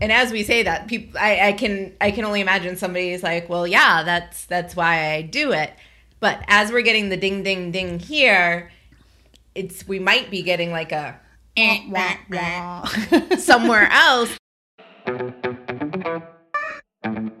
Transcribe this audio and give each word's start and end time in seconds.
And 0.00 0.12
as 0.12 0.32
we 0.32 0.42
say 0.42 0.62
that, 0.62 0.88
people, 0.88 1.18
I, 1.18 1.48
I 1.48 1.52
can, 1.52 1.94
I 2.00 2.10
can 2.10 2.24
only 2.24 2.40
imagine 2.40 2.76
somebody's 2.76 3.22
like, 3.22 3.48
well, 3.48 3.66
yeah, 3.66 4.02
that's 4.02 4.46
that's 4.46 4.76
why 4.76 5.12
I 5.12 5.22
do 5.22 5.52
it. 5.52 5.72
But 6.20 6.42
as 6.48 6.72
we're 6.72 6.82
getting 6.82 7.08
the 7.08 7.16
ding, 7.16 7.42
ding, 7.42 7.70
ding 7.70 7.98
here, 7.98 8.70
it's 9.54 9.86
we 9.86 9.98
might 9.98 10.30
be 10.30 10.42
getting 10.42 10.70
like 10.70 10.92
a 10.92 11.18
eh, 11.56 11.80
Wah, 11.88 12.16
wah. 12.30 12.84
somewhere 13.36 13.88
else. 13.90 14.36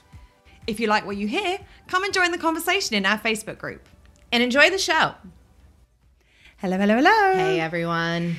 If 0.67 0.79
you 0.79 0.87
like 0.87 1.05
what 1.05 1.17
you 1.17 1.27
hear, 1.27 1.59
come 1.87 2.03
and 2.03 2.13
join 2.13 2.31
the 2.31 2.37
conversation 2.37 2.95
in 2.95 3.05
our 3.05 3.17
Facebook 3.17 3.57
group. 3.57 3.87
And 4.31 4.43
enjoy 4.43 4.69
the 4.69 4.77
show. 4.77 5.15
Hello, 6.57 6.77
hello, 6.77 6.95
hello. 6.95 7.33
Hey, 7.33 7.59
everyone. 7.59 8.35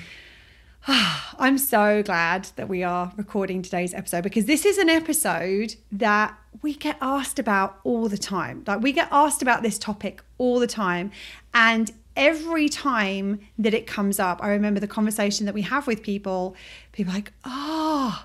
I'm 0.87 1.59
so 1.59 2.03
glad 2.03 2.49
that 2.57 2.69
we 2.69 2.83
are 2.85 3.13
recording 3.17 3.63
today's 3.63 3.93
episode 3.93 4.23
because 4.23 4.47
this 4.47 4.65
is 4.65 4.79
an 4.79 4.89
episode 4.89 5.75
that 5.91 6.39
we 6.63 6.75
get 6.75 6.97
asked 7.01 7.39
about 7.39 7.81
all 7.83 8.09
the 8.09 8.17
time. 8.17 8.63
Like, 8.67 8.81
we 8.81 8.93
get 8.93 9.09
asked 9.11 9.43
about 9.43 9.63
this 9.63 9.79
topic 9.79 10.23
all 10.39 10.61
the 10.61 10.67
time. 10.67 11.11
And 11.53 11.91
every 12.17 12.69
time 12.69 13.41
that 13.59 13.75
it 13.75 13.87
comes 13.87 14.21
up, 14.21 14.43
I 14.43 14.49
remember 14.51 14.81
the 14.81 14.89
conversation 14.89 15.47
that 15.47 15.55
we 15.55 15.63
have 15.63 15.87
with 15.87 16.03
people. 16.03 16.55
People 16.93 17.13
are 17.13 17.17
like, 17.17 17.33
oh, 17.45 18.25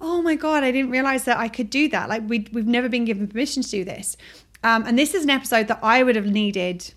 oh 0.00 0.22
my 0.22 0.34
God, 0.36 0.62
I 0.64 0.70
didn't 0.70 0.90
realize 0.90 1.24
that 1.24 1.38
I 1.38 1.48
could 1.48 1.70
do 1.70 1.88
that. 1.88 2.08
Like, 2.08 2.22
we, 2.28 2.46
we've 2.52 2.66
never 2.66 2.88
been 2.88 3.04
given 3.04 3.26
permission 3.26 3.62
to 3.62 3.68
do 3.70 3.84
this. 3.84 4.16
Um, 4.62 4.84
and 4.86 4.98
this 4.98 5.14
is 5.14 5.24
an 5.24 5.30
episode 5.30 5.68
that 5.68 5.80
I 5.82 6.02
would 6.02 6.16
have 6.16 6.26
needed 6.26 6.92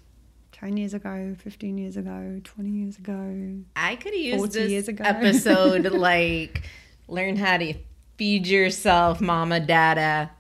10 0.52 0.78
years 0.78 0.94
ago, 0.94 1.36
15 1.40 1.78
years 1.78 1.98
ago, 1.98 2.42
20 2.44 2.70
years 2.70 2.98
ago. 2.98 3.56
I 3.76 3.96
could 3.96 4.14
have 4.14 4.22
used 4.22 4.38
40 4.38 4.60
this 4.60 4.72
years 4.72 4.88
ago. 4.88 5.04
episode 5.06 5.86
like 5.94 6.64
learn 7.08 7.36
how 7.36 7.58
to 7.58 7.74
feed 8.18 8.48
yourself, 8.48 9.22
mama, 9.22 9.60
dada. 9.60 10.32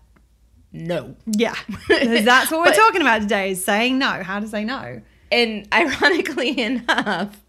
No. 0.71 1.15
Yeah. 1.25 1.55
that's 1.89 2.49
what 2.51 2.59
we're 2.59 2.65
But- 2.65 2.75
talking 2.75 3.01
about 3.01 3.21
today 3.21 3.51
is 3.51 3.63
saying 3.63 3.97
no. 3.99 4.23
How 4.23 4.39
to 4.39 4.47
say 4.47 4.63
no. 4.63 5.01
And 5.31 5.67
ironically 5.73 6.59
enough, 6.61 7.39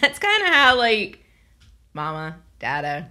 that's 0.00 0.18
kind 0.18 0.42
of 0.42 0.48
how 0.48 0.76
like 0.78 1.24
mama, 1.94 2.36
dada, 2.58 3.10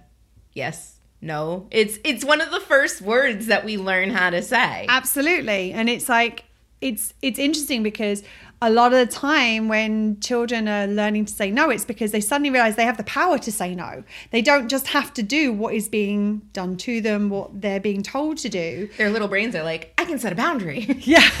yes, 0.52 0.98
no. 1.22 1.68
It's 1.70 1.98
it's 2.04 2.24
one 2.24 2.40
of 2.40 2.50
the 2.50 2.60
first 2.60 3.00
words 3.00 3.46
that 3.46 3.64
we 3.64 3.78
learn 3.78 4.10
how 4.10 4.30
to 4.30 4.42
say. 4.42 4.86
Absolutely. 4.88 5.72
And 5.72 5.88
it's 5.88 6.08
like 6.08 6.44
it's 6.80 7.14
it's 7.22 7.38
interesting 7.38 7.82
because 7.82 8.22
a 8.60 8.70
lot 8.70 8.92
of 8.92 8.98
the 8.98 9.12
time 9.12 9.66
when 9.66 10.20
children 10.20 10.68
are 10.68 10.86
learning 10.86 11.24
to 11.24 11.32
say 11.32 11.50
no, 11.50 11.68
it's 11.68 11.84
because 11.84 12.12
they 12.12 12.20
suddenly 12.20 12.50
realize 12.50 12.76
they 12.76 12.84
have 12.84 12.96
the 12.96 13.04
power 13.04 13.36
to 13.38 13.50
say 13.50 13.74
no. 13.74 14.04
They 14.30 14.40
don't 14.40 14.68
just 14.68 14.88
have 14.88 15.12
to 15.14 15.22
do 15.22 15.52
what 15.52 15.74
is 15.74 15.88
being 15.88 16.42
done 16.52 16.76
to 16.78 17.00
them, 17.00 17.28
what 17.28 17.60
they're 17.60 17.80
being 17.80 18.02
told 18.04 18.38
to 18.38 18.48
do. 18.48 18.88
Their 18.98 19.10
little 19.10 19.26
brains 19.26 19.56
are 19.56 19.64
like, 19.64 19.92
I 19.98 20.04
can 20.04 20.18
set 20.18 20.32
a 20.32 20.36
boundary. 20.36 20.86
Yeah. 21.00 21.28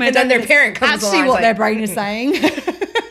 and 0.00 0.14
then 0.14 0.26
their 0.26 0.42
parent 0.46 0.76
comes 0.76 1.04
actually 1.04 1.18
along, 1.18 1.28
what 1.28 1.36
it's 1.36 1.42
their 1.42 1.54
brain 1.54 1.80
is 1.80 1.92
saying. 1.94 2.32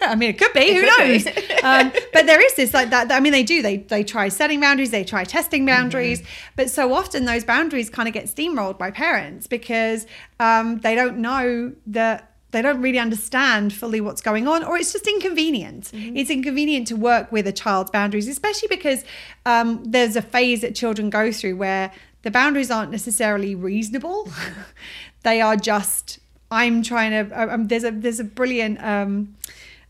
I 0.08 0.16
mean, 0.16 0.30
it 0.30 0.38
could 0.38 0.54
be. 0.54 0.74
Who 0.74 0.82
could 0.82 1.00
knows? 1.00 1.24
be. 1.24 1.54
um, 1.64 1.92
but 2.14 2.26
there 2.26 2.44
is 2.44 2.54
this 2.56 2.74
like 2.74 2.90
that. 2.90 3.12
I 3.12 3.20
mean, 3.20 3.32
they 3.32 3.44
do. 3.44 3.62
They 3.62 3.78
they 3.78 4.04
try 4.04 4.30
setting 4.30 4.60
boundaries. 4.60 4.92
They 4.92 5.04
try 5.04 5.24
testing 5.24 5.66
boundaries. 5.66 6.24
But 6.56 6.70
so 6.70 6.94
often 6.94 7.26
those 7.26 7.44
boundaries 7.44 7.90
kind 7.90 8.08
of 8.08 8.14
get 8.14 8.26
steamrolled 8.26 8.78
by 8.78 8.92
parents 8.92 9.48
because 9.48 10.06
um, 10.40 10.80
they 10.80 10.96
don't 10.96 11.18
know 11.18 11.74
that. 11.88 12.32
They 12.52 12.62
don't 12.62 12.82
really 12.82 12.98
understand 12.98 13.74
fully 13.74 14.00
what's 14.00 14.22
going 14.22 14.48
on, 14.48 14.64
or 14.64 14.78
it's 14.78 14.94
just 14.94 15.06
inconvenient. 15.06 15.92
It's 15.94 16.30
inconvenient 16.30 16.88
to 16.88 16.96
work 16.96 17.30
with 17.30 17.46
a 17.46 17.52
child's 17.52 17.92
boundaries, 17.92 18.28
especially 18.30 18.70
because 18.70 19.04
um, 19.46 19.84
there's 19.84 20.16
a 20.16 20.22
phase 20.22 20.62
that 20.62 20.74
children 20.74 21.10
go 21.10 21.30
through 21.30 21.58
where 21.58 21.92
the 22.22 22.32
boundaries 22.32 22.72
aren't 22.72 22.90
necessarily 22.90 23.54
reasonable. 23.54 24.30
they 25.24 25.42
are 25.42 25.58
just 25.58 26.20
I'm 26.50 26.82
trying 26.82 27.12
to. 27.12 27.54
Um, 27.54 27.68
there's 27.68 27.84
a 27.84 27.92
there's 27.92 28.20
a 28.20 28.24
brilliant 28.24 28.82
um, 28.84 29.36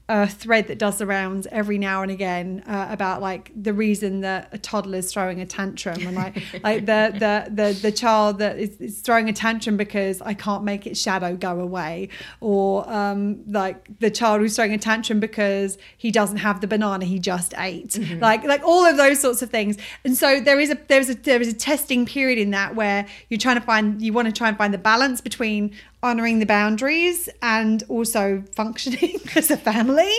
uh, 0.09 0.25
thread 0.25 0.67
that 0.67 0.77
does 0.77 0.97
the 0.99 1.05
rounds 1.05 1.47
every 1.51 1.77
now 1.77 2.01
and 2.01 2.09
again 2.09 2.63
uh, 2.65 2.87
about 2.89 3.21
like 3.21 3.51
the 3.61 3.73
reason 3.73 4.21
that 4.21 4.47
a 4.53 4.57
toddler 4.57 4.99
is 4.99 5.11
throwing 5.11 5.41
a 5.41 5.45
tantrum 5.45 5.99
and 6.07 6.15
like 6.15 6.35
like 6.63 6.85
the 6.85 7.13
the 7.19 7.51
the 7.51 7.73
the 7.81 7.91
child 7.91 8.39
that 8.39 8.57
is, 8.57 8.77
is 8.77 8.99
throwing 9.01 9.27
a 9.27 9.33
tantrum 9.33 9.75
because 9.75 10.21
I 10.21 10.33
can't 10.33 10.63
make 10.63 10.87
its 10.87 11.01
shadow 11.01 11.35
go 11.35 11.59
away, 11.59 12.07
or 12.39 12.89
um, 12.89 13.43
like 13.47 13.99
the 13.99 14.09
child 14.09 14.39
who's 14.39 14.55
throwing 14.55 14.73
a 14.73 14.77
tantrum 14.77 15.19
because 15.19 15.77
he 15.97 16.09
doesn't 16.09 16.37
have 16.37 16.61
the 16.61 16.67
banana 16.67 17.03
he 17.03 17.19
just 17.19 17.53
ate, 17.57 17.99
like 18.21 18.45
like 18.45 18.63
all 18.63 18.85
of 18.85 18.95
those 18.95 19.19
sorts 19.19 19.41
of 19.41 19.49
things. 19.49 19.77
And 20.05 20.15
so 20.15 20.39
there 20.39 20.59
is 20.59 20.71
a 20.71 20.77
there's 20.87 21.09
a 21.09 21.15
there 21.15 21.41
is 21.41 21.49
a 21.49 21.53
testing 21.53 22.05
period 22.05 22.39
in 22.39 22.51
that 22.51 22.75
where 22.75 23.05
you're 23.27 23.39
trying 23.39 23.59
to 23.59 23.65
find 23.65 24.01
you 24.01 24.13
want 24.13 24.27
to 24.27 24.31
try 24.31 24.47
and 24.47 24.57
find 24.57 24.73
the 24.73 24.77
balance 24.77 25.19
between 25.19 25.75
honoring 26.03 26.39
the 26.39 26.45
boundaries 26.45 27.27
and 27.41 27.83
also 27.89 28.43
functioning 28.55 29.19
as 29.35 29.51
a 29.51 29.57
family. 29.57 30.13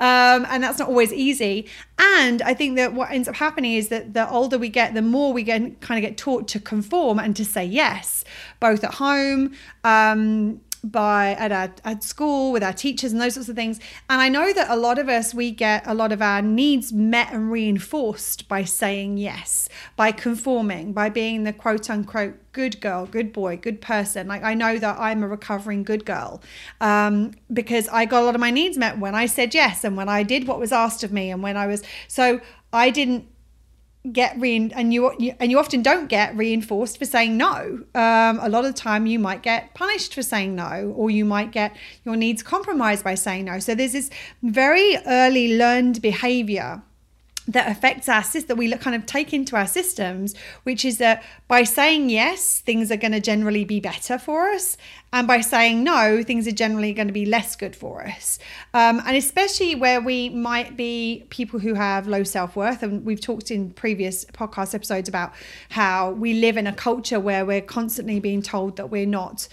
Um, 0.00 0.46
and 0.48 0.62
that's 0.62 0.78
not 0.78 0.88
always 0.88 1.12
easy. 1.12 1.68
And 1.98 2.40
i 2.42 2.54
think 2.54 2.76
that 2.76 2.94
what 2.94 3.10
ends 3.10 3.28
up 3.28 3.36
happening 3.36 3.74
is 3.74 3.88
that 3.88 4.14
the 4.14 4.28
older 4.30 4.58
we 4.58 4.68
get 4.68 4.94
the 4.94 5.02
more 5.02 5.32
we 5.32 5.42
get 5.42 5.80
kind 5.80 6.02
of 6.02 6.08
get 6.08 6.16
taught 6.16 6.48
to 6.48 6.60
conform 6.60 7.18
and 7.18 7.36
to 7.36 7.44
say 7.44 7.64
yes 7.64 8.24
both 8.58 8.82
at 8.84 8.94
home 8.94 9.52
um, 9.84 10.60
by 10.82 11.32
at 11.32 11.52
our 11.52 11.72
at 11.84 12.02
school 12.02 12.52
with 12.52 12.62
our 12.62 12.72
teachers 12.72 13.12
and 13.12 13.20
those 13.20 13.34
sorts 13.34 13.48
of 13.48 13.56
things. 13.56 13.78
And 14.08 14.20
i 14.20 14.28
know 14.28 14.52
that 14.52 14.70
a 14.70 14.76
lot 14.76 14.98
of 14.98 15.08
us 15.08 15.34
we 15.34 15.50
get 15.50 15.82
a 15.86 15.94
lot 15.94 16.12
of 16.12 16.22
our 16.22 16.42
needs 16.42 16.92
met 16.92 17.32
and 17.32 17.50
reinforced 17.50 18.48
by 18.48 18.64
saying 18.64 19.18
yes 19.18 19.68
by 19.96 20.12
conforming 20.12 20.92
by 20.92 21.08
being 21.08 21.44
the 21.44 21.52
quote 21.52 21.88
unquote 21.90 22.34
good 22.52 22.80
girl 22.80 23.06
good 23.06 23.32
boy 23.32 23.56
good 23.56 23.80
person. 23.80 24.26
Like 24.26 24.42
i 24.42 24.54
know 24.54 24.78
that 24.78 24.96
i'm 24.98 25.22
a 25.22 25.28
recovering 25.28 25.82
good 25.82 26.04
girl 26.04 26.42
um, 26.80 27.32
because 27.52 27.88
i 27.88 28.04
got 28.04 28.22
a 28.22 28.24
lot 28.24 28.34
of 28.34 28.40
my 28.40 28.50
needs 28.50 28.76
met 28.76 28.98
when 28.98 29.14
i 29.14 29.26
said 29.26 29.54
yes 29.54 29.84
and 29.84 29.96
when 29.96 30.08
i 30.08 30.22
did 30.22 30.46
what 30.46 30.58
was 30.58 30.72
asked 30.72 31.04
of 31.04 31.12
me 31.12 31.30
and 31.30 31.42
when 31.42 31.56
i 31.56 31.66
was 31.66 31.82
so 32.08 32.40
i 32.72 32.90
didn't 32.90 33.26
get 34.12 34.38
re 34.38 34.70
and 34.74 34.94
you, 34.94 35.12
you 35.18 35.34
and 35.38 35.50
you 35.50 35.58
often 35.58 35.82
don't 35.82 36.08
get 36.08 36.34
reinforced 36.36 36.98
for 36.98 37.04
saying 37.04 37.36
no. 37.36 37.84
Um, 37.94 38.38
a 38.40 38.48
lot 38.48 38.64
of 38.64 38.74
the 38.74 38.78
time, 38.78 39.06
you 39.06 39.18
might 39.18 39.42
get 39.42 39.74
punished 39.74 40.14
for 40.14 40.22
saying 40.22 40.54
no, 40.54 40.92
or 40.96 41.10
you 41.10 41.24
might 41.24 41.52
get 41.52 41.76
your 42.04 42.16
needs 42.16 42.42
compromised 42.42 43.04
by 43.04 43.14
saying 43.14 43.44
no. 43.44 43.58
So 43.58 43.74
there's 43.74 43.92
this 43.92 44.10
very 44.42 44.96
early 45.06 45.56
learned 45.56 46.00
behavior 46.00 46.82
that 47.52 47.70
affects 47.70 48.08
our 48.08 48.22
system 48.22 48.48
that 48.48 48.56
we 48.56 48.72
kind 48.78 48.96
of 48.96 49.06
take 49.06 49.32
into 49.32 49.56
our 49.56 49.66
systems 49.66 50.34
which 50.64 50.84
is 50.84 50.98
that 50.98 51.22
by 51.48 51.62
saying 51.62 52.08
yes 52.10 52.60
things 52.60 52.90
are 52.90 52.96
going 52.96 53.12
to 53.12 53.20
generally 53.20 53.64
be 53.64 53.80
better 53.80 54.18
for 54.18 54.50
us. 54.50 54.76
And 55.12 55.26
by 55.26 55.40
saying 55.40 55.82
no 55.82 56.22
things 56.22 56.46
are 56.46 56.52
generally 56.52 56.92
going 56.92 57.08
to 57.08 57.12
be 57.12 57.26
less 57.26 57.56
good 57.56 57.74
for 57.74 58.06
us. 58.06 58.38
Um, 58.74 59.02
and 59.04 59.16
especially 59.16 59.74
where 59.74 60.00
we 60.00 60.28
might 60.28 60.76
be 60.76 61.26
people 61.30 61.58
who 61.58 61.74
have 61.74 62.06
low 62.06 62.22
self-worth 62.22 62.82
and 62.82 63.04
we've 63.04 63.20
talked 63.20 63.50
in 63.50 63.70
previous 63.70 64.24
podcast 64.26 64.74
episodes 64.74 65.08
about 65.08 65.32
how 65.70 66.12
we 66.12 66.34
live 66.34 66.56
in 66.56 66.66
a 66.66 66.72
culture 66.72 67.18
where 67.18 67.44
we're 67.44 67.60
constantly 67.60 68.20
being 68.20 68.42
told 68.42 68.76
that 68.76 68.90
we're 68.90 69.06
not 69.06 69.48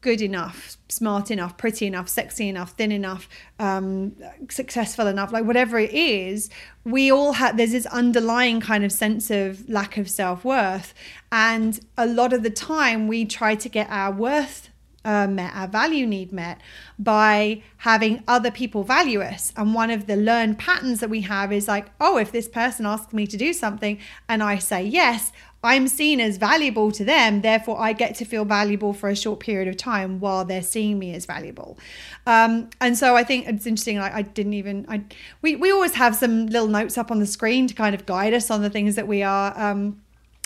good 0.00 0.22
enough, 0.22 0.78
smart 0.88 1.30
enough, 1.30 1.58
pretty 1.58 1.86
enough, 1.86 2.08
sexy 2.08 2.48
enough, 2.48 2.72
thin 2.72 2.90
enough, 2.90 3.28
um, 3.58 4.16
successful 4.48 5.06
enough, 5.06 5.30
like 5.32 5.44
whatever 5.44 5.78
it 5.78 5.92
is, 5.92 6.48
we 6.84 7.12
all 7.12 7.32
have, 7.32 7.56
there's 7.56 7.72
this 7.72 7.86
underlying 7.86 8.60
kind 8.60 8.82
of 8.82 8.92
sense 8.92 9.30
of 9.30 9.68
lack 9.68 9.98
of 9.98 10.08
self 10.08 10.44
worth. 10.44 10.94
And 11.30 11.78
a 11.98 12.06
lot 12.06 12.32
of 12.32 12.42
the 12.42 12.50
time 12.50 13.08
we 13.08 13.26
try 13.26 13.54
to 13.54 13.68
get 13.68 13.88
our 13.90 14.10
worth 14.10 14.70
uh, 15.04 15.26
met, 15.26 15.52
our 15.54 15.68
value 15.68 16.06
need 16.06 16.32
met 16.32 16.60
by 16.98 17.62
having 17.78 18.22
other 18.28 18.50
people 18.50 18.84
value 18.84 19.20
us. 19.20 19.52
And 19.56 19.74
one 19.74 19.90
of 19.90 20.06
the 20.06 20.16
learned 20.16 20.58
patterns 20.58 21.00
that 21.00 21.10
we 21.10 21.22
have 21.22 21.52
is 21.52 21.68
like, 21.68 21.90
oh, 22.00 22.18
if 22.18 22.32
this 22.32 22.48
person 22.48 22.86
asks 22.86 23.12
me 23.12 23.26
to 23.26 23.36
do 23.36 23.52
something 23.52 23.98
and 24.28 24.42
I 24.42 24.58
say 24.58 24.84
yes, 24.84 25.32
I'm 25.62 25.88
seen 25.88 26.20
as 26.20 26.38
valuable 26.38 26.90
to 26.92 27.04
them, 27.04 27.42
therefore 27.42 27.80
I 27.80 27.92
get 27.92 28.14
to 28.16 28.24
feel 28.24 28.44
valuable 28.44 28.94
for 28.94 29.08
a 29.08 29.16
short 29.16 29.40
period 29.40 29.68
of 29.68 29.76
time 29.76 30.18
while 30.18 30.44
they're 30.44 30.62
seeing 30.62 30.98
me 30.98 31.14
as 31.14 31.26
valuable. 31.26 31.78
Um, 32.26 32.70
and 32.80 32.96
so 32.96 33.14
I 33.14 33.24
think 33.24 33.46
it's 33.46 33.66
interesting. 33.66 33.98
Like 33.98 34.14
I 34.14 34.22
didn't 34.22 34.54
even 34.54 34.86
I 34.88 35.04
we 35.42 35.56
we 35.56 35.70
always 35.70 35.94
have 35.94 36.16
some 36.16 36.46
little 36.46 36.68
notes 36.68 36.96
up 36.96 37.10
on 37.10 37.18
the 37.18 37.26
screen 37.26 37.66
to 37.66 37.74
kind 37.74 37.94
of 37.94 38.06
guide 38.06 38.32
us 38.32 38.50
on 38.50 38.62
the 38.62 38.70
things 38.70 38.96
that 38.96 39.06
we 39.06 39.22
are. 39.22 39.58
Um, 39.58 40.00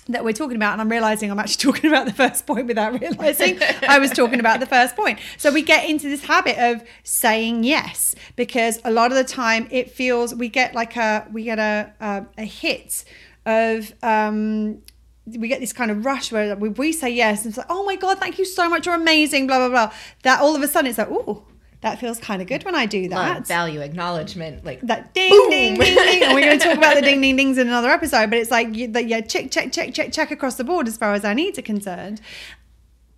that 0.06 0.22
we're 0.22 0.34
talking 0.34 0.56
about 0.56 0.72
and 0.72 0.82
I'm 0.82 0.90
realizing 0.90 1.30
I'm 1.30 1.38
actually 1.38 1.62
talking 1.72 1.90
about 1.90 2.06
the 2.06 2.12
first 2.12 2.46
point 2.46 2.66
without 2.66 3.00
realizing 3.00 3.58
I 3.88 3.98
was 3.98 4.10
talking 4.10 4.38
about 4.38 4.60
the 4.60 4.66
first 4.66 4.96
point. 4.96 5.18
So 5.38 5.50
we 5.50 5.62
get 5.62 5.88
into 5.88 6.10
this 6.10 6.24
habit 6.24 6.58
of 6.58 6.82
saying 7.04 7.64
yes 7.64 8.14
because 8.36 8.80
a 8.84 8.90
lot 8.90 9.12
of 9.12 9.16
the 9.16 9.24
time 9.24 9.66
it 9.70 9.90
feels 9.90 10.34
we 10.34 10.48
get 10.48 10.74
like 10.74 10.96
a 10.96 11.26
we 11.32 11.44
get 11.44 11.58
a 11.58 11.92
a, 12.00 12.26
a 12.36 12.44
hit 12.44 13.04
of 13.46 13.94
um 14.02 14.82
we 15.26 15.48
get 15.48 15.60
this 15.60 15.72
kind 15.72 15.90
of 15.90 16.04
rush 16.04 16.30
where 16.30 16.54
we, 16.56 16.68
we 16.68 16.92
say 16.92 17.10
yes 17.10 17.44
and 17.44 17.50
it's 17.50 17.58
like, 17.58 17.66
oh 17.70 17.84
my 17.84 17.96
God, 17.96 18.18
thank 18.18 18.38
you 18.38 18.44
so 18.44 18.68
much. 18.68 18.86
You're 18.86 18.94
amazing, 18.94 19.46
blah, 19.46 19.58
blah, 19.58 19.68
blah. 19.68 19.92
That 20.22 20.40
all 20.40 20.54
of 20.54 20.62
a 20.62 20.68
sudden 20.68 20.90
it's 20.90 20.98
like, 20.98 21.08
oh, 21.10 21.44
that 21.80 21.98
feels 21.98 22.18
kind 22.18 22.40
of 22.40 22.48
good 22.48 22.64
when 22.64 22.74
I 22.74 22.86
do 22.86 23.08
that. 23.08 23.36
Love, 23.36 23.46
value, 23.46 23.80
acknowledgement, 23.80 24.64
like 24.64 24.80
that 24.82 25.12
ding, 25.14 25.30
ding, 25.50 25.78
ding, 25.78 25.94
ding. 25.94 26.22
And 26.22 26.34
we're 26.34 26.40
going 26.40 26.58
to 26.58 26.64
talk 26.64 26.76
about 26.78 26.94
the 26.94 27.02
ding, 27.02 27.20
ding, 27.20 27.36
dings 27.36 27.58
in 27.58 27.68
another 27.68 27.90
episode, 27.90 28.30
but 28.30 28.38
it's 28.38 28.50
like, 28.50 28.74
you, 28.74 28.88
the, 28.88 29.04
yeah, 29.04 29.20
check, 29.20 29.50
check, 29.50 29.72
check, 29.72 29.92
check, 29.94 30.12
check 30.12 30.30
across 30.30 30.56
the 30.56 30.64
board 30.64 30.88
as 30.88 30.96
far 30.96 31.12
as 31.14 31.24
our 31.24 31.34
needs 31.34 31.58
are 31.58 31.62
concerned. 31.62 32.20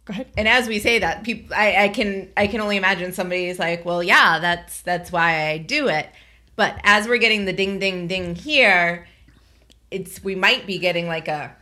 Go 0.05 0.13
ahead. 0.13 0.29
And 0.37 0.49
as 0.49 0.69
we 0.69 0.79
say 0.79 0.99
that, 1.01 1.25
people, 1.25 1.55
I, 1.55 1.85
I 1.85 1.89
can, 1.89 2.29
I 2.37 2.47
can 2.47 2.61
only 2.61 2.77
imagine 2.77 3.13
somebody's 3.13 3.59
like, 3.59 3.85
well, 3.85 4.03
yeah, 4.03 4.39
that's, 4.41 4.83
that's 4.83 5.11
why 5.11 5.49
I 5.49 5.59
do 5.59 5.89
it. 5.89 6.09
But 6.55 6.81
as 6.85 7.07
we're 7.07 7.19
getting 7.19 7.45
the 7.45 7.53
ding, 7.53 7.79
ding, 7.79 8.07
ding 8.07 8.35
here, 8.35 9.07
it's, 9.91 10.25
we 10.25 10.35
might 10.35 10.67
be 10.67 10.79
getting 10.79 11.07
like 11.07 11.29
a, 11.29 11.55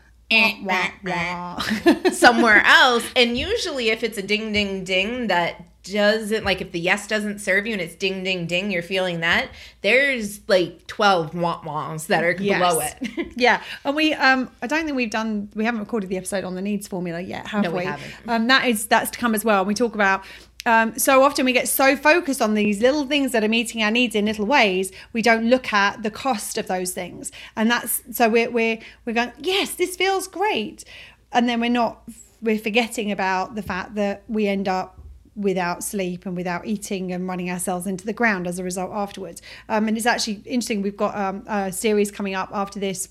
somewhere 2.12 2.62
else. 2.64 3.04
And 3.14 3.36
usually, 3.36 3.90
if 3.90 4.02
it's 4.02 4.18
a 4.18 4.22
ding, 4.22 4.52
ding, 4.52 4.84
ding 4.84 5.28
that 5.28 5.62
doesn't 5.84 6.44
like 6.44 6.62
if 6.62 6.72
the 6.72 6.80
yes 6.80 7.06
doesn't 7.06 7.40
serve 7.40 7.66
you 7.66 7.74
and 7.74 7.82
it's 7.82 7.94
ding, 7.94 8.24
ding, 8.24 8.46
ding, 8.46 8.70
you're 8.70 8.82
feeling 8.82 9.20
that. 9.20 9.50
There's 9.82 10.40
like 10.48 10.86
twelve 10.86 11.34
wah 11.34 11.60
wahs 11.62 12.06
that 12.06 12.24
are 12.24 12.32
yes. 12.32 12.58
below 12.58 12.80
it. 12.80 13.32
yeah, 13.36 13.62
and 13.84 13.94
we 13.94 14.14
um 14.14 14.50
I 14.62 14.66
don't 14.66 14.84
think 14.84 14.96
we've 14.96 15.10
done 15.10 15.50
we 15.54 15.64
haven't 15.64 15.80
recorded 15.80 16.08
the 16.08 16.16
episode 16.16 16.44
on 16.44 16.54
the 16.54 16.62
needs 16.62 16.88
formula 16.88 17.20
yet, 17.20 17.46
have 17.48 17.64
no, 17.64 17.70
we? 17.70 17.84
we. 17.86 17.92
Um, 18.26 18.46
that 18.48 18.66
is 18.66 18.86
that's 18.86 19.10
to 19.10 19.18
come 19.18 19.34
as 19.34 19.44
well. 19.44 19.60
and 19.60 19.68
We 19.68 19.74
talk 19.74 19.94
about 19.94 20.24
um, 20.66 20.98
so 20.98 21.22
often 21.22 21.44
we 21.44 21.52
get 21.52 21.68
so 21.68 21.96
focused 21.96 22.40
on 22.40 22.54
these 22.54 22.80
little 22.80 23.06
things 23.06 23.32
that 23.32 23.44
are 23.44 23.48
meeting 23.48 23.82
our 23.82 23.90
needs 23.90 24.14
in 24.14 24.24
little 24.24 24.46
ways, 24.46 24.92
we 25.12 25.22
don't 25.22 25.44
look 25.44 25.72
at 25.72 26.02
the 26.02 26.10
cost 26.10 26.56
of 26.58 26.66
those 26.66 26.92
things. 26.92 27.30
And 27.56 27.70
that's 27.70 28.02
so 28.12 28.28
we're 28.28 28.50
we're 28.50 28.78
we're 29.04 29.12
going, 29.12 29.32
yes, 29.38 29.74
this 29.74 29.96
feels 29.96 30.26
great, 30.26 30.84
and 31.32 31.48
then 31.48 31.60
we're 31.60 31.70
not 31.70 32.02
we're 32.40 32.58
forgetting 32.58 33.10
about 33.10 33.54
the 33.54 33.62
fact 33.62 33.94
that 33.94 34.22
we 34.28 34.46
end 34.46 34.68
up 34.68 35.00
without 35.36 35.82
sleep 35.82 36.26
and 36.26 36.36
without 36.36 36.64
eating 36.66 37.12
and 37.12 37.26
running 37.26 37.50
ourselves 37.50 37.86
into 37.86 38.06
the 38.06 38.12
ground 38.12 38.46
as 38.46 38.58
a 38.58 38.64
result 38.64 38.92
afterwards. 38.92 39.42
Um, 39.68 39.88
and 39.88 39.96
it's 39.96 40.06
actually 40.06 40.42
interesting. 40.44 40.80
We've 40.80 40.96
got 40.96 41.16
um, 41.16 41.44
a 41.48 41.72
series 41.72 42.10
coming 42.10 42.34
up 42.34 42.50
after 42.52 42.78
this 42.78 43.08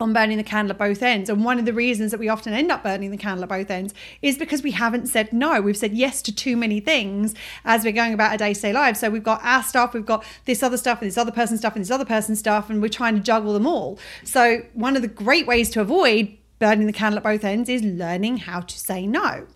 on 0.00 0.12
burning 0.12 0.36
the 0.36 0.44
candle 0.44 0.72
at 0.72 0.78
both 0.78 1.02
ends. 1.02 1.30
And 1.30 1.44
one 1.44 1.58
of 1.58 1.64
the 1.64 1.72
reasons 1.72 2.10
that 2.10 2.20
we 2.20 2.28
often 2.28 2.52
end 2.52 2.70
up 2.70 2.82
burning 2.82 3.10
the 3.10 3.16
candle 3.16 3.44
at 3.44 3.48
both 3.48 3.70
ends 3.70 3.94
is 4.22 4.38
because 4.38 4.62
we 4.62 4.72
haven't 4.72 5.06
said 5.06 5.32
no. 5.32 5.60
We've 5.60 5.76
said 5.76 5.92
yes 5.92 6.22
to 6.22 6.34
too 6.34 6.56
many 6.56 6.80
things 6.80 7.34
as 7.64 7.84
we're 7.84 7.92
going 7.92 8.12
about 8.12 8.32
our 8.32 8.38
day 8.38 8.54
to 8.54 8.60
day 8.60 8.72
lives. 8.72 9.00
So 9.00 9.10
we've 9.10 9.22
got 9.22 9.42
our 9.42 9.62
stuff, 9.62 9.94
we've 9.94 10.06
got 10.06 10.24
this 10.44 10.62
other 10.62 10.76
stuff, 10.76 11.00
and 11.00 11.08
this 11.08 11.18
other 11.18 11.32
person's 11.32 11.60
stuff, 11.60 11.74
and 11.74 11.84
this 11.84 11.90
other 11.90 12.04
person's 12.04 12.38
stuff, 12.38 12.70
and 12.70 12.82
we're 12.82 12.88
trying 12.88 13.14
to 13.14 13.20
juggle 13.20 13.52
them 13.52 13.66
all. 13.66 13.98
So 14.24 14.62
one 14.74 14.96
of 14.96 15.02
the 15.02 15.08
great 15.08 15.46
ways 15.46 15.70
to 15.70 15.80
avoid 15.80 16.36
burning 16.58 16.86
the 16.86 16.92
candle 16.92 17.18
at 17.18 17.24
both 17.24 17.44
ends 17.44 17.68
is 17.68 17.82
learning 17.82 18.38
how 18.38 18.60
to 18.60 18.78
say 18.78 19.06
no. 19.06 19.46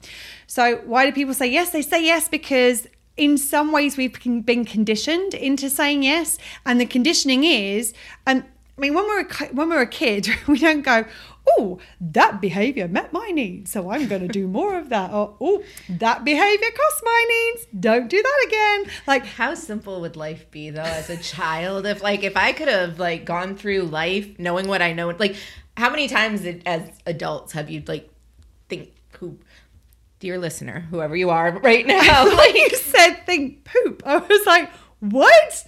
So 0.46 0.78
why 0.84 1.06
do 1.06 1.12
people 1.12 1.34
say 1.34 1.46
yes? 1.46 1.70
They 1.70 1.82
say 1.82 2.04
yes 2.04 2.28
because 2.28 2.86
in 3.16 3.36
some 3.38 3.72
ways 3.72 3.96
we've 3.96 4.18
been 4.44 4.64
conditioned 4.64 5.34
into 5.34 5.68
saying 5.70 6.02
yes 6.02 6.38
and 6.64 6.80
the 6.80 6.86
conditioning 6.86 7.44
is 7.44 7.92
and 8.26 8.44
I 8.80 8.82
mean, 8.82 8.94
when 8.94 9.04
we're 9.04 9.20
a, 9.20 9.46
when 9.52 9.68
we're 9.68 9.82
a 9.82 9.86
kid, 9.86 10.26
we 10.46 10.58
don't 10.58 10.80
go, 10.80 11.04
"Oh, 11.46 11.80
that 12.00 12.40
behavior 12.40 12.88
met 12.88 13.12
my 13.12 13.30
needs, 13.30 13.70
so 13.70 13.90
I'm 13.90 14.08
going 14.08 14.22
to 14.22 14.28
do 14.28 14.48
more 14.58 14.78
of 14.78 14.88
that." 14.88 15.12
Or, 15.12 15.36
"Oh, 15.38 15.62
that 15.90 16.24
behavior 16.24 16.68
cost 16.74 17.02
my 17.04 17.26
needs. 17.28 17.66
Don't 17.78 18.08
do 18.08 18.22
that 18.22 18.46
again." 18.46 18.94
Like, 19.06 19.26
how 19.26 19.54
simple 19.54 20.00
would 20.00 20.16
life 20.16 20.50
be 20.50 20.70
though 20.70 20.80
as 20.80 21.10
a 21.10 21.18
child? 21.18 21.84
If 21.84 22.02
like 22.02 22.24
if 22.24 22.38
I 22.38 22.52
could 22.52 22.68
have 22.68 22.98
like 22.98 23.26
gone 23.26 23.54
through 23.54 23.82
life 23.82 24.38
knowing 24.38 24.66
what 24.66 24.80
I 24.80 24.94
know, 24.94 25.10
like 25.10 25.36
how 25.76 25.90
many 25.90 26.08
times 26.08 26.46
as 26.64 26.88
adults 27.04 27.52
have 27.52 27.68
you 27.68 27.82
like 27.86 28.08
think 28.70 28.94
poop? 29.12 29.44
Dear 30.20 30.38
listener, 30.38 30.86
whoever 30.90 31.16
you 31.16 31.28
are 31.28 31.50
right 31.58 31.86
now, 31.86 32.24
like 32.36 32.54
you 32.54 32.70
said, 32.76 33.26
think 33.26 33.64
poop. 33.64 34.02
I 34.06 34.16
was 34.16 34.46
like, 34.46 34.70
what? 35.00 35.64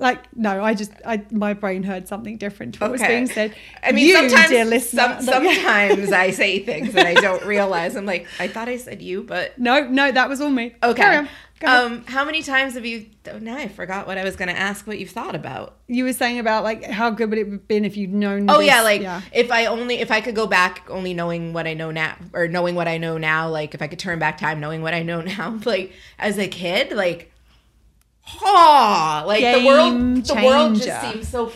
Like 0.00 0.34
no 0.34 0.64
i 0.64 0.74
just 0.74 0.90
i 1.04 1.22
my 1.30 1.52
brain 1.52 1.82
heard 1.82 2.08
something 2.08 2.38
different 2.38 2.74
to 2.74 2.80
what 2.80 2.90
okay. 2.90 2.92
was 2.92 3.02
being 3.02 3.26
said. 3.26 3.54
I 3.82 3.92
mean 3.92 4.06
you, 4.06 4.14
sometimes 4.14 4.48
dear 4.48 4.64
listener, 4.64 5.18
some, 5.20 5.22
sometimes 5.22 6.10
i 6.10 6.30
say 6.30 6.58
things 6.64 6.94
and 6.96 7.06
i 7.06 7.14
don't 7.14 7.44
realize. 7.44 7.94
I'm 7.96 8.06
like 8.06 8.26
i 8.38 8.48
thought 8.48 8.68
i 8.68 8.78
said 8.78 9.02
you 9.02 9.22
but 9.22 9.58
no 9.58 9.86
no 9.86 10.10
that 10.10 10.28
was 10.28 10.40
all 10.40 10.50
me. 10.50 10.74
Okay. 10.82 11.26
Um 11.62 12.04
how 12.06 12.24
many 12.24 12.42
times 12.42 12.72
have 12.72 12.86
you 12.86 13.04
oh, 13.30 13.38
now 13.38 13.54
i 13.54 13.68
forgot 13.68 14.06
what 14.06 14.16
i 14.16 14.24
was 14.24 14.34
going 14.34 14.48
to 14.48 14.58
ask 14.58 14.86
what 14.86 14.98
you've 14.98 15.10
thought 15.10 15.34
about. 15.34 15.76
You 15.86 16.04
were 16.04 16.14
saying 16.14 16.38
about 16.38 16.64
like 16.64 16.84
how 16.84 17.10
good 17.10 17.28
would 17.28 17.38
it 17.38 17.50
have 17.50 17.68
been 17.68 17.84
if 17.84 17.98
you'd 17.98 18.14
known 18.14 18.48
oh 18.48 18.58
this? 18.58 18.68
yeah 18.68 18.80
like 18.80 19.02
yeah. 19.02 19.20
if 19.32 19.52
i 19.52 19.66
only 19.66 19.96
if 19.96 20.10
i 20.10 20.22
could 20.22 20.34
go 20.34 20.46
back 20.46 20.86
only 20.88 21.12
knowing 21.12 21.52
what 21.52 21.66
i 21.66 21.74
know 21.74 21.90
now 21.90 22.16
or 22.32 22.48
knowing 22.48 22.74
what 22.74 22.88
i 22.88 22.96
know 22.96 23.18
now 23.18 23.50
like 23.50 23.74
if 23.74 23.82
i 23.82 23.86
could 23.86 23.98
turn 23.98 24.18
back 24.18 24.38
time 24.38 24.58
knowing 24.58 24.80
what 24.80 24.94
i 24.94 25.02
know 25.02 25.20
now 25.36 25.58
like 25.66 25.92
as 26.18 26.38
a 26.38 26.48
kid 26.48 26.92
like 26.92 27.29
oh, 28.42 29.24
like 29.26 29.40
Game 29.40 29.62
the 29.62 29.66
world, 29.66 29.92
changer. 29.92 30.34
the 30.34 30.46
world 30.46 30.76
just 30.76 31.12
seems 31.12 31.28
so 31.28 31.52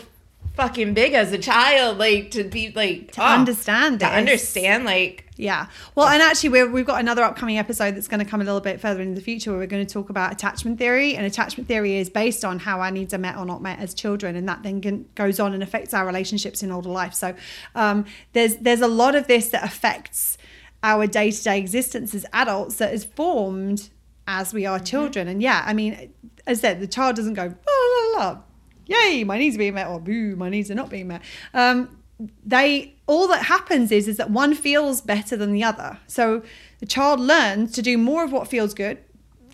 fucking 0.55 0.93
big 0.93 1.13
as 1.13 1.31
a 1.31 1.37
child, 1.37 1.97
like 1.97 2.31
to 2.31 2.43
be 2.43 2.71
like 2.71 3.11
to 3.13 3.21
oh, 3.21 3.25
understand 3.25 3.99
to 3.99 4.07
understand, 4.07 4.85
like 4.85 5.25
yeah. 5.37 5.67
Well, 5.95 6.07
and 6.07 6.21
actually, 6.21 6.49
we 6.49 6.63
we've 6.63 6.85
got 6.85 6.99
another 6.99 7.23
upcoming 7.23 7.57
episode 7.57 7.95
that's 7.95 8.07
going 8.07 8.23
to 8.23 8.25
come 8.25 8.41
a 8.41 8.43
little 8.43 8.61
bit 8.61 8.79
further 8.79 9.01
in 9.01 9.15
the 9.15 9.21
future 9.21 9.51
where 9.51 9.59
we're 9.59 9.67
going 9.67 9.85
to 9.85 9.93
talk 9.93 10.09
about 10.09 10.31
attachment 10.31 10.79
theory. 10.79 11.15
And 11.15 11.25
attachment 11.25 11.67
theory 11.67 11.97
is 11.97 12.09
based 12.09 12.45
on 12.45 12.59
how 12.59 12.79
our 12.79 12.91
needs 12.91 13.13
are 13.13 13.17
met 13.17 13.37
or 13.37 13.45
not 13.45 13.61
met 13.61 13.79
as 13.79 13.93
children, 13.93 14.35
and 14.35 14.47
that 14.47 14.63
then 14.63 14.81
can, 14.81 15.05
goes 15.15 15.39
on 15.39 15.53
and 15.53 15.61
affects 15.61 15.93
our 15.93 16.05
relationships 16.05 16.63
in 16.63 16.71
older 16.71 16.89
life. 16.89 17.13
So 17.13 17.35
um, 17.75 18.05
there's 18.33 18.55
there's 18.57 18.81
a 18.81 18.87
lot 18.87 19.15
of 19.15 19.27
this 19.27 19.49
that 19.49 19.63
affects 19.63 20.37
our 20.83 21.07
day 21.07 21.31
to 21.31 21.43
day 21.43 21.59
existence 21.59 22.13
as 22.13 22.25
adults 22.31 22.75
that 22.77 22.93
is 22.93 23.03
formed 23.03 23.89
as 24.27 24.53
we 24.53 24.65
are 24.65 24.77
mm-hmm. 24.77 24.85
children. 24.85 25.27
And 25.27 25.41
yeah, 25.41 25.63
I 25.65 25.73
mean, 25.73 26.13
as 26.47 26.59
I 26.59 26.61
said, 26.61 26.79
the 26.79 26.87
child 26.87 27.15
doesn't 27.15 27.33
go, 27.33 27.53
oh, 27.67 28.15
la, 28.17 28.23
la, 28.23 28.37
yay, 28.85 29.23
my 29.23 29.37
needs 29.37 29.55
are 29.55 29.59
being 29.59 29.73
met, 29.73 29.87
or 29.87 29.99
boo, 29.99 30.35
my 30.35 30.49
needs 30.49 30.69
are 30.71 30.75
not 30.75 30.89
being 30.89 31.07
met. 31.07 31.21
Um, 31.53 31.97
they 32.45 32.95
all 33.07 33.27
that 33.27 33.43
happens 33.43 33.91
is 33.91 34.07
is 34.07 34.17
that 34.17 34.29
one 34.29 34.53
feels 34.53 35.01
better 35.01 35.35
than 35.35 35.51
the 35.51 35.63
other. 35.63 35.99
So 36.07 36.43
the 36.79 36.85
child 36.85 37.19
learns 37.19 37.73
to 37.73 37.81
do 37.81 37.97
more 37.97 38.23
of 38.23 38.31
what 38.31 38.47
feels 38.47 38.73
good 38.73 38.99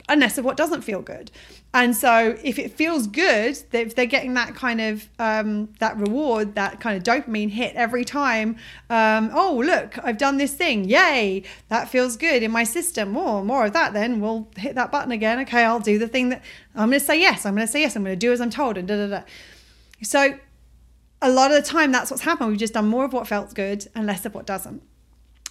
and 0.07 0.21
less 0.21 0.37
of 0.37 0.45
what 0.45 0.57
doesn't 0.57 0.81
feel 0.81 1.01
good. 1.01 1.31
And 1.73 1.95
so 1.95 2.37
if 2.43 2.59
it 2.59 2.73
feels 2.73 3.07
good, 3.07 3.57
if 3.71 3.95
they're 3.95 4.05
getting 4.05 4.33
that 4.33 4.55
kind 4.55 4.81
of 4.81 5.07
um, 5.19 5.69
that 5.79 5.97
reward, 5.97 6.55
that 6.55 6.81
kind 6.81 6.97
of 6.97 7.03
dopamine 7.03 7.49
hit 7.49 7.73
every 7.75 8.03
time, 8.03 8.57
um, 8.89 9.31
oh 9.33 9.61
look, 9.65 9.97
I've 10.03 10.17
done 10.17 10.37
this 10.37 10.53
thing, 10.53 10.83
yay, 10.83 11.43
that 11.69 11.87
feels 11.87 12.17
good 12.17 12.43
in 12.43 12.51
my 12.51 12.65
system. 12.65 13.11
More, 13.11 13.41
more 13.43 13.65
of 13.65 13.73
that. 13.73 13.93
Then 13.93 14.19
we'll 14.19 14.49
hit 14.57 14.75
that 14.75 14.91
button 14.91 15.13
again. 15.13 15.39
Okay, 15.39 15.63
I'll 15.63 15.79
do 15.79 15.97
the 15.97 16.09
thing 16.09 16.29
that 16.29 16.43
I'm 16.75 16.89
going 16.89 16.99
to 16.99 17.05
say 17.05 17.19
yes. 17.19 17.45
I'm 17.45 17.55
going 17.55 17.65
to 17.65 17.71
say 17.71 17.81
yes. 17.81 17.95
I'm 17.95 18.03
going 18.03 18.15
to 18.15 18.19
do 18.19 18.33
as 18.33 18.41
I'm 18.41 18.49
told, 18.49 18.77
and 18.77 18.87
da 18.87 18.97
da 18.97 19.07
da. 19.07 19.23
So 20.03 20.37
a 21.21 21.29
lot 21.29 21.51
of 21.51 21.57
the 21.57 21.67
time, 21.67 21.91
that's 21.93 22.11
what's 22.11 22.23
happened. 22.23 22.49
We've 22.49 22.59
just 22.59 22.73
done 22.73 22.87
more 22.87 23.05
of 23.05 23.13
what 23.13 23.27
felt 23.27 23.53
good 23.53 23.87
and 23.95 24.05
less 24.05 24.25
of 24.25 24.33
what 24.33 24.45
doesn't. 24.45 24.81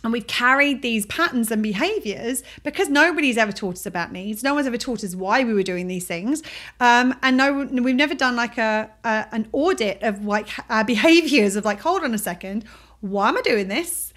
And 0.03 0.13
we've 0.13 0.27
carried 0.27 0.81
these 0.83 1.05
patterns 1.07 1.51
and 1.51 1.63
behaviors 1.63 2.43
because 2.63 2.89
nobody's 2.89 3.37
ever 3.37 3.53
taught 3.53 3.75
us 3.75 3.87
about 3.87 4.13
needs. 4.13 4.43
No 4.43 4.55
one's 4.55 4.67
ever 4.67 4.79
taught 4.79 5.05
us 5.05 5.15
why 5.15 5.45
we 5.45 5.53
were 5.53 5.63
doing 5.63 5.89
these 5.89 6.07
things. 6.07 6.43
Um, 6.81 7.15
and 7.23 7.37
no, 7.37 7.65
we've 7.65 7.95
never 7.95 8.15
done 8.15 8.35
like 8.35 8.57
a, 8.57 8.91
a, 9.05 9.27
an 9.33 9.49
audit 9.53 10.03
of 10.03 10.25
like 10.25 10.49
our 10.71 10.85
behaviors 10.95 11.57
of 11.57 11.65
like, 11.65 11.81
hold 11.81 12.03
on 12.03 12.15
a 12.15 12.19
second, 12.19 12.65
why 13.01 13.29
am 13.29 13.37
I 13.37 13.43
doing 13.43 13.69
this? 13.69 14.13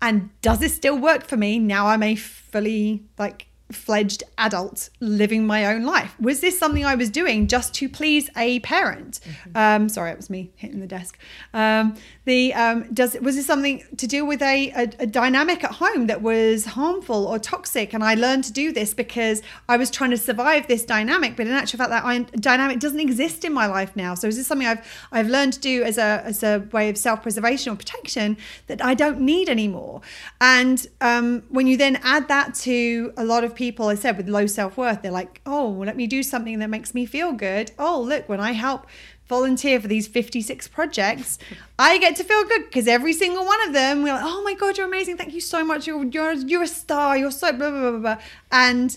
And 0.00 0.30
does 0.42 0.60
this 0.60 0.74
still 0.74 0.98
work 0.98 1.24
for 1.24 1.36
me 1.36 1.58
now 1.58 1.86
I'm 1.86 2.02
a 2.02 2.14
fully 2.14 3.04
like 3.18 3.46
fledged 3.72 4.22
adult 4.38 4.90
living 5.00 5.46
my 5.46 5.66
own 5.66 5.82
life? 5.82 6.14
Was 6.20 6.40
this 6.40 6.58
something 6.58 6.84
I 6.84 6.94
was 6.94 7.10
doing 7.10 7.46
just 7.48 7.74
to 7.74 7.88
please 7.88 8.30
a 8.36 8.60
parent? 8.60 9.20
Um, 9.54 9.88
sorry, 9.88 10.12
it 10.12 10.16
was 10.16 10.30
me 10.30 10.50
hitting 10.56 10.80
the 10.80 10.86
desk. 10.86 11.18
Um, 11.52 11.96
the 12.24 12.54
um, 12.54 12.92
does 12.92 13.16
was 13.20 13.36
this 13.36 13.46
something 13.46 13.82
to 13.96 14.06
do 14.06 14.24
with 14.24 14.42
a, 14.42 14.70
a, 14.70 14.82
a 15.00 15.06
dynamic 15.06 15.64
at 15.64 15.72
home 15.72 16.06
that 16.06 16.22
was 16.22 16.66
harmful 16.66 17.26
or 17.26 17.38
toxic? 17.38 17.92
And 17.92 18.04
I 18.04 18.14
learned 18.14 18.44
to 18.44 18.52
do 18.52 18.72
this 18.72 18.94
because 18.94 19.42
I 19.68 19.76
was 19.76 19.90
trying 19.90 20.10
to 20.10 20.16
survive 20.16 20.68
this 20.68 20.84
dynamic, 20.84 21.36
but 21.36 21.46
in 21.46 21.52
actual 21.52 21.78
fact, 21.78 21.90
that 21.90 22.04
I, 22.04 22.18
dynamic 22.18 22.78
doesn't 22.80 23.00
exist 23.00 23.44
in 23.44 23.52
my 23.52 23.66
life 23.66 23.96
now. 23.96 24.14
So 24.14 24.28
is 24.28 24.36
this 24.36 24.46
something 24.46 24.68
I've 24.68 25.08
I've 25.10 25.28
learned 25.28 25.54
to 25.54 25.60
do 25.60 25.82
as 25.82 25.98
a 25.98 26.22
as 26.24 26.42
a 26.42 26.66
way 26.72 26.88
of 26.88 26.96
self 26.96 27.22
preservation 27.22 27.72
or 27.72 27.76
protection 27.76 28.36
that 28.68 28.84
I 28.84 28.94
don't 28.94 29.20
need 29.20 29.48
anymore? 29.48 30.02
And 30.40 30.86
um, 31.00 31.42
when 31.48 31.66
you 31.66 31.76
then 31.76 31.96
add 32.02 32.28
that 32.28 32.54
to 32.54 33.12
a 33.16 33.24
lot 33.24 33.42
of 33.42 33.55
people, 33.56 33.88
I 33.88 33.94
said 33.94 34.16
with 34.16 34.28
low 34.28 34.46
self 34.46 34.76
worth, 34.76 35.02
they're 35.02 35.10
like, 35.10 35.40
oh, 35.46 35.68
let 35.68 35.96
me 35.96 36.06
do 36.06 36.22
something 36.22 36.58
that 36.60 36.70
makes 36.70 36.94
me 36.94 37.06
feel 37.06 37.32
good. 37.32 37.72
Oh, 37.78 38.00
look, 38.00 38.28
when 38.28 38.40
I 38.40 38.52
help 38.52 38.86
volunteer 39.26 39.80
for 39.80 39.88
these 39.88 40.06
56 40.06 40.68
projects, 40.68 41.38
I 41.78 41.98
get 41.98 42.16
to 42.16 42.24
feel 42.24 42.44
good 42.44 42.64
because 42.64 42.86
every 42.86 43.12
single 43.12 43.44
one 43.44 43.66
of 43.66 43.72
them, 43.72 44.02
we're 44.02 44.12
like, 44.12 44.24
oh 44.24 44.42
my 44.44 44.54
God, 44.54 44.78
you're 44.78 44.86
amazing. 44.86 45.16
Thank 45.16 45.34
you 45.34 45.40
so 45.40 45.64
much. 45.64 45.86
You're, 45.86 46.04
you're, 46.04 46.32
you're 46.34 46.62
a 46.62 46.68
star. 46.68 47.16
You're 47.16 47.32
so 47.32 47.52
blah, 47.52 47.70
blah, 47.70 47.90
blah, 47.90 47.98
blah. 47.98 48.18
And 48.52 48.96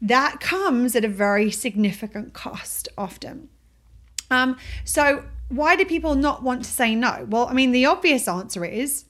that 0.00 0.38
comes 0.38 0.94
at 0.94 1.04
a 1.04 1.08
very 1.08 1.50
significant 1.50 2.34
cost 2.34 2.88
often. 2.96 3.48
Um, 4.30 4.56
so, 4.84 5.24
why 5.48 5.76
do 5.76 5.84
people 5.84 6.14
not 6.14 6.42
want 6.42 6.64
to 6.64 6.70
say 6.70 6.94
no? 6.94 7.26
Well, 7.28 7.46
I 7.48 7.52
mean, 7.52 7.72
the 7.72 7.86
obvious 7.86 8.26
answer 8.26 8.64
is 8.64 9.04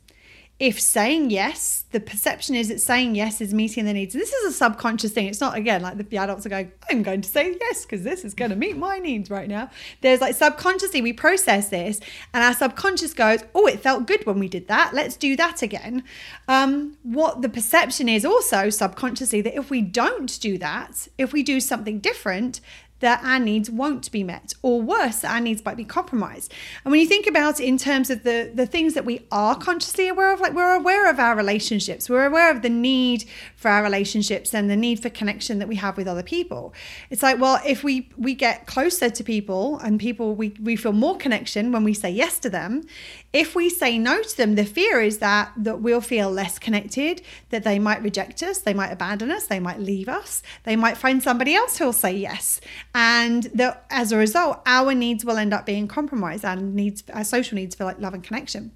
if 0.60 0.80
saying 0.80 1.30
yes, 1.30 1.84
the 1.90 1.98
perception 1.98 2.54
is 2.54 2.68
that 2.68 2.80
saying 2.80 3.16
yes 3.16 3.40
is 3.40 3.52
meeting 3.52 3.86
the 3.86 3.92
needs. 3.92 4.14
This 4.14 4.32
is 4.32 4.54
a 4.54 4.56
subconscious 4.56 5.10
thing. 5.10 5.26
It's 5.26 5.40
not, 5.40 5.56
again, 5.56 5.82
like 5.82 5.96
the 6.08 6.16
adults 6.16 6.46
are 6.46 6.48
going, 6.48 6.70
I'm 6.88 7.02
going 7.02 7.22
to 7.22 7.28
say 7.28 7.56
yes 7.60 7.84
because 7.84 8.04
this 8.04 8.24
is 8.24 8.34
going 8.34 8.50
to 8.50 8.56
meet 8.56 8.76
my 8.76 8.98
needs 8.98 9.30
right 9.30 9.48
now. 9.48 9.68
There's 10.00 10.20
like 10.20 10.36
subconsciously, 10.36 11.02
we 11.02 11.12
process 11.12 11.70
this 11.70 11.98
and 12.32 12.44
our 12.44 12.54
subconscious 12.54 13.14
goes, 13.14 13.40
Oh, 13.52 13.66
it 13.66 13.80
felt 13.80 14.06
good 14.06 14.24
when 14.26 14.38
we 14.38 14.48
did 14.48 14.68
that. 14.68 14.94
Let's 14.94 15.16
do 15.16 15.34
that 15.36 15.60
again. 15.60 16.04
Um, 16.46 16.98
what 17.02 17.42
the 17.42 17.48
perception 17.48 18.08
is 18.08 18.24
also 18.24 18.70
subconsciously 18.70 19.40
that 19.40 19.56
if 19.56 19.70
we 19.70 19.80
don't 19.80 20.40
do 20.40 20.56
that, 20.58 21.08
if 21.18 21.32
we 21.32 21.42
do 21.42 21.58
something 21.58 21.98
different, 21.98 22.60
that 23.00 23.22
our 23.24 23.38
needs 23.38 23.68
won't 23.68 24.10
be 24.12 24.24
met, 24.24 24.54
or 24.62 24.80
worse, 24.80 25.20
that 25.20 25.32
our 25.32 25.40
needs 25.40 25.64
might 25.64 25.76
be 25.76 25.84
compromised. 25.84 26.52
And 26.84 26.90
when 26.90 27.00
you 27.00 27.06
think 27.06 27.26
about 27.26 27.60
it 27.60 27.64
in 27.64 27.76
terms 27.76 28.08
of 28.08 28.22
the, 28.22 28.50
the 28.54 28.66
things 28.66 28.94
that 28.94 29.04
we 29.04 29.26
are 29.30 29.54
consciously 29.56 30.08
aware 30.08 30.32
of, 30.32 30.40
like 30.40 30.54
we're 30.54 30.74
aware 30.74 31.10
of 31.10 31.18
our 31.18 31.36
relationships, 31.36 32.08
we're 32.08 32.26
aware 32.26 32.50
of 32.50 32.62
the 32.62 32.70
need 32.70 33.24
for 33.56 33.68
our 33.70 33.82
relationships 33.82 34.54
and 34.54 34.70
the 34.70 34.76
need 34.76 35.00
for 35.00 35.10
connection 35.10 35.58
that 35.58 35.68
we 35.68 35.76
have 35.76 35.96
with 35.96 36.06
other 36.06 36.22
people. 36.22 36.72
It's 37.10 37.22
like, 37.22 37.40
well, 37.40 37.60
if 37.66 37.82
we 37.84 38.08
we 38.16 38.34
get 38.34 38.66
closer 38.66 39.10
to 39.10 39.24
people 39.24 39.78
and 39.78 39.98
people 40.00 40.34
we, 40.34 40.54
we 40.62 40.76
feel 40.76 40.92
more 40.92 41.16
connection 41.16 41.72
when 41.72 41.84
we 41.84 41.94
say 41.94 42.10
yes 42.10 42.38
to 42.40 42.50
them, 42.50 42.84
if 43.32 43.54
we 43.54 43.68
say 43.68 43.98
no 43.98 44.22
to 44.22 44.36
them, 44.36 44.54
the 44.54 44.64
fear 44.64 45.00
is 45.00 45.18
that 45.18 45.52
that 45.56 45.80
we'll 45.80 46.00
feel 46.00 46.30
less 46.30 46.58
connected, 46.58 47.22
that 47.50 47.64
they 47.64 47.78
might 47.78 48.02
reject 48.02 48.42
us, 48.42 48.58
they 48.58 48.74
might 48.74 48.92
abandon 48.92 49.30
us, 49.30 49.46
they 49.46 49.60
might 49.60 49.80
leave 49.80 50.08
us, 50.08 50.42
they 50.62 50.76
might 50.76 50.96
find 50.96 51.22
somebody 51.22 51.54
else 51.54 51.76
who'll 51.76 51.92
say 51.92 52.12
yes 52.12 52.60
and 52.94 53.44
that 53.54 53.84
as 53.90 54.12
a 54.12 54.16
result 54.16 54.60
our 54.66 54.94
needs 54.94 55.24
will 55.24 55.36
end 55.36 55.52
up 55.52 55.66
being 55.66 55.88
compromised 55.88 56.44
and 56.44 56.74
needs 56.74 57.02
our 57.12 57.24
social 57.24 57.56
needs 57.56 57.74
for 57.74 57.84
like 57.84 57.98
love 57.98 58.14
and 58.14 58.22
connection 58.22 58.70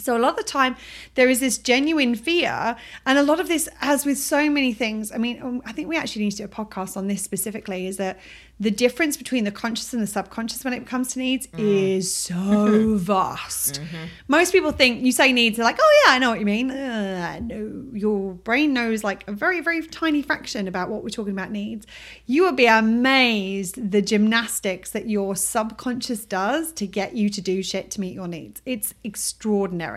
so 0.00 0.16
a 0.16 0.18
lot 0.18 0.30
of 0.30 0.36
the 0.36 0.42
time 0.42 0.76
there 1.14 1.28
is 1.28 1.40
this 1.40 1.58
genuine 1.58 2.14
fear 2.14 2.76
and 3.06 3.18
a 3.18 3.22
lot 3.22 3.40
of 3.40 3.48
this 3.48 3.68
as 3.80 4.04
with 4.04 4.18
so 4.18 4.50
many 4.50 4.72
things 4.72 5.12
i 5.12 5.18
mean 5.18 5.40
um, 5.42 5.62
i 5.64 5.72
think 5.72 5.88
we 5.88 5.96
actually 5.96 6.24
need 6.24 6.30
to 6.30 6.38
do 6.38 6.44
a 6.44 6.48
podcast 6.48 6.96
on 6.96 7.06
this 7.06 7.22
specifically 7.22 7.86
is 7.86 7.96
that 7.96 8.18
the 8.60 8.70
difference 8.70 9.16
between 9.16 9.44
the 9.44 9.50
conscious 9.50 9.94
and 9.94 10.02
the 10.02 10.06
subconscious 10.06 10.64
when 10.64 10.74
it 10.74 10.86
comes 10.86 11.14
to 11.14 11.18
needs 11.18 11.46
mm. 11.46 11.58
is 11.58 12.14
so 12.14 12.94
vast. 12.98 13.80
Mm-hmm. 13.80 14.04
Most 14.28 14.52
people 14.52 14.70
think 14.70 15.02
you 15.02 15.12
say 15.12 15.32
needs, 15.32 15.56
they're 15.56 15.64
like, 15.64 15.78
oh 15.80 16.02
yeah, 16.04 16.12
I 16.12 16.18
know 16.18 16.28
what 16.28 16.40
you 16.40 16.44
mean. 16.44 16.70
Uh, 16.70 17.40
no, 17.40 17.86
your 17.94 18.34
brain 18.34 18.74
knows 18.74 19.02
like 19.02 19.26
a 19.26 19.32
very, 19.32 19.60
very 19.60 19.86
tiny 19.86 20.20
fraction 20.20 20.68
about 20.68 20.90
what 20.90 21.02
we're 21.02 21.08
talking 21.08 21.32
about 21.32 21.50
needs. 21.50 21.86
You 22.26 22.42
will 22.42 22.52
be 22.52 22.66
amazed 22.66 23.90
the 23.90 24.02
gymnastics 24.02 24.90
that 24.90 25.08
your 25.08 25.36
subconscious 25.36 26.26
does 26.26 26.70
to 26.72 26.86
get 26.86 27.16
you 27.16 27.30
to 27.30 27.40
do 27.40 27.62
shit 27.62 27.90
to 27.92 28.00
meet 28.00 28.12
your 28.12 28.28
needs. 28.28 28.60
It's 28.66 28.92
extraordinary. 29.04 29.89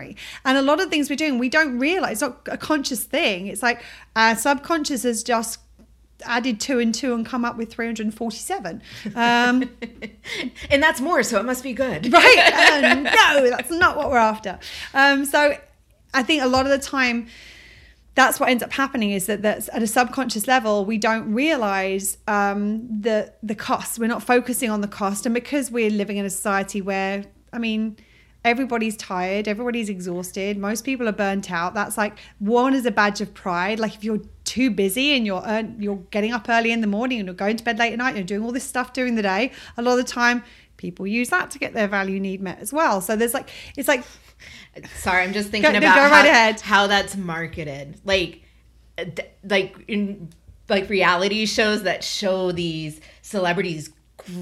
And 0.44 0.58
a 0.58 0.62
lot 0.62 0.80
of 0.80 0.90
things 0.90 1.10
we're 1.10 1.16
doing, 1.16 1.38
we 1.38 1.48
don't 1.48 1.78
realize 1.78 2.12
it's 2.12 2.22
not 2.22 2.40
a 2.46 2.56
conscious 2.56 3.04
thing. 3.04 3.46
It's 3.46 3.62
like 3.62 3.82
our 4.16 4.36
subconscious 4.36 5.02
has 5.02 5.22
just 5.22 5.60
added 6.24 6.60
two 6.60 6.78
and 6.78 6.94
two 6.94 7.14
and 7.14 7.24
come 7.26 7.44
up 7.44 7.56
with 7.56 7.72
347. 7.72 8.82
Um, 9.14 9.14
and 10.70 10.82
that's 10.82 11.00
more, 11.00 11.22
so 11.22 11.38
it 11.38 11.44
must 11.44 11.62
be 11.62 11.72
good. 11.72 12.12
right. 12.12 12.50
Uh, 12.74 12.94
no, 12.94 13.50
that's 13.50 13.70
not 13.70 13.96
what 13.96 14.10
we're 14.10 14.16
after. 14.16 14.58
Um, 14.94 15.24
so 15.24 15.56
I 16.12 16.22
think 16.22 16.42
a 16.42 16.46
lot 16.46 16.66
of 16.66 16.70
the 16.70 16.78
time, 16.78 17.26
that's 18.14 18.38
what 18.38 18.48
ends 18.48 18.62
up 18.62 18.72
happening 18.72 19.10
is 19.10 19.26
that 19.26 19.42
that's 19.42 19.68
at 19.72 19.82
a 19.82 19.86
subconscious 19.86 20.46
level 20.46 20.84
we 20.84 20.98
don't 20.98 21.32
realize 21.34 22.16
um, 22.28 22.86
the 23.00 23.32
the 23.42 23.54
cost 23.54 23.98
we're 23.98 24.06
not 24.06 24.22
focusing 24.22 24.70
on 24.70 24.80
the 24.80 24.88
cost 24.88 25.26
and 25.26 25.34
because 25.34 25.70
we're 25.70 25.90
living 25.90 26.16
in 26.16 26.24
a 26.24 26.30
society 26.30 26.80
where 26.80 27.24
i 27.52 27.58
mean 27.58 27.96
everybody's 28.44 28.96
tired 28.96 29.48
everybody's 29.48 29.88
exhausted 29.88 30.58
most 30.58 30.84
people 30.84 31.08
are 31.08 31.12
burnt 31.12 31.50
out. 31.50 31.74
That's 31.74 31.96
like 31.96 32.18
one 32.38 32.74
is 32.74 32.86
a 32.86 32.90
badge 32.90 33.20
of 33.20 33.32
pride. 33.34 33.78
Like 33.78 33.94
if 33.94 34.04
you're 34.04 34.20
too 34.44 34.70
busy 34.70 35.16
and 35.16 35.26
you're 35.26 35.44
uh, 35.44 35.64
you're 35.78 36.02
getting 36.10 36.32
up 36.32 36.48
early 36.48 36.72
in 36.72 36.80
the 36.80 36.86
morning 36.86 37.18
and 37.20 37.26
you're 37.26 37.34
going 37.34 37.56
to 37.56 37.64
bed 37.64 37.78
late 37.78 37.92
at 37.92 37.98
night 37.98 38.10
and 38.10 38.18
you're 38.18 38.38
doing 38.38 38.44
all 38.44 38.52
this 38.52 38.64
stuff 38.64 38.92
during 38.92 39.14
the 39.14 39.22
day 39.22 39.52
a 39.76 39.82
lot 39.82 39.98
of 39.98 40.04
the 40.04 40.10
time 40.10 40.42
people 40.76 41.06
use 41.06 41.28
that 41.30 41.50
to 41.50 41.58
get 41.58 41.72
their 41.72 41.88
value 41.88 42.20
need 42.20 42.40
met 42.40 42.58
as 42.58 42.72
well. 42.72 43.00
So 43.00 43.16
there's 43.16 43.34
like 43.34 43.50
it's 43.76 43.88
like 43.88 44.04
sorry 44.96 45.22
i'm 45.22 45.32
just 45.32 45.50
thinking 45.50 45.72
go, 45.72 45.78
about 45.78 45.94
go 45.94 46.02
how, 46.02 46.22
right 46.22 46.60
how 46.60 46.86
that's 46.86 47.16
marketed. 47.16 48.00
Like 48.04 48.42
like 49.44 49.76
in 49.88 50.30
like 50.68 50.88
reality 50.88 51.46
shows 51.46 51.82
that 51.82 52.02
show 52.02 52.52
these 52.52 53.00
celebrities 53.22 53.90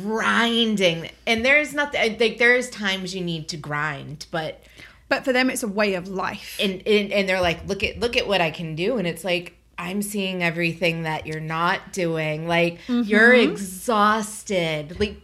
grinding 0.02 1.10
and 1.26 1.44
there's 1.44 1.74
nothing 1.74 2.18
like 2.18 2.38
there's 2.38 2.70
times 2.70 3.14
you 3.14 3.20
need 3.20 3.48
to 3.48 3.56
grind 3.56 4.26
but 4.30 4.62
but 5.08 5.24
for 5.24 5.32
them 5.32 5.50
it's 5.50 5.62
a 5.62 5.68
way 5.68 5.94
of 5.94 6.08
life 6.08 6.58
and, 6.60 6.86
and 6.86 7.12
and 7.12 7.28
they're 7.28 7.40
like 7.40 7.66
look 7.66 7.82
at 7.82 7.98
look 7.98 8.16
at 8.16 8.26
what 8.26 8.40
i 8.40 8.50
can 8.50 8.74
do 8.74 8.96
and 8.98 9.06
it's 9.06 9.24
like 9.24 9.56
I'm 9.78 10.02
seeing 10.02 10.44
everything 10.44 11.02
that 11.02 11.26
you're 11.26 11.40
not 11.40 11.92
doing. 11.92 12.46
Like 12.46 12.78
mm-hmm. 12.86 13.02
you're 13.02 13.34
exhausted. 13.34 15.00
Like 15.00 15.20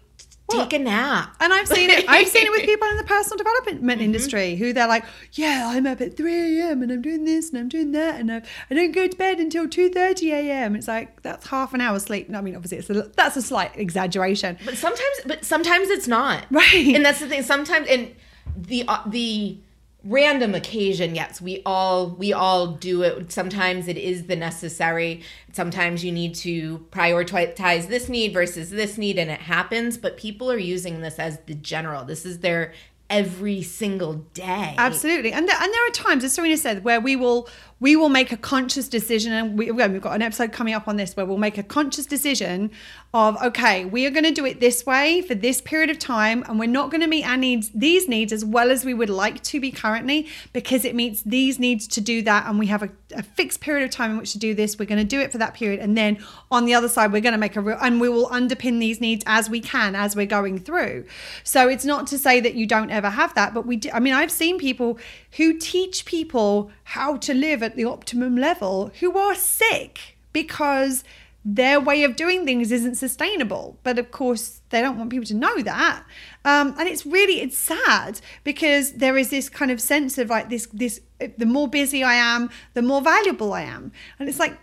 well, 0.48 0.66
take 0.66 0.80
a 0.80 0.82
nap. 0.82 1.34
And 1.40 1.52
I've 1.52 1.68
seen 1.68 1.90
it. 1.90 2.08
I've 2.08 2.28
seen 2.28 2.46
it 2.46 2.50
with 2.50 2.62
people 2.64 2.88
in 2.88 2.96
the 2.96 3.04
personal 3.04 3.36
development 3.36 3.82
mm-hmm. 3.82 4.00
industry 4.00 4.56
who 4.56 4.72
they're 4.72 4.88
like, 4.88 5.04
"Yeah, 5.32 5.68
I'm 5.68 5.86
up 5.86 6.00
at 6.00 6.16
3 6.16 6.60
a.m. 6.60 6.82
and 6.82 6.90
I'm 6.90 7.02
doing 7.02 7.24
this 7.24 7.50
and 7.50 7.58
I'm 7.58 7.68
doing 7.68 7.92
that 7.92 8.20
and 8.20 8.32
I, 8.32 8.42
I 8.70 8.74
don't 8.74 8.92
go 8.92 9.06
to 9.06 9.16
bed 9.16 9.38
until 9.38 9.66
2:30 9.66 10.32
a.m." 10.32 10.76
It's 10.76 10.88
like 10.88 11.22
that's 11.22 11.48
half 11.48 11.74
an 11.74 11.80
hour 11.80 11.98
sleep. 11.98 12.30
I 12.34 12.40
mean, 12.40 12.56
obviously, 12.56 12.78
it's 12.78 12.90
a, 12.90 13.10
that's 13.16 13.36
a 13.36 13.42
slight 13.42 13.76
exaggeration. 13.76 14.58
But 14.64 14.76
sometimes, 14.76 15.20
but 15.26 15.44
sometimes 15.44 15.88
it's 15.88 16.08
not. 16.08 16.46
Right. 16.50 16.94
And 16.94 17.04
that's 17.04 17.20
the 17.20 17.28
thing. 17.28 17.42
Sometimes, 17.42 17.86
and 17.88 18.14
the 18.56 18.84
uh, 18.88 19.02
the 19.06 19.58
random 20.04 20.54
occasion 20.54 21.14
yes 21.14 21.40
we 21.40 21.60
all 21.66 22.10
we 22.10 22.32
all 22.32 22.68
do 22.68 23.02
it. 23.02 23.32
Sometimes 23.32 23.88
it 23.88 23.96
is 23.98 24.26
the 24.26 24.36
necessary. 24.36 25.22
Sometimes 25.52 26.04
you 26.04 26.12
need 26.12 26.34
to 26.36 26.86
prioritize 26.90 27.88
this 27.88 28.08
need 28.08 28.32
versus 28.32 28.70
this 28.70 28.96
need 28.96 29.18
and 29.18 29.30
it 29.30 29.40
happens 29.40 29.98
but 29.98 30.16
people 30.16 30.50
are 30.50 30.58
using 30.58 31.00
this 31.00 31.18
as 31.18 31.38
the 31.46 31.54
general. 31.54 32.04
This 32.04 32.24
is 32.24 32.38
their 32.38 32.72
every 33.10 33.62
single 33.62 34.14
day. 34.34 34.74
Absolutely. 34.78 35.32
And 35.32 35.48
and 35.48 35.72
there 35.74 35.88
are 35.88 35.92
times 35.92 36.24
as 36.24 36.32
serena 36.32 36.56
said 36.56 36.84
where 36.84 37.00
we 37.00 37.16
will 37.16 37.48
we 37.80 37.94
will 37.94 38.08
make 38.08 38.32
a 38.32 38.37
conscious 38.37 38.88
decision 38.88 39.32
and 39.32 39.58
we, 39.58 39.70
we've 39.70 40.00
got 40.00 40.14
an 40.14 40.23
episode 40.23 40.52
coming 40.52 40.75
up 40.75 40.88
on 40.88 40.97
this 40.97 41.16
where 41.16 41.25
we'll 41.25 41.38
make 41.38 41.58
a 41.58 41.62
conscious 41.62 42.06
decision 42.06 42.70
of 43.14 43.40
okay 43.42 43.85
we 43.85 44.06
are 44.06 44.11
going 44.11 44.25
to 44.25 44.32
do 44.32 44.44
it 44.44 44.61
this 44.61 44.85
way 44.85 45.23
for 45.23 45.35
this 45.35 45.61
period 45.61 45.88
of 45.88 45.99
time 45.99 46.44
and 46.49 46.58
we're 46.58 46.66
not 46.66 46.90
going 46.90 47.00
to 47.00 47.06
meet 47.06 47.26
our 47.26 47.37
needs 47.37 47.70
these 47.75 48.08
needs 48.08 48.32
as 48.32 48.44
well 48.44 48.70
as 48.70 48.85
we 48.85 48.92
would 48.92 49.11
like 49.11 49.42
to 49.42 49.61
be 49.61 49.70
currently 49.70 50.26
because 50.52 50.85
it 50.85 50.94
meets 50.94 51.23
these 51.23 51.58
needs 51.58 51.87
to 51.87 52.00
do 52.00 52.20
that 52.23 52.47
and 52.47 52.58
we 52.58 52.66
have 52.66 52.82
a, 52.82 52.90
a 53.14 53.23
fixed 53.23 53.61
period 53.61 53.85
of 53.85 53.90
time 53.90 54.11
in 54.11 54.18
which 54.18 54.32
to 54.32 54.38
do 54.38 54.54
this 54.54 54.78
we're 54.78 54.85
going 54.85 54.99
to 54.99 55.04
do 55.04 55.20
it 55.20 55.32
for 55.32 55.38
that 55.38 55.54
period 55.54 55.80
and 55.80 55.97
then 55.97 56.18
on 56.50 56.64
the 56.64 56.75
other 56.75 56.88
side 56.88 57.12
we're 57.12 57.20
going 57.20 57.32
to 57.32 57.38
make 57.38 57.56
a 57.56 57.61
real 57.61 57.78
and 57.80 58.00
we 58.00 58.08
will 58.08 58.28
underpin 58.28 58.78
these 58.78 59.00
needs 59.00 59.25
as 59.26 59.49
we 59.49 59.61
can 59.61 59.94
as 59.94 60.14
we're 60.14 60.26
going 60.26 60.58
through. 60.58 61.04
So 61.44 61.68
it's 61.68 61.85
not 61.85 62.06
to 62.08 62.18
say 62.18 62.40
that 62.40 62.54
you 62.54 62.66
don't 62.66 62.90
ever 62.90 63.11
have 63.11 63.35
that 63.35 63.54
but 63.54 63.66
we 63.66 63.76
do 63.76 63.90
i 63.92 64.00
mean 64.00 64.14
i've 64.14 64.30
seen 64.30 64.58
people 64.58 64.99
who 65.32 65.58
teach 65.58 66.04
people 66.04 66.70
how 66.92 67.18
to 67.18 67.35
live 67.35 67.62
at 67.62 67.76
the 67.76 67.85
optimum 67.85 68.35
level 68.35 68.90
who 69.00 69.18
are 69.18 69.35
sick 69.35 70.16
because 70.33 71.04
their 71.45 71.78
way 71.78 72.02
of 72.02 72.16
doing 72.16 72.47
things 72.47 72.73
isn't 72.73 72.95
sustainable. 72.95 73.78
But 73.83 73.99
of 73.99 74.11
course 74.11 74.62
they 74.71 74.80
don't 74.80 74.97
want 74.97 75.11
people 75.11 75.26
to 75.26 75.35
know 75.35 75.61
that. 75.61 76.02
Um, 76.47 76.75
and 76.78 76.88
it's 76.88 77.04
really 77.04 77.42
it's 77.42 77.59
sad 77.59 78.23
because 78.42 78.92
there 78.92 79.18
is 79.18 79.28
this 79.28 79.50
kind 79.50 79.71
of 79.71 79.83
sense 79.83 80.16
of 80.16 80.30
like 80.30 80.49
this 80.49 80.66
this 80.73 81.02
the 81.37 81.45
more 81.45 81.68
busy 81.68 82.02
i 82.02 82.14
am 82.14 82.49
the 82.73 82.80
more 82.80 83.02
valuable 83.02 83.52
i 83.52 83.62
am. 83.62 83.92
And 84.18 84.26
it's 84.26 84.38
like 84.38 84.57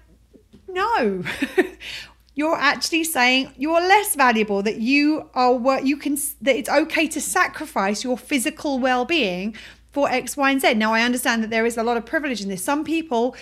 no. 0.67 1.23
you're 2.35 2.57
actually 2.57 3.03
saying 3.03 3.51
you're 3.57 3.79
less 3.79 4.13
valuable 4.15 4.61
that 4.61 4.77
you 4.77 5.29
are 5.33 5.53
what 5.53 5.85
you 5.85 5.95
can 5.95 6.15
that 6.41 6.55
it's 6.55 6.69
okay 6.69 7.07
to 7.07 7.21
sacrifice 7.21 8.03
your 8.03 8.17
physical 8.17 8.77
well-being 8.77 9.55
for 9.95 10.09
x 10.11 10.37
y 10.37 10.51
and 10.51 10.61
z 10.61 10.73
now 10.73 10.93
i 10.93 11.01
understand 11.01 11.41
that 11.41 11.49
there 11.49 11.65
is 11.65 11.77
a 11.77 11.83
lot 11.83 11.97
of 11.97 12.05
privilege 12.05 12.41
in 12.41 12.49
this 12.49 12.63
some 12.63 12.83
people 12.83 13.35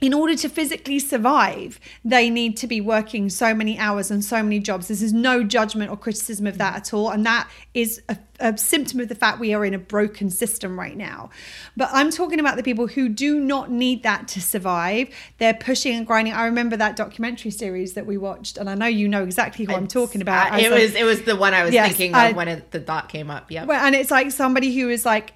in 0.00 0.12
order 0.12 0.36
to 0.36 0.48
physically 0.48 0.98
survive, 0.98 1.80
they 2.04 2.28
need 2.28 2.54
to 2.58 2.66
be 2.66 2.82
working 2.82 3.30
so 3.30 3.54
many 3.54 3.78
hours 3.78 4.10
and 4.10 4.22
so 4.22 4.42
many 4.42 4.58
jobs. 4.58 4.88
This 4.88 5.00
is 5.00 5.14
no 5.14 5.42
judgment 5.42 5.90
or 5.90 5.96
criticism 5.96 6.46
of 6.46 6.58
that 6.58 6.76
at 6.76 6.92
all. 6.92 7.08
And 7.08 7.24
that 7.24 7.48
is 7.72 8.02
a, 8.10 8.18
a, 8.38 8.58
symptom 8.58 9.00
of 9.00 9.08
the 9.08 9.14
fact 9.14 9.40
we 9.40 9.54
are 9.54 9.64
in 9.64 9.72
a 9.72 9.78
broken 9.78 10.28
system 10.28 10.78
right 10.78 10.94
now. 10.94 11.30
But 11.78 11.88
I'm 11.92 12.10
talking 12.10 12.38
about 12.38 12.56
the 12.56 12.62
people 12.62 12.88
who 12.88 13.08
do 13.08 13.40
not 13.40 13.70
need 13.70 14.02
that 14.02 14.28
to 14.28 14.42
survive. 14.42 15.08
They're 15.38 15.54
pushing 15.54 15.96
and 15.96 16.06
grinding. 16.06 16.34
I 16.34 16.44
remember 16.44 16.76
that 16.76 16.94
documentary 16.94 17.50
series 17.50 17.94
that 17.94 18.04
we 18.04 18.18
watched, 18.18 18.58
and 18.58 18.68
I 18.68 18.74
know 18.74 18.86
you 18.86 19.08
know 19.08 19.22
exactly 19.22 19.64
who 19.64 19.72
it's, 19.72 19.78
I'm 19.78 19.88
talking 19.88 20.20
about. 20.20 20.52
Uh, 20.52 20.58
it 20.58 20.70
was 20.70 20.94
it 20.94 21.04
was 21.04 21.22
the 21.22 21.36
one 21.36 21.54
I 21.54 21.64
was 21.64 21.72
yes, 21.72 21.88
thinking 21.88 22.14
of 22.14 22.36
when 22.36 22.48
it, 22.48 22.70
the 22.70 22.80
thought 22.80 23.08
came 23.08 23.30
up. 23.30 23.50
Yeah. 23.50 23.64
And 23.66 23.94
it's 23.94 24.10
like 24.10 24.30
somebody 24.30 24.78
who 24.78 24.90
is 24.90 25.06
like 25.06 25.32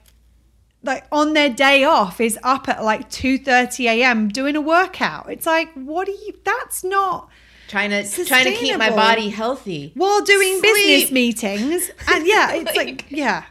like 0.82 1.04
on 1.12 1.34
their 1.34 1.50
day 1.50 1.84
off 1.84 2.20
is 2.20 2.38
up 2.42 2.68
at 2.68 2.82
like 2.82 3.10
2:30 3.10 3.84
a.m. 3.86 4.28
doing 4.28 4.56
a 4.56 4.60
workout. 4.60 5.30
It's 5.30 5.46
like 5.46 5.72
what 5.74 6.08
are 6.08 6.12
you 6.12 6.38
that's 6.44 6.82
not 6.82 7.28
trying 7.68 7.90
to 7.90 8.24
trying 8.24 8.46
to 8.46 8.52
keep 8.52 8.76
my 8.78 8.90
body 8.90 9.28
healthy 9.28 9.92
while 9.94 10.22
doing 10.22 10.58
Sleep. 10.58 10.62
business 10.62 11.12
meetings. 11.12 11.90
And 12.08 12.26
yeah, 12.26 12.52
it's 12.54 12.76
like, 12.76 12.86
like 12.86 13.06
yeah. 13.10 13.44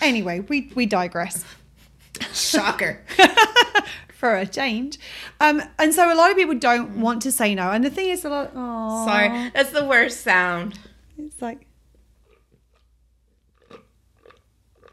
Anyway, 0.00 0.40
we 0.40 0.72
we 0.74 0.86
digress. 0.86 1.44
Shocker. 2.32 3.02
For 4.14 4.36
a 4.36 4.46
change. 4.46 4.98
Um, 5.38 5.62
and 5.78 5.92
so 5.92 6.10
a 6.10 6.16
lot 6.16 6.30
of 6.30 6.36
people 6.36 6.54
don't 6.54 7.00
want 7.00 7.20
to 7.22 7.32
say 7.32 7.54
no. 7.54 7.70
And 7.70 7.84
the 7.84 7.90
thing 7.90 8.08
is 8.08 8.24
a 8.24 8.30
lot 8.30 8.52
oh 8.54 9.06
Sorry. 9.06 9.50
That's 9.54 9.70
the 9.70 9.84
worst 9.84 10.22
sound. 10.22 10.78
It's 11.18 11.42
like 11.42 11.66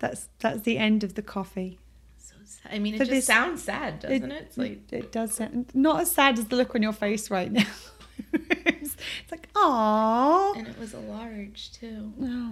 That's 0.02 0.30
that's 0.40 0.62
the 0.62 0.80
end 0.80 1.04
of 1.04 1.14
the 1.14 1.22
coffee. 1.22 1.78
So 2.18 2.34
sad. 2.44 2.74
I 2.74 2.80
mean, 2.80 2.96
it 2.96 2.98
just 2.98 3.12
this, 3.12 3.26
sounds 3.26 3.64
sad, 3.64 4.00
doesn't 4.00 4.32
it? 4.32 4.52
It, 4.52 4.58
like, 4.58 4.92
it 4.92 5.12
does 5.12 5.36
sound 5.36 5.70
not 5.76 6.02
as 6.02 6.12
sad 6.12 6.40
as 6.40 6.46
the 6.46 6.56
look 6.56 6.74
on 6.74 6.82
your 6.82 6.92
face 6.92 7.30
right 7.30 7.52
now. 7.52 7.68
it's, 8.34 8.98
it's, 9.22 9.32
like, 9.32 9.48
oh. 9.56 10.56
And 10.58 10.68
it 10.68 10.78
was 10.80 10.96
a 10.96 11.00
large 11.00 11.72
too. 11.72 12.12
Oh. 12.20 12.52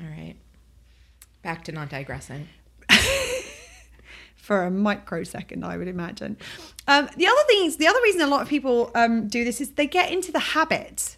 All 0.00 0.06
right. 0.06 0.36
Back 1.42 1.62
to 1.64 1.72
not 1.72 1.90
digressing. 1.90 2.48
For 4.36 4.64
a 4.64 4.70
microsecond, 4.70 5.62
I 5.62 5.76
would 5.76 5.88
imagine. 5.88 6.38
Um, 6.86 7.10
the 7.18 7.26
other 7.26 7.42
thing 7.48 7.66
is, 7.66 7.76
the 7.76 7.86
other 7.86 8.00
reason 8.02 8.22
a 8.22 8.26
lot 8.26 8.40
of 8.40 8.48
people 8.48 8.90
um, 8.94 9.28
do 9.28 9.44
this 9.44 9.60
is 9.60 9.72
they 9.72 9.86
get 9.86 10.10
into 10.10 10.32
the 10.32 10.38
habit 10.38 11.17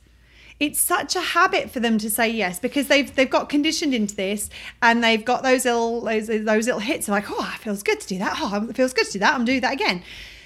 it's 0.60 0.78
such 0.78 1.16
a 1.16 1.20
habit 1.20 1.70
for 1.70 1.80
them 1.80 1.96
to 1.96 2.10
say 2.10 2.28
yes 2.28 2.60
because 2.60 2.86
they've 2.86 3.12
they've 3.16 3.30
got 3.30 3.48
conditioned 3.48 3.94
into 3.94 4.14
this 4.14 4.50
and 4.82 5.02
they've 5.02 5.24
got 5.24 5.42
those 5.42 5.64
little 5.64 6.02
those, 6.02 6.26
those 6.26 6.66
little 6.66 6.78
hits 6.78 7.08
of 7.08 7.12
like 7.12 7.30
oh 7.30 7.52
it 7.54 7.60
feels 7.60 7.82
good 7.82 7.98
to 7.98 8.06
do 8.06 8.18
that 8.18 8.36
oh 8.40 8.66
it 8.68 8.76
feels 8.76 8.92
good 8.92 9.06
to 9.06 9.12
do 9.12 9.18
that 9.18 9.34
I'm 9.34 9.44
doing 9.44 9.62
that 9.62 9.72
again 9.72 10.02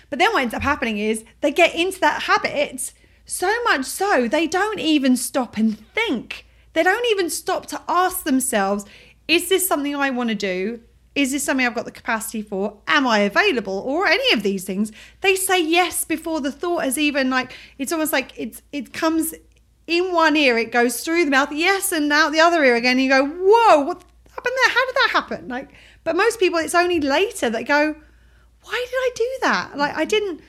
but 0.08 0.18
then 0.18 0.32
what 0.32 0.42
ends 0.42 0.54
up 0.54 0.62
happening 0.62 0.98
is 0.98 1.24
they 1.40 1.50
get 1.50 1.74
into 1.74 2.00
that 2.00 2.22
habit 2.22 2.92
so 3.26 3.52
much 3.64 3.84
so 3.84 4.28
they 4.28 4.46
don't 4.46 4.78
even 4.78 5.16
stop 5.16 5.56
and 5.56 5.78
think 5.90 6.46
they 6.72 6.82
don't 6.82 7.06
even 7.10 7.28
stop 7.28 7.66
to 7.66 7.82
ask 7.88 8.24
themselves 8.24 8.84
is 9.26 9.48
this 9.48 9.66
something 9.66 9.96
I 9.96 10.10
want 10.10 10.28
to 10.28 10.34
do 10.36 10.80
is 11.14 11.30
this 11.30 11.44
something 11.44 11.64
I've 11.64 11.76
got 11.76 11.84
the 11.84 11.92
capacity 11.92 12.42
for? 12.42 12.78
Am 12.88 13.06
I 13.06 13.20
available? 13.20 13.78
Or 13.86 14.08
any 14.08 14.32
of 14.32 14.42
these 14.42 14.64
things? 14.64 14.90
They 15.20 15.36
say 15.36 15.62
yes 15.62 16.04
before 16.04 16.40
the 16.40 16.50
thought 16.50 16.82
has 16.82 16.98
even 16.98 17.30
like 17.30 17.52
it's 17.78 17.92
almost 17.92 18.12
like 18.12 18.32
it's 18.36 18.62
it 18.72 18.92
comes 18.92 19.32
in 19.86 20.12
one 20.12 20.36
ear, 20.36 20.56
it 20.56 20.72
goes 20.72 21.02
through 21.02 21.24
the 21.24 21.30
mouth, 21.30 21.52
yes, 21.52 21.92
and 21.92 22.12
out 22.12 22.32
the 22.32 22.40
other 22.40 22.64
ear 22.64 22.74
again. 22.74 22.98
you 22.98 23.08
go, 23.08 23.24
whoa, 23.24 23.80
what 23.80 24.02
happened 24.30 24.54
there? 24.64 24.74
How 24.74 24.86
did 24.86 24.94
that 24.94 25.10
happen? 25.12 25.48
Like, 25.48 25.72
but 26.04 26.16
most 26.16 26.38
people, 26.38 26.58
it's 26.58 26.74
only 26.74 27.00
later 27.00 27.50
that 27.50 27.64
go, 27.64 27.94
why 28.62 28.86
did 28.90 28.96
I 28.96 29.10
do 29.14 29.28
that? 29.42 29.76
Like, 29.76 29.94
I 29.96 30.04
didn't, 30.04 30.40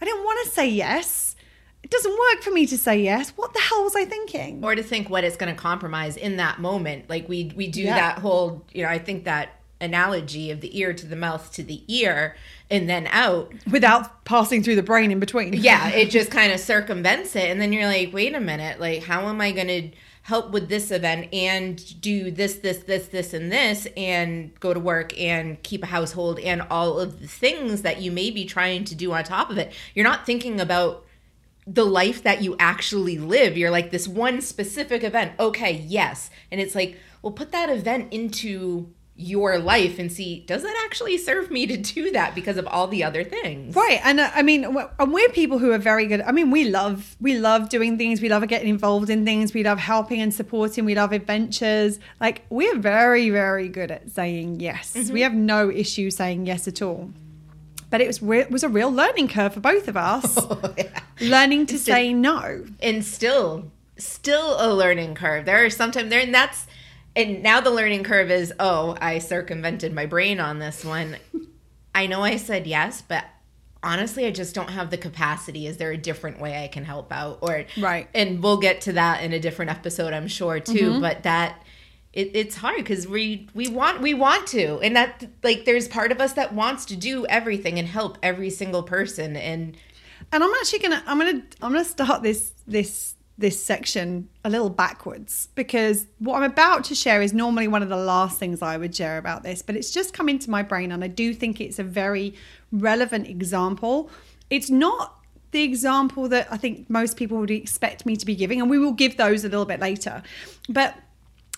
I 0.00 0.04
didn't 0.04 0.24
want 0.24 0.46
to 0.46 0.52
say 0.52 0.68
yes. 0.68 1.36
It 1.82 1.90
doesn't 1.90 2.12
work 2.12 2.42
for 2.42 2.50
me 2.50 2.66
to 2.66 2.78
say 2.78 3.02
yes. 3.02 3.30
What 3.30 3.52
the 3.52 3.60
hell 3.60 3.84
was 3.84 3.96
I 3.96 4.04
thinking? 4.04 4.64
Or 4.64 4.74
to 4.74 4.82
think 4.82 5.10
what 5.10 5.24
it's 5.24 5.36
going 5.36 5.54
to 5.54 5.60
compromise 5.60 6.16
in 6.16 6.36
that 6.36 6.60
moment. 6.60 7.08
Like 7.08 7.28
we 7.28 7.52
we 7.56 7.68
do 7.68 7.82
yeah. 7.82 7.96
that 7.96 8.18
whole, 8.18 8.64
you 8.72 8.82
know, 8.82 8.90
I 8.90 8.98
think 8.98 9.24
that 9.24 9.59
analogy 9.80 10.50
of 10.50 10.60
the 10.60 10.78
ear 10.78 10.92
to 10.92 11.06
the 11.06 11.16
mouth 11.16 11.52
to 11.52 11.62
the 11.62 11.82
ear 11.88 12.36
and 12.70 12.88
then 12.88 13.06
out 13.08 13.52
without 13.70 14.24
passing 14.24 14.62
through 14.62 14.76
the 14.76 14.82
brain 14.82 15.10
in 15.10 15.20
between. 15.20 15.52
yeah, 15.54 15.88
it 15.88 16.10
just 16.10 16.30
kind 16.30 16.52
of 16.52 16.60
circumvents 16.60 17.34
it 17.34 17.50
and 17.50 17.60
then 17.60 17.72
you're 17.72 17.86
like, 17.86 18.12
"Wait 18.12 18.34
a 18.34 18.40
minute, 18.40 18.80
like 18.80 19.04
how 19.04 19.28
am 19.28 19.40
I 19.40 19.52
going 19.52 19.68
to 19.68 19.90
help 20.22 20.50
with 20.50 20.68
this 20.68 20.90
event 20.90 21.32
and 21.32 22.00
do 22.00 22.30
this 22.30 22.56
this 22.56 22.78
this 22.78 23.08
this 23.08 23.32
and 23.32 23.50
this 23.50 23.88
and 23.96 24.58
go 24.60 24.74
to 24.74 24.78
work 24.78 25.18
and 25.18 25.60
keep 25.62 25.82
a 25.82 25.86
household 25.86 26.38
and 26.38 26.62
all 26.70 27.00
of 27.00 27.20
the 27.20 27.26
things 27.26 27.82
that 27.82 28.00
you 28.00 28.12
may 28.12 28.30
be 28.30 28.44
trying 28.44 28.84
to 28.84 28.94
do 28.94 29.12
on 29.12 29.24
top 29.24 29.50
of 29.50 29.58
it." 29.58 29.72
You're 29.94 30.04
not 30.04 30.26
thinking 30.26 30.60
about 30.60 31.04
the 31.66 31.84
life 31.84 32.22
that 32.22 32.42
you 32.42 32.56
actually 32.58 33.18
live. 33.18 33.56
You're 33.56 33.70
like 33.70 33.90
this 33.90 34.08
one 34.08 34.40
specific 34.40 35.04
event. 35.04 35.32
Okay, 35.38 35.84
yes. 35.86 36.30
And 36.50 36.60
it's 36.60 36.74
like, 36.74 36.98
well, 37.22 37.32
put 37.32 37.52
that 37.52 37.68
event 37.70 38.12
into 38.12 38.92
your 39.20 39.58
life 39.58 39.98
and 39.98 40.10
see 40.10 40.40
does 40.46 40.64
it 40.64 40.74
actually 40.84 41.18
serve 41.18 41.50
me 41.50 41.66
to 41.66 41.76
do 41.76 42.10
that 42.10 42.34
because 42.34 42.56
of 42.56 42.66
all 42.66 42.88
the 42.88 43.04
other 43.04 43.22
things? 43.24 43.74
Right 43.74 44.00
and 44.02 44.20
uh, 44.20 44.30
i 44.34 44.42
mean 44.42 44.64
and 44.64 45.12
we're 45.12 45.28
people 45.30 45.58
who 45.58 45.72
are 45.72 45.78
very 45.78 46.06
good 46.06 46.20
i 46.22 46.32
mean 46.32 46.50
we 46.50 46.64
love 46.64 47.16
we 47.20 47.38
love 47.38 47.68
doing 47.68 47.98
things 47.98 48.20
we 48.20 48.28
love 48.28 48.46
getting 48.48 48.68
involved 48.68 49.10
in 49.10 49.24
things 49.24 49.52
we 49.52 49.62
love 49.62 49.78
helping 49.78 50.20
and 50.20 50.32
supporting 50.32 50.84
we 50.84 50.94
love 50.94 51.12
adventures. 51.12 51.98
Like 52.20 52.44
we're 52.50 52.78
very 52.78 53.30
very 53.30 53.68
good 53.68 53.90
at 53.90 54.10
saying 54.10 54.60
yes. 54.60 54.94
Mm-hmm. 54.94 55.12
we 55.12 55.20
have 55.22 55.34
no 55.34 55.70
issue 55.70 56.10
saying 56.10 56.46
yes 56.46 56.66
at 56.68 56.82
all. 56.82 57.10
But 57.90 58.00
it 58.00 58.06
was 58.06 58.22
it 58.22 58.50
was 58.50 58.62
a 58.62 58.68
real 58.68 58.90
learning 58.90 59.28
curve 59.28 59.54
for 59.54 59.60
both 59.60 59.88
of 59.88 59.96
us. 59.96 60.38
Oh, 60.50 60.74
yeah. 60.76 61.00
learning 61.20 61.66
to 61.66 61.78
say 61.78 62.12
no. 62.12 62.64
And 62.80 63.04
still 63.04 63.70
still 63.96 64.56
a 64.58 64.72
learning 64.72 65.14
curve. 65.14 65.44
There 65.44 65.64
are 65.64 65.70
sometimes 65.70 66.10
there 66.10 66.20
and 66.20 66.34
that's 66.34 66.66
and 67.16 67.42
now 67.42 67.60
the 67.60 67.70
learning 67.70 68.04
curve 68.04 68.30
is 68.30 68.52
oh 68.60 68.96
i 69.00 69.18
circumvented 69.18 69.92
my 69.92 70.06
brain 70.06 70.40
on 70.40 70.58
this 70.58 70.84
one. 70.84 71.16
I 71.94 72.06
know 72.06 72.22
i 72.22 72.36
said 72.36 72.66
yes 72.66 73.02
but 73.02 73.24
honestly 73.82 74.26
i 74.26 74.30
just 74.30 74.54
don't 74.54 74.70
have 74.70 74.90
the 74.90 74.98
capacity. 74.98 75.66
Is 75.66 75.76
there 75.76 75.92
a 75.92 75.98
different 75.98 76.40
way 76.40 76.62
i 76.62 76.68
can 76.68 76.84
help 76.84 77.12
out? 77.12 77.38
Or 77.42 77.64
right. 77.78 78.08
and 78.14 78.42
we'll 78.42 78.58
get 78.58 78.82
to 78.82 78.92
that 78.94 79.22
in 79.22 79.32
a 79.32 79.40
different 79.40 79.70
episode 79.70 80.12
i'm 80.12 80.28
sure 80.28 80.60
too 80.60 80.92
mm-hmm. 80.92 81.00
but 81.00 81.22
that 81.24 81.62
it, 82.12 82.32
it's 82.34 82.56
hard 82.56 82.78
because 82.78 83.06
we 83.06 83.48
we 83.54 83.68
want 83.68 84.00
we 84.00 84.14
want 84.14 84.48
to. 84.48 84.80
And 84.80 84.96
that 84.96 85.24
like 85.44 85.64
there's 85.64 85.86
part 85.86 86.10
of 86.10 86.20
us 86.20 86.32
that 86.32 86.52
wants 86.52 86.84
to 86.86 86.96
do 86.96 87.24
everything 87.26 87.78
and 87.78 87.86
help 87.86 88.18
every 88.20 88.50
single 88.50 88.82
person. 88.82 89.36
And 89.36 89.76
and 90.32 90.44
i'm 90.44 90.52
actually 90.60 90.80
gonna 90.80 91.02
i'm 91.06 91.18
gonna 91.18 91.42
i'm 91.62 91.72
gonna 91.72 91.84
start 91.84 92.22
this 92.22 92.52
this 92.66 93.14
this 93.40 93.62
section 93.62 94.28
a 94.44 94.50
little 94.50 94.70
backwards 94.70 95.48
because 95.54 96.06
what 96.18 96.36
I'm 96.36 96.50
about 96.50 96.84
to 96.84 96.94
share 96.94 97.22
is 97.22 97.32
normally 97.32 97.68
one 97.68 97.82
of 97.82 97.88
the 97.88 97.96
last 97.96 98.38
things 98.38 98.62
I 98.62 98.76
would 98.76 98.94
share 98.94 99.18
about 99.18 99.42
this, 99.42 99.62
but 99.62 99.76
it's 99.76 99.90
just 99.90 100.12
come 100.12 100.28
into 100.28 100.50
my 100.50 100.62
brain 100.62 100.92
and 100.92 101.02
I 101.02 101.08
do 101.08 101.34
think 101.34 101.60
it's 101.60 101.78
a 101.78 101.84
very 101.84 102.34
relevant 102.70 103.26
example. 103.26 104.10
It's 104.50 104.70
not 104.70 105.20
the 105.50 105.62
example 105.62 106.28
that 106.28 106.46
I 106.50 106.56
think 106.56 106.88
most 106.88 107.16
people 107.16 107.38
would 107.38 107.50
expect 107.50 108.06
me 108.06 108.16
to 108.16 108.26
be 108.26 108.36
giving, 108.36 108.60
and 108.60 108.70
we 108.70 108.78
will 108.78 108.92
give 108.92 109.16
those 109.16 109.44
a 109.44 109.48
little 109.48 109.64
bit 109.64 109.80
later. 109.80 110.22
But 110.68 110.94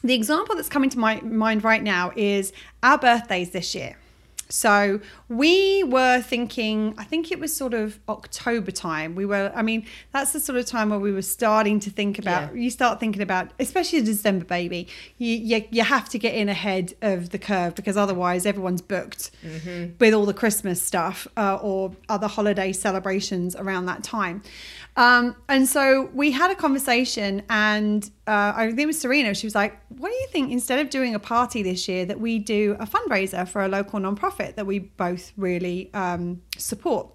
the 0.03 0.15
example 0.15 0.57
that's 0.57 0.69
coming 0.69 0.91
to 0.91 0.99
my 0.99 1.21
mind 1.21 1.63
right 1.63 1.83
now 1.83 2.13
is 2.17 2.53
our 2.83 2.99
birthdays 2.99 3.51
this 3.51 3.75
year. 3.75 3.97
So 4.53 5.01
we 5.31 5.83
were 5.85 6.21
thinking, 6.21 6.95
I 6.99 7.05
think 7.05 7.33
it 7.33 7.41
was 7.41 7.57
sort 7.57 7.73
of 7.73 7.99
October 8.07 8.71
time. 8.71 9.15
We 9.15 9.25
were, 9.25 9.51
I 9.55 9.63
mean, 9.63 9.87
that's 10.13 10.35
the 10.35 10.41
sort 10.41 10.59
of 10.59 10.67
time 10.67 10.91
where 10.91 10.99
we 10.99 11.11
were 11.11 11.23
starting 11.23 11.81
to 11.81 11.91
think 11.91 12.19
about, 12.19 12.55
yeah. 12.55 12.61
you 12.61 12.69
start 12.69 13.01
thinking 13.01 13.23
about, 13.23 13.51
especially 13.59 14.01
a 14.01 14.03
December 14.03 14.45
baby, 14.45 14.89
you, 15.17 15.37
you, 15.37 15.65
you, 15.71 15.83
have 15.83 16.07
to 16.11 16.19
get 16.19 16.35
in 16.35 16.51
ahead 16.51 16.93
of 17.01 17.31
the 17.31 17.39
curve 17.39 17.75
because 17.75 17.97
otherwise 17.97 18.45
everyone's 18.45 18.83
booked 18.83 19.31
mm-hmm. 19.43 19.95
with 19.99 20.13
all 20.13 20.27
the 20.27 20.35
Christmas 20.35 20.83
stuff 20.83 21.27
uh, 21.39 21.57
or 21.57 21.97
other 22.11 22.29
holiday 22.29 22.73
celebrations 22.73 23.57
around 23.57 23.87
that 23.87 24.03
time. 24.03 24.43
Um, 24.97 25.37
and 25.49 25.67
so 25.67 26.11
we 26.13 26.33
had 26.33 26.51
a 26.51 26.55
conversation, 26.55 27.43
and 27.49 28.05
uh, 28.27 28.53
I 28.55 28.67
think 28.67 28.81
it 28.81 28.87
was 28.87 29.01
Serena. 29.01 29.35
She 29.35 29.47
was 29.47 29.55
like, 29.55 29.79
"What 29.89 30.11
do 30.11 30.15
you 30.15 30.27
think? 30.29 30.53
Instead 30.53 30.81
of 30.81 30.91
doing 30.91 31.15
a 31.15 31.19
party 31.19 31.63
this 31.63 31.89
year, 31.89 32.05
that 32.07 32.21
we 32.21 32.39
do 32.39 32.77
a 32.79 32.87
fundraiser 32.87 33.49
for 33.49 33.65
a 33.65 33.69
local 33.69 34.01
nonprofit 34.01 34.55
that 34.57 34.67
we 34.67 34.81
both 34.81 35.33
really 35.37 35.93
um, 35.95 36.43
support." 36.59 37.09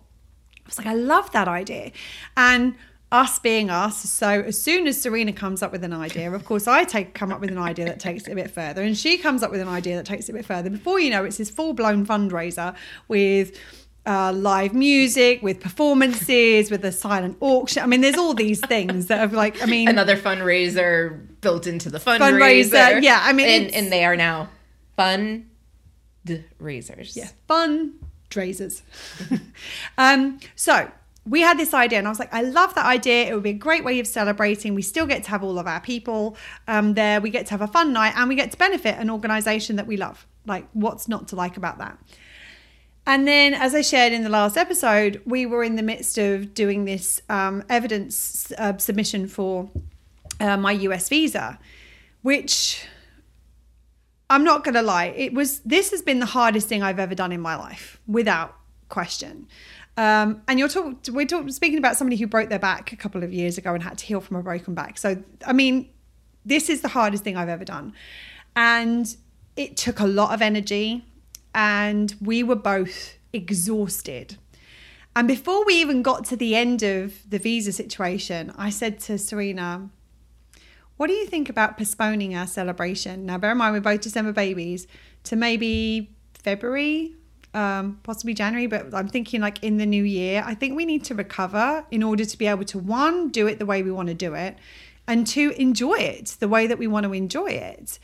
I 0.58 0.62
was 0.66 0.78
like, 0.80 0.88
"I 0.88 0.96
love 0.96 1.32
that 1.34 1.48
idea," 1.48 1.92
and 2.36 2.76
us 3.12 3.40
being 3.40 3.70
us. 3.70 3.98
So 4.10 4.28
as 4.28 4.60
soon 4.60 4.88
as 4.88 5.00
Serena 5.00 5.32
comes 5.32 5.62
up 5.62 5.72
with 5.72 5.84
an 5.84 5.94
idea, 5.94 6.32
of 6.32 6.46
course 6.46 6.68
I 6.68 6.84
take 6.84 7.14
come 7.14 7.32
up 7.32 7.40
with 7.40 7.52
an 7.52 7.58
idea 7.58 7.86
that 7.86 8.00
takes 8.00 8.28
it 8.28 8.32
a 8.32 8.36
bit 8.36 8.50
further, 8.50 8.82
and 8.82 8.98
she 8.98 9.20
comes 9.20 9.44
up 9.44 9.52
with 9.52 9.62
an 9.62 9.68
idea 9.68 9.96
that 9.98 10.06
takes 10.06 10.28
it 10.30 10.32
a 10.32 10.36
bit 10.36 10.46
further. 10.46 10.72
Before 10.72 11.00
you 11.00 11.12
know, 11.12 11.24
it's 11.24 11.38
this 11.38 11.52
full 11.52 11.74
blown 11.74 12.06
fundraiser 12.08 12.76
with 13.08 13.56
uh, 14.08 14.32
live 14.32 14.74
music, 14.74 15.44
with 15.44 15.60
performances, 15.60 16.72
with 16.72 16.84
a 16.86 16.92
silent 16.92 17.38
auction. 17.42 17.84
I 17.84 17.88
mean, 17.88 18.02
there's 18.02 18.18
all 18.18 18.34
these 18.34 18.62
things 18.62 19.08
that 19.08 19.20
have 19.20 19.34
like, 19.34 19.62
I 19.62 19.66
mean, 19.66 19.90
Another 19.90 20.16
fundraiser 20.16 21.28
built 21.42 21.68
into 21.68 21.90
the 21.90 22.00
fundraiser. 22.00 22.72
Fundraiser, 22.72 23.04
yeah, 23.04 23.20
I 23.22 23.34
mean, 23.34 23.48
and, 23.48 23.74
and 23.74 23.92
they 23.92 24.06
are 24.06 24.16
now 24.16 24.50
fun 24.96 25.50
raisers. 26.60 27.16
yeah, 27.16 27.30
fun 27.48 27.94
drazers. 28.30 28.82
um, 29.98 30.40
so 30.56 30.90
we 31.26 31.42
had 31.42 31.58
this 31.58 31.74
idea, 31.74 32.00
and 32.00 32.08
I 32.08 32.12
was 32.12 32.20
like, 32.20 32.34
I 32.34 32.42
love 32.42 32.74
that 32.76 32.86
idea. 32.86 33.28
It 33.30 33.34
would 33.34 33.44
be 33.44 33.50
a 33.50 33.54
great 33.54 33.84
way 33.84 34.00
of 34.00 34.08
celebrating. 34.08 34.74
We 34.74 34.82
still 34.82 35.06
get 35.06 35.24
to 35.26 35.30
have 35.30 35.44
all 35.44 35.60
of 35.60 35.68
our 35.68 35.82
people 35.82 36.38
um, 36.68 36.94
there. 36.94 37.20
We 37.20 37.30
get 37.30 37.46
to 37.48 37.52
have 37.52 37.62
a 37.62 37.68
fun 37.68 37.94
night, 37.94 38.14
and 38.16 38.30
we 38.30 38.36
get 38.36 38.52
to 38.52 38.58
benefit 38.58 38.96
an 38.98 39.10
organization 39.10 39.76
that 39.76 39.88
we 39.88 39.98
love. 39.98 40.26
Like, 40.46 40.68
what's 40.72 41.08
not 41.10 41.28
to 41.30 41.36
like 41.36 41.58
about 41.58 41.78
that? 41.80 41.98
And 43.08 43.26
then, 43.26 43.54
as 43.54 43.74
I 43.74 43.82
shared 43.82 44.12
in 44.12 44.24
the 44.24 44.30
last 44.30 44.58
episode, 44.58 45.22
we 45.26 45.46
were 45.46 45.64
in 45.64 45.78
the 45.78 45.82
midst 45.82 46.18
of 46.18 46.54
doing 46.54 46.84
this 46.84 47.22
um, 47.30 47.64
evidence 47.70 48.52
uh, 48.58 48.78
submission 48.78 49.30
for 49.30 49.70
uh, 50.42 50.58
my 50.58 50.74
US 50.74 51.08
visa, 51.08 51.58
which 52.22 52.86
I'm 54.30 54.44
not 54.44 54.66
going 54.66 54.76
to 54.76 54.82
lie, 54.82 55.06
it 55.06 55.34
was 55.34 55.60
this 55.60 55.92
has 55.92 56.02
been 56.02 56.20
the 56.20 56.26
hardest 56.26 56.68
thing 56.68 56.84
I've 56.84 57.00
ever 57.00 57.16
done 57.16 57.32
in 57.32 57.40
my 57.40 57.56
life, 57.56 57.98
without 58.08 58.54
question. 58.90 59.48
Um, 59.96 60.42
and 60.50 60.60
you're 60.60 60.68
talking, 60.68 61.00
we're 61.14 61.26
talking, 61.26 61.50
speaking 61.52 61.78
about 61.78 61.96
somebody 61.96 62.18
who 62.18 62.28
broke 62.28 62.50
their 62.50 62.60
back 62.60 62.92
a 62.92 62.98
couple 62.98 63.24
of 63.24 63.32
years 63.32 63.58
ago 63.58 63.74
and 63.74 63.82
had 63.82 63.98
to 64.00 64.06
heal 64.06 64.20
from 64.20 64.36
a 64.36 64.44
broken 64.44 64.74
back. 64.74 64.98
So, 64.98 65.24
I 65.46 65.54
mean, 65.54 65.90
this 66.46 66.70
is 66.70 66.82
the 66.82 66.90
hardest 66.90 67.24
thing 67.24 67.38
I've 67.38 67.50
ever 67.50 67.64
done. 67.64 67.94
And 68.54 69.16
it 69.56 69.78
took 69.78 70.02
a 70.02 70.06
lot 70.06 70.34
of 70.34 70.42
energy, 70.42 71.06
and 71.58 72.14
we 72.22 72.44
were 72.44 72.56
both 72.56 73.18
exhausted. 73.34 74.38
And 75.16 75.28
before 75.28 75.66
we 75.66 75.74
even 75.82 76.04
got 76.04 76.24
to 76.26 76.36
the 76.36 76.56
end 76.56 76.84
of 76.84 77.28
the 77.28 77.40
visa 77.40 77.72
situation, 77.72 78.54
I 78.56 78.70
said 78.70 79.00
to 79.02 79.18
Serena, 79.18 79.90
what 80.98 81.08
do 81.08 81.14
you 81.14 81.26
think 81.26 81.50
about 81.50 81.76
postponing 81.76 82.36
our 82.36 82.46
celebration? 82.46 83.26
Now, 83.26 83.40
bear 83.40 83.54
in 83.54 83.58
mind, 83.58 83.74
we're 83.74 83.82
both 83.82 84.02
December 84.02 84.34
babies 84.34 84.86
to 85.24 85.36
maybe 85.36 86.16
February, 86.36 87.16
um, 87.56 88.00
possibly 88.04 88.36
January, 88.36 88.68
but 88.68 88.94
I'm 88.94 89.08
thinking 89.08 89.42
like 89.42 89.64
in 89.64 89.78
the 89.78 89.86
new 89.88 90.04
year. 90.04 90.44
I 90.46 90.54
think 90.54 90.78
we 90.78 90.86
need 90.86 91.04
to 91.06 91.16
recover 91.16 91.88
in 91.90 92.04
order 92.04 92.24
to 92.24 92.38
be 92.38 92.46
able 92.46 92.66
to, 92.66 92.78
one, 92.78 93.30
do 93.30 93.48
it 93.48 93.58
the 93.58 93.66
way 93.66 93.82
we 93.82 93.92
want 93.92 94.10
to 94.10 94.14
do 94.14 94.36
it, 94.36 94.58
and 95.08 95.26
two, 95.26 95.56
enjoy 95.58 95.96
it 95.96 96.38
the 96.40 96.48
way 96.48 96.68
that 96.68 96.78
we 96.78 96.86
want 96.86 97.06
to 97.06 97.14
enjoy 97.14 97.48
it. 97.48 97.98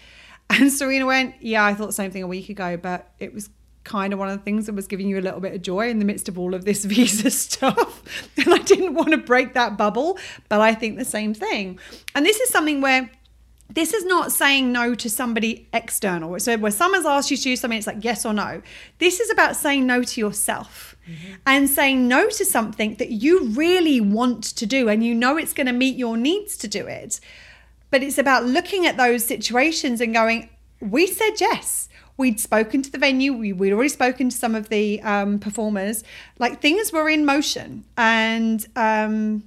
And 0.60 0.72
Serena 0.72 1.06
went, 1.06 1.36
Yeah, 1.42 1.66
I 1.66 1.74
thought 1.74 1.88
the 1.88 1.94
same 1.94 2.12
thing 2.12 2.24
a 2.24 2.28
week 2.28 2.50
ago, 2.50 2.78
but 2.78 3.12
it 3.20 3.34
was 3.34 3.50
kind 3.84 4.14
of 4.14 4.20
one 4.20 4.30
of 4.30 4.38
the 4.38 4.44
things 4.44 4.66
that 4.68 4.76
was 4.76 4.88
giving 4.88 5.08
you 5.08 5.20
a 5.20 5.22
little 5.22 5.40
bit 5.40 5.54
of 5.54 5.62
joy 5.62 5.90
in 5.90 6.00
the 6.00 6.06
midst 6.06 6.30
of 6.30 6.40
all 6.40 6.54
of 6.54 6.66
this 6.66 6.86
visa 6.94 7.30
stuff. 7.30 8.30
And 8.38 8.54
I 8.54 8.60
didn't 8.60 8.94
want 8.94 9.12
to 9.12 9.18
break 9.18 9.54
that 9.54 9.78
bubble, 9.78 10.18
but 10.50 10.62
I 10.62 10.74
think 10.74 10.98
the 10.98 11.06
same 11.06 11.34
thing. 11.34 11.80
And 12.16 12.26
this 12.26 12.40
is 12.40 12.50
something 12.50 12.82
where 12.82 13.10
this 13.70 13.94
is 13.94 14.06
not 14.06 14.32
saying 14.32 14.72
no 14.72 14.94
to 14.94 15.10
somebody 15.10 15.68
external. 15.74 16.40
So 16.40 16.58
where 16.58 16.72
someone's 16.72 17.06
asked 17.06 17.32
you 17.32 17.38
to 17.38 17.44
do 17.44 17.56
something, 17.56 17.78
it's 17.78 17.88
like 17.88 18.04
yes 18.04 18.26
or 18.26 18.34
no. 18.34 18.62
This 19.00 19.20
is 19.20 19.32
about 19.32 19.56
saying 19.56 19.88
no 19.88 20.04
to 20.04 20.22
yourself 20.22 20.96
mm-hmm. 21.10 21.34
and 21.48 21.70
saying 21.70 22.08
no 22.08 22.30
to 22.30 22.46
something 22.46 22.96
that 22.96 23.12
you 23.12 23.48
really 23.50 24.00
want 24.00 24.44
to 24.44 24.66
do 24.66 24.90
and 24.90 25.04
you 25.04 25.16
know 25.16 25.38
it's 25.38 25.54
going 25.54 25.68
to 25.68 25.74
meet 25.74 25.98
your 25.98 26.18
needs 26.18 26.56
to 26.58 26.68
do 26.68 26.86
it. 26.86 27.20
But 27.94 28.02
it's 28.02 28.18
about 28.18 28.44
looking 28.44 28.88
at 28.88 28.98
those 28.98 29.24
situations 29.24 30.02
and 30.02 30.16
going, 30.16 30.50
we 30.80 31.06
said 31.06 31.40
yes. 31.40 31.90
We'd 32.18 32.40
spoken 32.40 32.82
to 32.82 32.92
the 32.92 32.98
venue. 32.98 33.34
We, 33.34 33.54
we'd 33.54 33.72
already 33.72 33.90
spoken 33.90 34.30
to 34.30 34.36
some 34.36 34.56
of 34.56 34.70
the 34.70 35.00
um, 35.04 35.38
performers. 35.38 36.04
Like 36.40 36.60
things 36.60 36.92
were 36.92 37.08
in 37.08 37.24
motion, 37.24 37.86
and 37.96 38.66
um, 38.76 39.44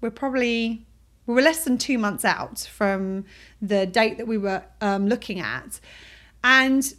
we're 0.00 0.08
probably 0.08 0.86
we 1.26 1.34
were 1.34 1.42
less 1.42 1.64
than 1.64 1.76
two 1.76 1.98
months 1.98 2.24
out 2.24 2.60
from 2.60 3.26
the 3.60 3.84
date 3.84 4.16
that 4.16 4.26
we 4.26 4.38
were 4.38 4.62
um, 4.80 5.06
looking 5.06 5.38
at, 5.38 5.78
and 6.42 6.94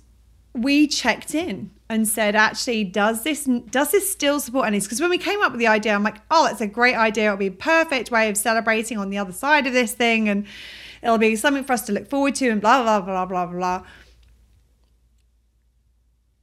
we 0.54 0.86
checked 0.86 1.34
in 1.34 1.72
and 1.90 2.08
said, 2.08 2.36
actually, 2.36 2.84
does 2.84 3.24
this 3.24 3.46
does 3.72 3.90
this 3.90 4.12
still 4.12 4.40
support 4.40 4.72
needs? 4.72 4.86
Because 4.86 5.02
when 5.02 5.10
we 5.10 5.18
came 5.18 5.42
up 5.42 5.54
with 5.54 5.60
the 5.60 5.68
idea, 5.68 5.96
I'm 5.96 6.04
like, 6.04 6.22
oh, 6.30 6.46
that's 6.46 6.62
a 6.62 6.68
great 6.68 6.96
idea. 6.96 7.26
It'll 7.26 7.38
be 7.38 7.48
a 7.48 7.52
perfect 7.52 8.12
way 8.12 8.30
of 8.30 8.38
celebrating 8.38 9.00
on 9.00 9.10
the 9.10 9.18
other 9.18 9.34
side 9.34 9.66
of 9.66 9.74
this 9.74 9.94
thing, 9.94 10.30
and 10.30 10.46
it'll 11.04 11.18
be 11.18 11.36
something 11.36 11.64
for 11.64 11.74
us 11.74 11.82
to 11.84 11.92
look 11.92 12.10
forward 12.10 12.36
to, 12.36 12.50
and 12.50 12.62
blah 12.62 12.82
blah 12.84 13.02
blah 13.02 13.26
blah 13.26 13.46
blah. 13.46 13.84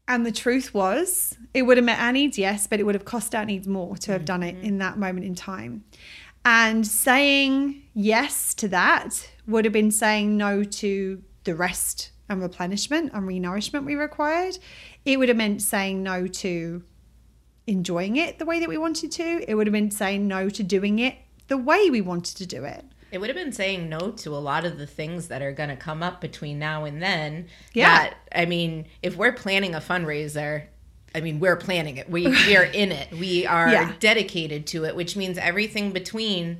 And 0.07 0.27
the 0.27 0.33
truth 0.33 0.75
was, 0.75 1.37
it 1.55 1.63
would 1.63 1.77
have 1.77 1.87
met 1.87 2.01
our 2.01 2.11
needs, 2.11 2.37
yes, 2.37 2.67
but 2.67 2.81
it 2.81 2.83
would 2.83 2.97
have 2.97 3.05
cost 3.05 3.33
our 3.33 3.45
needs 3.45 3.69
more 3.69 3.97
to 3.99 4.11
have 4.11 4.25
done 4.25 4.43
it 4.43 4.57
mm-hmm. 4.57 4.65
in 4.65 4.79
that 4.79 4.99
moment 4.99 5.25
in 5.25 5.37
time. 5.37 5.85
And 6.45 6.85
saying 6.87 7.83
yes 7.95 8.55
to 8.55 8.69
that 8.69 9.31
would 9.47 9.65
have 9.65 9.73
been 9.73 9.93
saying 9.93 10.37
no 10.37 10.65
to 10.65 11.23
the 11.45 11.55
rest 11.55 12.11
and 12.29 12.43
replenishment 12.43 13.13
and 13.13 13.29
renourishment 13.29 13.85
we 13.85 13.95
required. 13.95 14.59
It 15.05 15.19
would 15.19 15.29
have 15.29 15.37
meant 15.37 15.63
saying 15.63 16.03
no 16.03 16.27
to 16.27 16.83
enjoying 17.67 18.17
it 18.17 18.39
the 18.39 18.47
way 18.47 18.59
that 18.59 18.69
we 18.69 18.79
wanted 18.79 19.13
to. 19.13 19.45
It 19.47 19.55
would 19.55 19.67
have 19.67 19.73
been 19.73 19.91
saying 19.91 20.27
no 20.27 20.49
to 20.49 20.63
doing 20.63 20.99
it 20.99 21.17
the 21.47 21.59
way 21.59 21.89
we 21.89 22.01
wanted 22.01 22.37
to 22.39 22.47
do 22.47 22.65
it. 22.65 22.85
It 23.13 23.19
would 23.19 23.29
have 23.29 23.37
been 23.37 23.53
saying 23.53 23.89
no 23.89 24.11
to 24.13 24.35
a 24.35 24.39
lot 24.39 24.65
of 24.65 24.79
the 24.79 24.87
things 24.87 25.29
that 25.29 25.43
are 25.43 25.53
going 25.53 25.69
to 25.71 25.77
come 25.77 26.03
up 26.03 26.21
between 26.21 26.59
now 26.59 26.85
and 26.85 27.03
then. 27.03 27.49
Yeah. 27.73 28.11
That, 28.11 28.17
I 28.35 28.45
mean, 28.47 28.87
if 29.03 29.17
we're 29.17 29.33
planning 29.33 29.75
a 29.75 29.81
fundraiser, 29.81 30.65
I 31.15 31.21
mean, 31.21 31.41
we're 31.41 31.57
planning 31.57 31.97
it. 31.97 32.09
We 32.09 32.27
we 32.29 32.57
are 32.57 32.65
in 32.65 32.93
it. 32.93 33.11
We 33.19 33.47
are 33.57 33.69
Yeah. 33.71 33.93
dedicated 33.99 34.67
to 34.69 34.85
it, 34.85 34.95
which 34.95 35.17
means 35.17 35.39
everything 35.39 35.91
between 35.93 36.59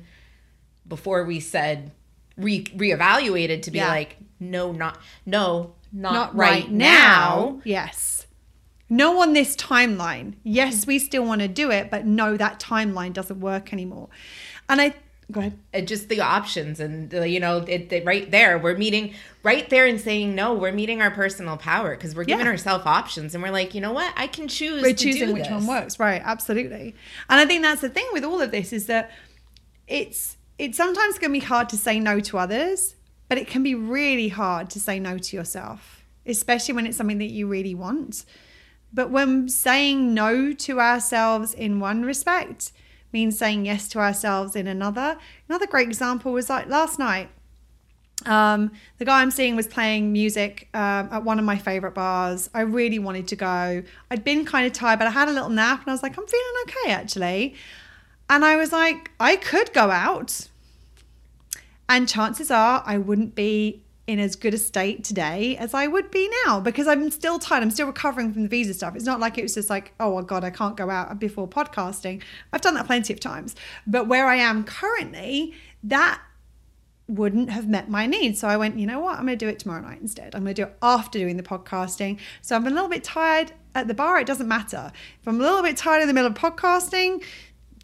before 0.87 1.23
we 1.23 1.39
said 1.39 1.91
re 2.37 2.63
reevaluated 2.65 3.61
to 3.63 3.71
be 3.71 3.77
Yeah. 3.77 3.87
like, 3.87 4.17
no, 4.39 4.71
not 4.71 4.99
no, 5.25 5.75
not, 5.93 6.13
not 6.13 6.35
right, 6.35 6.69
now. 6.69 7.61
Yes. 7.63 8.27
No 8.89 9.21
on 9.21 9.31
this 9.31 9.55
timeline. 9.55 10.33
Yes, 10.43 10.85
we 10.85 10.99
still 10.99 11.23
want 11.23 11.39
to 11.41 11.47
do 11.47 11.71
it, 11.71 11.89
but 11.89 12.05
no, 12.05 12.35
that 12.35 12.59
timeline 12.59 13.13
doesn't 13.13 13.39
work 13.39 13.71
anymore. 13.71 14.09
And 14.67 14.81
I 14.81 14.95
go 15.31 15.39
ahead. 15.39 15.57
Uh, 15.73 15.81
just 15.81 16.09
the 16.09 16.19
options 16.21 16.79
and 16.79 17.13
uh, 17.15 17.21
you 17.23 17.39
know 17.39 17.57
it, 17.67 17.91
it- 17.91 18.05
right 18.05 18.29
there 18.31 18.57
we're 18.59 18.77
meeting 18.77 19.13
right 19.43 19.69
there 19.69 19.85
and 19.85 19.99
saying 19.99 20.35
no 20.35 20.53
we're 20.53 20.71
meeting 20.71 21.01
our 21.01 21.11
personal 21.11 21.57
power 21.57 21.95
because 21.95 22.13
we're 22.15 22.23
giving 22.23 22.45
Yeah. 22.45 22.51
ourselves 22.51 22.85
options 22.85 23.33
and 23.33 23.41
we're 23.43 23.51
like 23.51 23.73
you 23.73 23.81
know 23.81 23.91
what 23.93 24.13
i 24.17 24.27
can 24.27 24.47
choose 24.47 24.81
We're 24.83 24.93
choosing 24.93 25.33
which 25.33 25.49
one 25.49 25.65
works, 25.67 25.99
right? 25.99 26.21
Absolutely. 26.23 26.93
And 27.29 27.39
I 27.39 27.45
think 27.45 27.61
that's 27.63 27.81
the 27.81 27.89
thing 27.89 28.07
with 28.13 28.23
all 28.23 28.39
of 28.41 28.51
this 28.51 28.71
is 28.73 28.85
that 28.87 29.11
it's 29.87 30.37
it's 30.57 30.77
sometimes 30.77 31.17
going 31.17 31.33
to 31.33 31.39
be 31.39 31.45
hard 31.45 31.69
to 31.69 31.77
say 31.77 31.99
no 31.99 32.19
to 32.19 32.37
others, 32.37 32.95
but 33.27 33.37
it 33.37 33.47
can 33.47 33.63
be 33.63 33.73
really 33.73 34.27
hard 34.27 34.69
to 34.71 34.79
say 34.79 34.99
no 34.99 35.17
to 35.17 35.35
yourself, 35.35 36.03
especially 36.25 36.75
when 36.75 36.85
it's 36.85 36.97
something 36.97 37.17
that 37.17 37.31
you 37.31 37.47
really 37.47 37.73
want. 37.73 38.25
But 38.93 39.09
when 39.09 39.49
saying 39.49 40.13
no 40.13 40.53
to 40.53 40.79
ourselves 40.79 41.53
in 41.53 41.79
one 41.79 42.03
respect 42.03 42.71
means 43.13 43.37
saying 43.37 43.65
yes 43.65 43.87
to 43.89 43.99
ourselves 43.99 44.55
in 44.55 44.67
another. 44.67 45.17
Another 45.49 45.67
great 45.67 45.87
example 45.87 46.31
was 46.31 46.49
like 46.49 46.67
last 46.67 46.99
night. 46.99 47.29
Um, 48.25 48.71
the 48.99 49.05
guy 49.05 49.21
I'm 49.21 49.31
seeing 49.31 49.55
was 49.55 49.67
playing 49.67 50.11
music 50.11 50.69
um, 50.73 51.09
at 51.11 51.23
one 51.23 51.39
of 51.39 51.45
my 51.45 51.57
favorite 51.57 51.93
bars. 51.93 52.49
I 52.53 52.61
really 52.61 52.99
wanted 52.99 53.27
to 53.29 53.35
go. 53.35 53.83
I'd 54.11 54.23
been 54.23 54.45
kind 54.45 54.67
of 54.67 54.73
tired, 54.73 54.99
but 54.99 55.07
I 55.07 55.11
had 55.11 55.27
a 55.27 55.31
little 55.31 55.49
nap 55.49 55.81
and 55.81 55.89
I 55.89 55.91
was 55.91 56.03
like, 56.03 56.17
I'm 56.17 56.27
feeling 56.27 56.53
okay 56.67 56.91
actually. 56.91 57.55
And 58.29 58.45
I 58.45 58.55
was 58.55 58.71
like, 58.71 59.11
I 59.19 59.35
could 59.35 59.73
go 59.73 59.89
out. 59.89 60.47
And 61.89 62.07
chances 62.07 62.51
are 62.51 62.83
I 62.85 62.97
wouldn't 62.97 63.35
be 63.35 63.83
in 64.07 64.19
as 64.19 64.35
good 64.35 64.53
a 64.53 64.57
state 64.57 65.03
today 65.03 65.55
as 65.57 65.73
I 65.73 65.87
would 65.87 66.11
be 66.11 66.29
now 66.45 66.59
because 66.59 66.87
I'm 66.87 67.09
still 67.11 67.39
tired. 67.39 67.63
I'm 67.63 67.71
still 67.71 67.87
recovering 67.87 68.33
from 68.33 68.43
the 68.43 68.49
visa 68.49 68.73
stuff. 68.73 68.95
It's 68.95 69.05
not 69.05 69.19
like 69.19 69.37
it 69.37 69.43
was 69.43 69.53
just 69.53 69.69
like, 69.69 69.93
oh 69.99 70.15
my 70.15 70.23
God, 70.23 70.43
I 70.43 70.49
can't 70.49 70.75
go 70.75 70.89
out 70.89 71.19
before 71.19 71.47
podcasting. 71.47 72.21
I've 72.51 72.61
done 72.61 72.73
that 72.75 72.87
plenty 72.87 73.13
of 73.13 73.19
times. 73.19 73.55
But 73.85 74.07
where 74.07 74.27
I 74.27 74.35
am 74.35 74.63
currently, 74.63 75.53
that 75.83 76.21
wouldn't 77.07 77.49
have 77.49 77.67
met 77.67 77.89
my 77.89 78.05
needs. 78.05 78.39
So 78.39 78.47
I 78.47 78.57
went, 78.57 78.77
you 78.79 78.87
know 78.87 78.99
what? 78.99 79.19
I'm 79.19 79.25
going 79.25 79.37
to 79.37 79.45
do 79.45 79.49
it 79.49 79.59
tomorrow 79.59 79.81
night 79.81 80.01
instead. 80.01 80.33
I'm 80.33 80.43
going 80.43 80.55
to 80.55 80.61
do 80.61 80.67
it 80.67 80.77
after 80.81 81.19
doing 81.19 81.37
the 81.37 81.43
podcasting. 81.43 82.19
So 82.41 82.55
I'm 82.55 82.65
a 82.65 82.69
little 82.69 82.89
bit 82.89 83.03
tired 83.03 83.51
at 83.75 83.87
the 83.87 83.93
bar. 83.93 84.19
It 84.19 84.27
doesn't 84.27 84.47
matter. 84.47 84.91
If 85.21 85.27
I'm 85.27 85.39
a 85.39 85.43
little 85.43 85.61
bit 85.61 85.77
tired 85.77 86.01
in 86.01 86.07
the 86.07 86.13
middle 86.13 86.31
of 86.31 86.37
podcasting, 86.37 87.23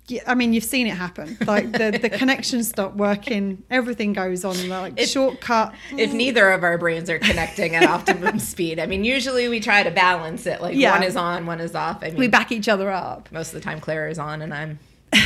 yeah, 0.10 0.22
I 0.26 0.36
mean, 0.36 0.54
you've 0.54 0.64
seen 0.64 0.88
it 0.88 0.96
happen. 0.96 1.38
Like 1.46 1.72
the, 1.74 2.00
the 2.02 2.10
connections 2.10 2.70
stop 2.70 2.94
working. 2.96 3.64
Everything 3.70 4.14
goes 4.14 4.46
on 4.46 4.70
like 4.70 4.94
If- 4.98 5.10
shortcut. 5.10 5.74
if 5.98 6.14
neither 6.14 6.50
of 6.52 6.64
our 6.64 6.78
brains 6.78 7.10
are 7.10 7.20
connecting 7.20 7.76
at 7.76 7.84
optimum 7.90 8.40
speed 8.40 8.80
i 8.80 8.86
mean 8.86 9.04
usually 9.04 9.48
we 9.50 9.60
try 9.60 9.84
to 9.84 9.92
balance 9.92 10.46
it 10.46 10.62
like 10.62 10.76
Yeah. 10.78 10.92
one 10.92 11.04
is 11.04 11.16
on 11.16 11.46
one 11.46 11.60
is 11.60 11.76
off 11.76 12.00
i 12.04 12.08
mean 12.10 12.16
we 12.18 12.28
back 12.28 12.52
each 12.52 12.68
other 12.70 12.90
up. 12.92 13.30
most 13.32 13.50
of 13.50 13.54
the 13.56 13.62
time 13.62 13.80
claire 13.82 14.08
is 14.08 14.18
on 14.20 14.42
and 14.42 14.54
i'm 14.54 14.80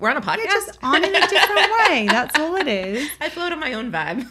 we're 0.00 0.10
on 0.10 0.16
a 0.16 0.20
podcast 0.20 0.36
You're 0.38 0.46
just 0.46 0.78
on 0.82 1.02
in 1.04 1.14
a 1.14 1.20
different 1.28 1.70
way. 1.88 2.06
That's 2.06 2.38
all 2.38 2.56
it 2.56 2.68
is. 2.68 3.08
i 3.20 3.28
float 3.28 3.52
on 3.52 3.60
my 3.60 3.72
own 3.74 3.90
vibe 3.90 4.22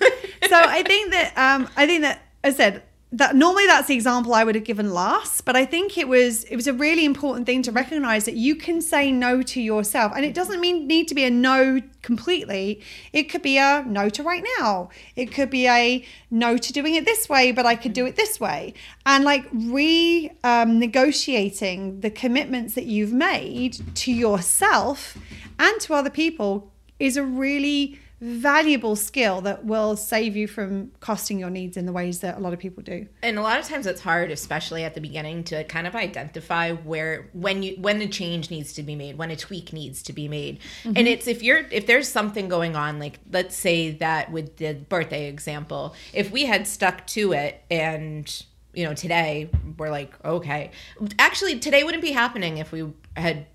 so 0.48 0.56
I 0.56 0.84
think 0.84 1.12
that 1.12 1.34
um, 1.38 1.68
I 1.76 1.86
think 1.88 2.02
that 2.04 2.22
I 2.44 2.52
said 2.52 2.84
that 3.12 3.36
normally 3.36 3.66
that's 3.68 3.88
the 3.88 3.94
example 3.94 4.34
I 4.34 4.44
would 4.44 4.56
have 4.56 4.64
given 4.64 4.94
last, 4.94 5.46
but 5.46 5.56
I 5.56 5.66
think 5.66 5.98
it 5.98 6.08
was 6.08 6.44
it 6.46 6.56
was 6.56 6.68
a 6.68 6.74
really 6.74 7.06
important 7.06 7.46
thing 7.46 7.62
to 7.64 7.72
recognize 7.72 8.26
that 8.26 8.36
you 8.36 8.56
can 8.56 8.82
say 8.82 9.12
no 9.12 9.42
to 9.44 9.62
yourself, 9.62 10.12
and 10.16 10.26
it 10.26 10.34
doesn't 10.34 10.60
mean 10.60 10.88
need 10.88 11.08
to 11.10 11.16
be 11.16 11.24
a 11.24 11.30
no 11.30 11.82
completely. 12.02 12.82
It 13.14 13.24
could 13.24 13.42
be 13.42 13.58
a 13.58 13.84
no 13.88 14.10
to 14.10 14.24
right 14.24 14.44
now. 14.60 14.90
It 15.16 15.32
could 15.32 15.50
be 15.50 15.68
a 15.68 16.04
no 16.32 16.58
to 16.58 16.74
doing 16.74 16.96
it 16.96 17.06
this 17.06 17.30
way, 17.30 17.52
but 17.52 17.66
I 17.66 17.76
could 17.76 17.94
do 17.94 18.06
it 18.06 18.16
this 18.16 18.40
way, 18.40 18.74
and 19.06 19.24
like 19.24 19.46
re 19.54 20.32
um, 20.44 20.80
negotiating 20.80 22.02
the 22.02 22.10
commitments 22.10 22.74
that 22.74 22.86
you've 22.86 23.14
made 23.14 23.96
to 23.96 24.12
yourself 24.12 25.18
and 25.60 25.80
to 25.82 25.94
other 25.94 26.10
people 26.10 26.72
is 27.00 27.18
a 27.18 27.24
really 27.24 28.00
valuable 28.22 28.96
skill 28.96 29.42
that 29.42 29.66
will 29.66 29.98
save 29.98 30.36
you 30.36 30.48
from 30.48 30.92
costing 31.00 31.38
your 31.38 31.50
needs 31.50 31.76
in 31.76 31.86
the 31.86 31.92
ways 31.92 32.22
that 32.22 32.38
a 32.38 32.40
lot 32.40 32.54
of 32.54 32.60
people 32.60 32.82
do. 32.82 33.08
And 33.22 33.38
a 33.38 33.42
lot 33.42 33.60
of 33.60 33.68
times 33.68 33.86
it's 33.86 34.02
hard, 34.02 34.32
especially 34.32 34.84
at 34.84 34.94
the 34.94 35.02
beginning, 35.02 35.44
to 35.46 35.64
kind 35.66 35.86
of 35.86 35.96
identify 35.96 36.72
where 36.72 37.30
when 37.34 37.62
you 37.62 37.76
when 37.78 38.02
a 38.02 38.08
change 38.08 38.50
needs 38.50 38.74
to 38.74 38.84
be 38.84 38.96
made, 38.96 39.18
when 39.18 39.32
a 39.32 39.36
tweak 39.36 39.74
needs 39.74 40.02
to 40.04 40.14
be 40.14 40.28
made. 40.28 40.60
Mm-hmm. 40.84 40.94
And 40.96 41.08
it's 41.08 41.28
if 41.28 41.44
you're 41.44 41.66
if 41.72 41.88
there's 41.88 42.08
something 42.08 42.48
going 42.48 42.76
on, 42.76 43.00
like 43.00 43.20
let's 43.32 43.56
say 43.56 43.92
that 43.92 44.32
with 44.32 44.58
the 44.58 44.74
birthday 44.74 45.28
example, 45.28 45.94
if 46.14 46.32
we 46.32 46.46
had 46.46 46.68
stuck 46.68 47.06
to 47.08 47.34
it 47.34 47.64
and 47.70 48.44
you 48.74 48.84
know 48.84 48.94
today 48.94 49.50
we're 49.78 49.90
like 49.90 50.14
okay 50.26 50.70
actually 51.18 51.58
today 51.60 51.84
wouldn't 51.86 52.04
be 52.04 52.12
happening 52.12 52.58
if 52.58 52.74
we 52.74 52.86
had 53.16 53.48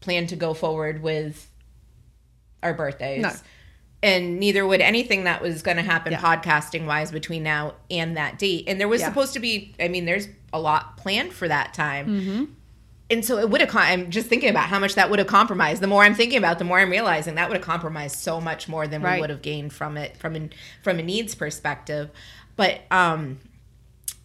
planned 0.00 0.30
to 0.30 0.36
go 0.36 0.54
forward 0.54 1.02
with 1.02 1.50
our 2.62 2.72
birthdays 2.72 3.22
No. 3.22 3.32
And 4.02 4.40
neither 4.40 4.66
would 4.66 4.80
anything 4.80 5.24
that 5.24 5.40
was 5.40 5.62
going 5.62 5.76
to 5.76 5.82
happen 5.82 6.12
Yeah. 6.12 6.20
podcasting 6.20 6.86
wise 6.86 7.12
between 7.12 7.42
now 7.42 7.74
and 7.90 8.16
that 8.16 8.38
date 8.38 8.64
and 8.66 8.80
there 8.80 8.88
was 8.88 9.00
Yeah. 9.00 9.08
supposed 9.08 9.32
to 9.34 9.40
be 9.40 9.74
i 9.80 9.88
mean 9.88 10.04
there's 10.04 10.28
a 10.52 10.60
lot 10.60 10.96
planned 10.96 11.32
for 11.32 11.46
that 11.48 11.72
time 11.74 12.06
Mm-hmm. 12.06 12.44
and 13.10 13.24
so 13.24 13.38
it 13.38 13.48
would 13.50 13.60
have 13.60 13.70
com- 13.70 13.82
i'm 13.82 14.10
just 14.10 14.26
thinking 14.28 14.48
about 14.50 14.64
how 14.64 14.78
much 14.78 14.94
that 14.96 15.08
would 15.10 15.18
have 15.18 15.28
compromised 15.28 15.80
the 15.82 15.86
more 15.86 16.02
i'm 16.04 16.14
thinking 16.14 16.38
about 16.38 16.58
the 16.58 16.64
more 16.64 16.78
i'm 16.80 16.90
realizing 16.90 17.34
that 17.36 17.48
would 17.48 17.56
have 17.56 17.64
compromised 17.64 18.16
so 18.18 18.40
much 18.40 18.68
more 18.68 18.86
than 18.88 19.02
Right. 19.02 19.14
we 19.16 19.20
would 19.22 19.30
have 19.30 19.42
gained 19.42 19.72
from 19.72 19.96
it 19.96 20.16
from 20.16 20.34
an 20.36 20.52
from 20.82 20.98
a 20.98 21.02
needs 21.02 21.34
perspective 21.34 22.10
but 22.56 22.80
um 22.90 23.38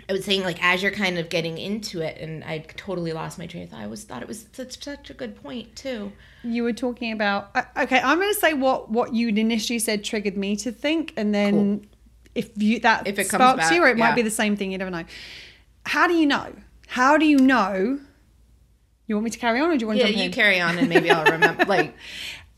I 0.10 0.14
was 0.14 0.24
saying 0.24 0.44
like 0.44 0.64
as 0.64 0.82
you're 0.82 0.92
kind 0.92 1.18
of 1.18 1.30
getting 1.30 1.58
into 1.58 2.02
it, 2.02 2.18
and 2.20 2.44
I 2.44 2.60
totally 2.60 3.12
lost 3.12 3.38
my 3.38 3.46
train 3.46 3.64
of 3.64 3.70
thought. 3.70 3.82
I 3.82 3.88
was 3.88 4.04
thought 4.04 4.22
it 4.22 4.28
was 4.28 4.46
such 4.54 4.82
such 4.82 5.10
a 5.10 5.14
good 5.14 5.36
point 5.42 5.76
too. 5.76 6.14
You 6.44 6.64
were 6.64 6.74
talking 6.74 7.12
about 7.12 7.50
uh, 7.56 7.64
okay. 7.78 8.00
I'm 8.00 8.18
going 8.18 8.34
to 8.34 8.40
say 8.40 8.54
what 8.54 8.90
what 8.90 9.14
you 9.14 9.28
initially 9.30 9.80
said 9.80 10.04
triggered 10.04 10.38
me 10.38 10.56
to 10.58 10.72
think, 10.72 11.14
and 11.18 11.36
then 11.36 11.88
if 12.36 12.52
you 12.56 12.80
that 12.82 13.06
If 13.08 13.20
it 13.20 13.28
comes 13.28 13.42
sparks 13.42 13.72
you, 13.72 13.84
or 13.84 13.90
it 13.90 13.98
might 13.98 14.16
be 14.16 14.22
the 14.22 14.32
same 14.32 14.56
thing. 14.56 14.72
You 14.72 14.78
never 14.78 14.92
know. 14.92 15.04
How 15.86 16.08
do 16.08 16.14
you 16.14 16.26
know? 16.26 16.54
How 16.88 17.18
do 17.18 17.26
you 17.26 17.38
know? 17.40 18.00
You 19.08 19.16
want 19.16 19.26
me 19.26 19.32
to 19.32 19.40
carry 19.40 19.60
on, 19.60 19.70
or 19.70 19.78
do 19.78 19.84
you 19.84 19.88
want 19.88 20.00
Yeah, 20.00 20.08
to 20.08 20.14
you 20.14 20.26
in? 20.26 20.32
carry 20.32 20.60
on, 20.60 20.78
and 20.78 20.90
maybe 20.90 21.10
I'll 21.12 21.26
remember. 21.26 21.66
Like 21.68 21.96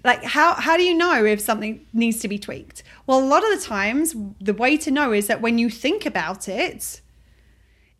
like 0.04 0.24
how 0.24 0.54
how 0.54 0.78
do 0.78 0.84
you 0.84 0.94
know 0.94 1.26
if 1.26 1.42
something 1.42 1.86
needs 1.94 2.20
to 2.20 2.28
be 2.28 2.38
tweaked 2.40 2.84
well 3.06 3.20
a 3.20 3.26
lot 3.26 3.44
of 3.44 3.50
the 3.60 3.66
times 3.66 4.16
the 4.40 4.54
way 4.54 4.78
to 4.78 4.90
know 4.92 5.12
is 5.12 5.28
that 5.28 5.42
when 5.42 5.58
you 5.58 5.70
think 5.70 6.06
about 6.06 6.48
it 6.48 7.02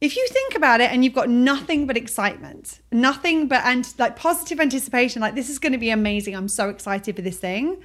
if 0.02 0.16
you 0.16 0.26
think 0.30 0.56
about 0.56 0.80
it 0.80 0.92
and 0.92 1.04
you've 1.04 1.14
got 1.14 1.30
nothing 1.30 1.86
but 1.86 1.98
excitement 1.98 2.80
nothing 2.92 3.48
but 3.48 3.64
and 3.66 3.94
like 3.98 4.16
positive 4.16 4.60
anticipation 4.60 5.22
like 5.22 5.36
this 5.36 5.50
is 5.50 5.60
going 5.60 5.74
to 5.74 5.78
be 5.78 5.90
amazing 5.90 6.36
i'm 6.36 6.48
so 6.48 6.70
excited 6.70 7.16
for 7.16 7.22
this 7.22 7.38
thing 7.38 7.82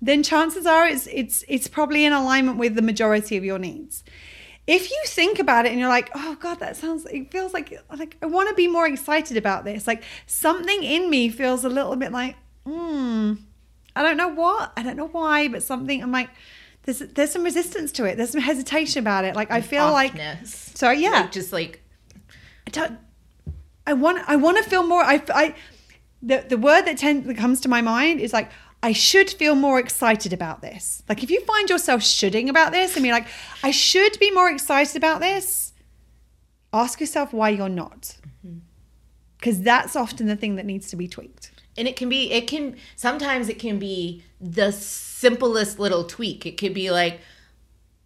then 0.00 0.22
chances 0.22 0.66
are 0.66 0.86
it's 0.86 1.06
it's 1.08 1.44
it's 1.48 1.68
probably 1.68 2.04
in 2.04 2.12
alignment 2.12 2.58
with 2.58 2.74
the 2.74 2.82
majority 2.82 3.36
of 3.36 3.44
your 3.44 3.58
needs. 3.58 4.04
If 4.66 4.90
you 4.90 5.02
think 5.06 5.38
about 5.38 5.64
it 5.64 5.70
and 5.70 5.80
you're 5.80 5.88
like 5.88 6.10
oh 6.14 6.36
god 6.38 6.60
that 6.60 6.76
sounds 6.76 7.06
it 7.06 7.32
feels 7.32 7.54
like 7.54 7.80
like 7.96 8.16
i 8.22 8.26
want 8.26 8.48
to 8.50 8.54
be 8.54 8.68
more 8.68 8.86
excited 8.86 9.36
about 9.36 9.64
this 9.64 9.86
like 9.86 10.02
something 10.26 10.82
in 10.82 11.08
me 11.08 11.30
feels 11.30 11.64
a 11.64 11.68
little 11.68 11.96
bit 11.96 12.12
like 12.12 12.36
hmm 12.66 13.34
I 13.96 14.02
don't 14.02 14.16
know 14.16 14.28
what, 14.28 14.72
I 14.76 14.84
don't 14.84 14.96
know 14.96 15.08
why, 15.08 15.48
but 15.48 15.60
something 15.60 16.00
I'm 16.00 16.12
like, 16.12 16.30
there's 16.88 17.00
there's 17.00 17.30
some 17.30 17.44
resistance 17.44 17.92
to 17.92 18.06
it. 18.06 18.16
There's 18.16 18.30
some 18.30 18.40
hesitation 18.40 19.00
about 19.00 19.26
it. 19.26 19.36
Like 19.36 19.50
I 19.50 19.60
feel 19.60 19.90
like, 19.92 20.14
so 20.46 20.90
yeah, 20.90 21.10
Like, 21.10 21.32
just 21.32 21.52
like 21.52 21.82
I 22.66 22.70
don't. 22.70 22.98
I 23.86 23.92
want 23.92 24.22
I 24.26 24.36
want 24.36 24.56
to 24.56 24.62
feel 24.62 24.82
more. 24.82 25.02
I 25.02 25.22
I 25.28 25.54
the 26.22 26.46
the 26.48 26.56
word 26.56 26.86
that 26.86 26.96
tends 26.96 27.26
that 27.26 27.36
comes 27.36 27.60
to 27.60 27.68
my 27.68 27.82
mind 27.82 28.20
is 28.20 28.32
like 28.32 28.50
I 28.82 28.92
should 28.92 29.28
feel 29.28 29.54
more 29.54 29.78
excited 29.78 30.32
about 30.32 30.62
this. 30.62 31.02
Like 31.10 31.22
if 31.22 31.30
you 31.30 31.44
find 31.44 31.68
yourself 31.68 32.02
shoulding 32.02 32.48
about 32.48 32.72
this 32.72 32.96
and 32.96 33.04
you're 33.04 33.14
like 33.14 33.28
I 33.62 33.70
should 33.70 34.18
be 34.18 34.30
more 34.30 34.48
excited 34.48 34.96
about 34.96 35.20
this, 35.20 35.74
ask 36.72 37.00
yourself 37.00 37.34
why 37.34 37.50
you're 37.50 37.68
not. 37.68 38.16
Mm-hmm. 38.46 38.60
Because 39.38 39.60
that's 39.60 39.94
often 39.94 40.26
the 40.26 40.36
thing 40.36 40.56
that 40.56 40.64
needs 40.64 40.88
to 40.88 40.96
be 40.96 41.06
tweaked. 41.06 41.50
And 41.78 41.88
it 41.88 41.96
can 41.96 42.08
be 42.08 42.30
it 42.32 42.46
can 42.46 42.76
sometimes 42.96 43.48
it 43.48 43.58
can 43.58 43.78
be 43.78 44.22
the 44.40 44.72
simplest 44.72 45.78
little 45.78 46.04
tweak 46.04 46.44
it 46.44 46.58
could 46.58 46.74
be 46.74 46.90
like 46.90 47.20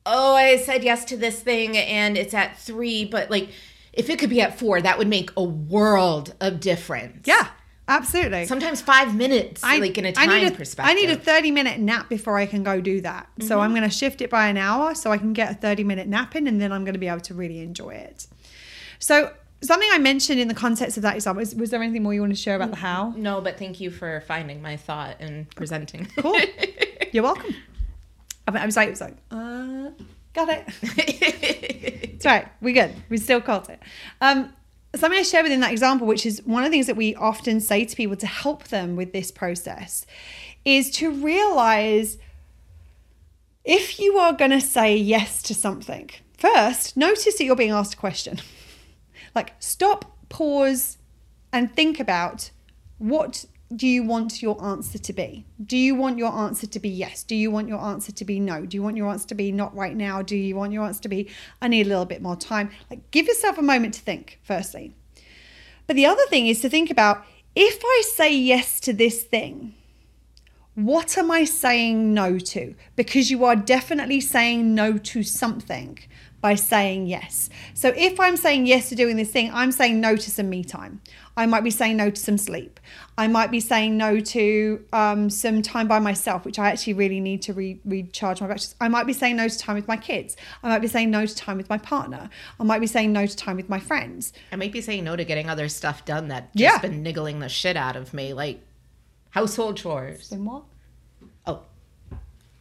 oh 0.07 0.37
i 0.37 0.57
said 0.57 0.85
yes 0.85 1.05
to 1.05 1.17
this 1.17 1.41
thing 1.41 1.77
and 1.77 2.17
it's 2.17 2.35
at 2.35 2.59
three 2.59 3.05
but 3.05 3.31
like 3.31 3.49
if 3.93 4.09
it 4.09 4.19
could 4.19 4.31
be 4.31 4.41
at 4.41 4.59
four 4.59 4.81
that 4.81 4.99
would 4.99 5.09
make 5.09 5.31
a 5.37 5.43
world 5.43 6.35
of 6.41 6.61
difference 6.61 7.27
Yeah, 7.27 7.49
absolutely. 7.89 8.47
sometimes 8.47 8.81
five 8.81 9.15
minutes 9.15 9.63
I, 9.63 9.79
like 9.79 9.99
in 9.99 10.05
a 10.07 10.13
time 10.13 10.31
I 10.31 10.41
need 10.41 10.53
a, 10.53 10.57
perspective 10.57 10.91
I 10.91 10.95
need 10.95 11.11
a 11.11 11.17
30 11.17 11.51
minute 11.51 11.79
nap 11.79 12.09
before 12.09 12.39
I 12.39 12.47
can 12.47 12.63
go 12.63 12.81
do 12.81 13.01
that. 13.03 13.29
So 13.41 13.61
I'm 13.61 13.69
mm-hmm. 13.69 13.79
going 13.79 13.91
to 13.91 13.95
shift 13.95 14.23
it 14.23 14.31
by 14.31 14.49
an 14.49 14.57
hour 14.57 14.95
so 14.95 15.13
I 15.13 15.19
can 15.19 15.33
get 15.33 15.51
a 15.51 15.55
30 15.55 15.85
minute 15.85 16.09
nap 16.09 16.35
in 16.35 16.47
and 16.47 16.61
then 16.61 16.73
I'm 16.73 16.85
going 16.85 16.95
to 16.95 16.99
be 16.99 17.09
able 17.09 17.21
to 17.21 17.35
really 17.35 17.61
enjoy 17.61 17.91
it. 17.91 18.27
So 18.99 19.33
something 19.63 19.89
I 19.93 19.99
mentioned 19.99 20.41
in 20.41 20.49
the 20.49 20.55
context 20.55 20.97
of 20.97 21.03
that 21.05 21.15
example, 21.15 21.41
was, 21.41 21.55
was 21.55 21.71
there 21.71 21.83
anything 21.83 22.03
more 22.03 22.13
you 22.13 22.21
want 22.21 22.33
to 22.33 22.41
share 22.41 22.57
about 22.57 22.71
the 22.71 22.77
how? 22.77 23.15
no 23.17 23.41
but 23.41 23.59
thank 23.59 23.81
you 23.81 23.91
for 23.91 24.23
finding 24.27 24.61
my 24.61 24.77
thought 24.77 25.17
and 25.21 25.49
presenting 25.57 26.07
Cool. 26.19 26.39
You're 27.13 27.25
welcome. 27.25 27.55
I 28.49 28.59
I 28.59 28.67
was 28.67 28.77
like, 28.77 28.89
it 28.89 28.91
was 28.91 29.01
like, 29.01 29.17
uh, 29.31 29.91
got 30.35 30.49
it. 30.49 32.03
It's 32.23 32.27
right. 32.27 32.47
We 32.61 32.73
good. 32.73 32.95
We 33.09 33.17
still 33.17 33.41
caught 33.41 33.69
it. 33.69 33.83
Um, 34.21 34.53
something 34.95 35.19
I 35.19 35.23
share 35.23 35.43
within 35.43 35.59
that 35.59 35.73
example, 35.73 36.07
which 36.07 36.25
is 36.25 36.41
one 36.45 36.63
of 36.63 36.71
the 36.71 36.77
things 36.77 36.87
that 36.87 36.95
we 36.95 37.17
often 37.17 37.59
say 37.59 37.85
to 37.85 37.97
people 37.97 38.15
to 38.15 38.29
help 38.29 38.69
them 38.69 38.95
with 38.95 39.13
this 39.13 39.33
process, 39.33 40.07
is 40.65 40.89
to 40.93 41.11
realize 41.11 42.19
if 43.65 43.99
you 43.99 44.19
are 44.19 44.33
going 44.33 44.53
to 44.53 44.61
say 44.61 44.97
yes 44.97 45.43
to 45.43 45.55
something, 45.55 46.11
first, 46.39 46.97
notice 46.97 47.39
that 47.39 47.45
you're 47.45 47.57
being 47.57 47.73
asked 47.73 47.95
a 47.95 47.97
question. 47.97 48.41
Like, 49.35 49.55
stop, 49.59 50.17
pause, 50.29 50.99
and 51.53 51.75
think 51.75 52.01
about 52.01 52.51
what 52.99 53.45
do 53.75 53.87
you 53.87 54.03
want 54.03 54.43
your 54.43 54.63
answer 54.63 54.99
to 54.99 55.13
be? 55.13 55.47
Do 55.65 55.77
you 55.77 55.95
want 55.95 56.19
your 56.19 56.33
answer 56.33 56.67
to 56.67 56.81
be 56.81 56.89
yes? 56.89 57.23
Do 57.23 57.35
you 57.35 57.51
want 57.51 57.69
your 57.69 57.81
answer 57.81 58.13
to 58.13 58.25
be 58.25 58.39
no? 58.39 58.67
Do 58.67 58.77
you 58.77 58.83
want 58.83 58.97
your 58.97 59.09
answer 59.09 59.29
to 59.29 59.35
be 59.35 59.51
not 59.51 59.75
right 59.75 59.97
now? 59.97 60.23
Do 60.23 60.37
you 60.37 60.57
want 60.57 60.73
your 60.73 60.85
answer 60.85 61.03
to 61.03 61.09
be 61.09 61.31
I 61.61 61.69
need 61.69 61.87
a 61.87 61.89
little 61.89 62.05
bit 62.05 62.23
more 62.23 62.37
time? 62.37 62.71
Like 62.91 63.11
give 63.11 63.27
yourself 63.27 63.59
a 63.59 63.63
moment 63.63 63.95
to 63.95 64.01
think, 64.01 64.41
firstly. 64.43 64.95
But 65.87 65.97
the 65.97 66.07
other 66.07 66.25
thing 66.29 66.47
is 66.47 66.61
to 66.61 66.69
think 66.69 66.91
about 66.91 67.25
if 67.55 67.81
I 67.85 68.03
say 68.15 68.35
yes 68.35 68.81
to 68.81 68.93
this 68.93 69.23
thing, 69.23 69.75
what 70.75 71.19
am 71.19 71.31
I 71.31 71.45
saying 71.45 72.15
no 72.15 72.39
to? 72.39 72.75
Because 72.97 73.31
you 73.31 73.45
are 73.45 73.57
definitely 73.57 74.21
saying 74.21 74.75
no 74.75 74.97
to 74.97 75.23
something 75.23 75.99
by 76.43 76.55
saying 76.57 77.07
yes. 77.07 77.49
So 77.73 77.95
if 77.97 78.21
I'm 78.21 78.37
saying 78.37 78.67
yes 78.67 78.91
to 78.91 78.95
doing 78.95 79.17
this 79.17 79.31
thing, 79.31 79.51
I'm 79.55 79.73
saying 79.73 79.99
no 80.01 80.17
to 80.17 80.31
some 80.31 80.51
me 80.51 80.63
time. 80.65 81.01
I 81.35 81.47
might 81.47 81.63
be 81.65 81.71
saying 81.71 81.97
no 81.97 82.11
to 82.11 82.21
some 82.21 82.37
sleep. 82.37 82.79
I 83.17 83.27
might 83.29 83.51
be 83.51 83.61
saying 83.61 83.97
no 83.97 84.21
to 84.21 84.85
um, 84.93 85.31
some 85.31 85.63
time 85.63 85.89
by 85.89 85.99
myself, 85.99 86.45
which 86.45 86.59
I 86.59 86.69
actually 86.69 86.93
really 86.95 87.21
need 87.21 87.41
to 87.43 87.55
re- 87.55 87.81
recharge 87.87 88.41
my 88.43 88.49
batteries. 88.49 88.75
I 88.83 88.89
might 88.89 89.07
be 89.07 89.15
saying 89.15 89.37
no 89.37 89.49
to 89.49 89.59
time 89.59 89.77
with 89.77 89.89
my 89.89 89.97
kids. 89.97 90.37
I 90.63 90.69
might 90.69 90.81
be 90.81 90.89
saying 90.89 91.11
no 91.11 91.25
to 91.25 91.35
time 91.35 91.57
with 91.57 91.71
my 91.71 91.79
partner. 91.79 92.29
I 92.61 92.65
might 92.65 92.81
be 92.81 92.87
saying 92.87 93.13
no 93.13 93.25
to 93.25 93.37
time 93.37 93.57
with 93.57 93.71
my 93.71 93.79
friends. 93.81 94.35
i 94.51 94.57
might 94.57 94.73
be 94.73 94.83
saying 94.83 95.05
no 95.05 95.17
to 95.17 95.25
getting 95.25 95.49
other 95.49 95.69
stuff 95.71 96.05
done 96.05 96.29
that 96.29 96.55
just 96.55 96.61
Yeah. 96.75 96.79
been 96.81 97.03
niggling 97.03 97.39
the 97.39 97.49
shit 97.49 97.77
out 97.77 97.97
of 97.97 98.13
me 98.13 98.35
like 98.35 98.61
household 99.31 99.79
chores 99.79 100.29
Then 100.29 100.45
what? 100.45 100.65
oh 101.47 101.61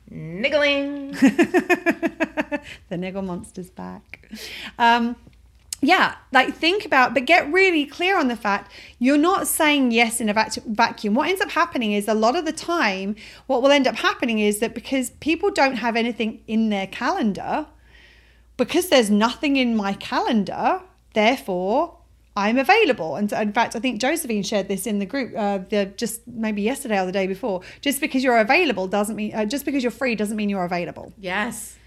niggling 0.09 1.13
the 2.89 2.97
niggle 2.97 3.21
monster's 3.21 3.69
back. 3.69 4.29
Um, 4.77 5.15
yeah, 5.83 6.15
like 6.31 6.55
think 6.55 6.85
about, 6.85 7.15
but 7.15 7.25
get 7.25 7.51
really 7.51 7.85
clear 7.87 8.17
on 8.17 8.27
the 8.27 8.35
fact 8.35 8.71
you're 8.99 9.17
not 9.17 9.47
saying 9.47 9.91
yes 9.91 10.21
in 10.21 10.29
a 10.29 10.33
vac- 10.33 10.63
vacuum. 10.65 11.15
What 11.15 11.27
ends 11.27 11.41
up 11.41 11.49
happening 11.49 11.93
is 11.93 12.07
a 12.07 12.13
lot 12.13 12.35
of 12.35 12.45
the 12.45 12.51
time, 12.51 13.15
what 13.47 13.63
will 13.63 13.71
end 13.71 13.87
up 13.87 13.95
happening 13.95 14.37
is 14.39 14.59
that 14.59 14.75
because 14.75 15.09
people 15.21 15.49
don't 15.49 15.77
have 15.77 15.95
anything 15.95 16.41
in 16.47 16.69
their 16.69 16.85
calendar, 16.85 17.65
because 18.57 18.89
there's 18.89 19.09
nothing 19.09 19.55
in 19.55 19.75
my 19.75 19.93
calendar, 19.93 20.81
therefore 21.13 21.97
I'm 22.37 22.59
available. 22.59 23.15
And 23.15 23.33
in 23.33 23.51
fact, 23.51 23.75
I 23.75 23.79
think 23.79 23.99
Josephine 23.99 24.43
shared 24.43 24.67
this 24.67 24.85
in 24.85 24.99
the 24.99 25.07
group 25.07 25.33
uh, 25.35 25.59
the, 25.67 25.91
just 25.97 26.27
maybe 26.27 26.61
yesterday 26.61 26.99
or 26.99 27.07
the 27.07 27.11
day 27.11 27.25
before. 27.25 27.61
Just 27.81 27.99
because 27.99 28.23
you're 28.23 28.37
available 28.37 28.87
doesn't 28.87 29.15
mean, 29.15 29.33
uh, 29.33 29.45
just 29.45 29.65
because 29.65 29.81
you're 29.83 29.91
free 29.91 30.13
doesn't 30.13 30.37
mean 30.37 30.47
you're 30.47 30.63
available. 30.63 31.11
yes 31.17 31.77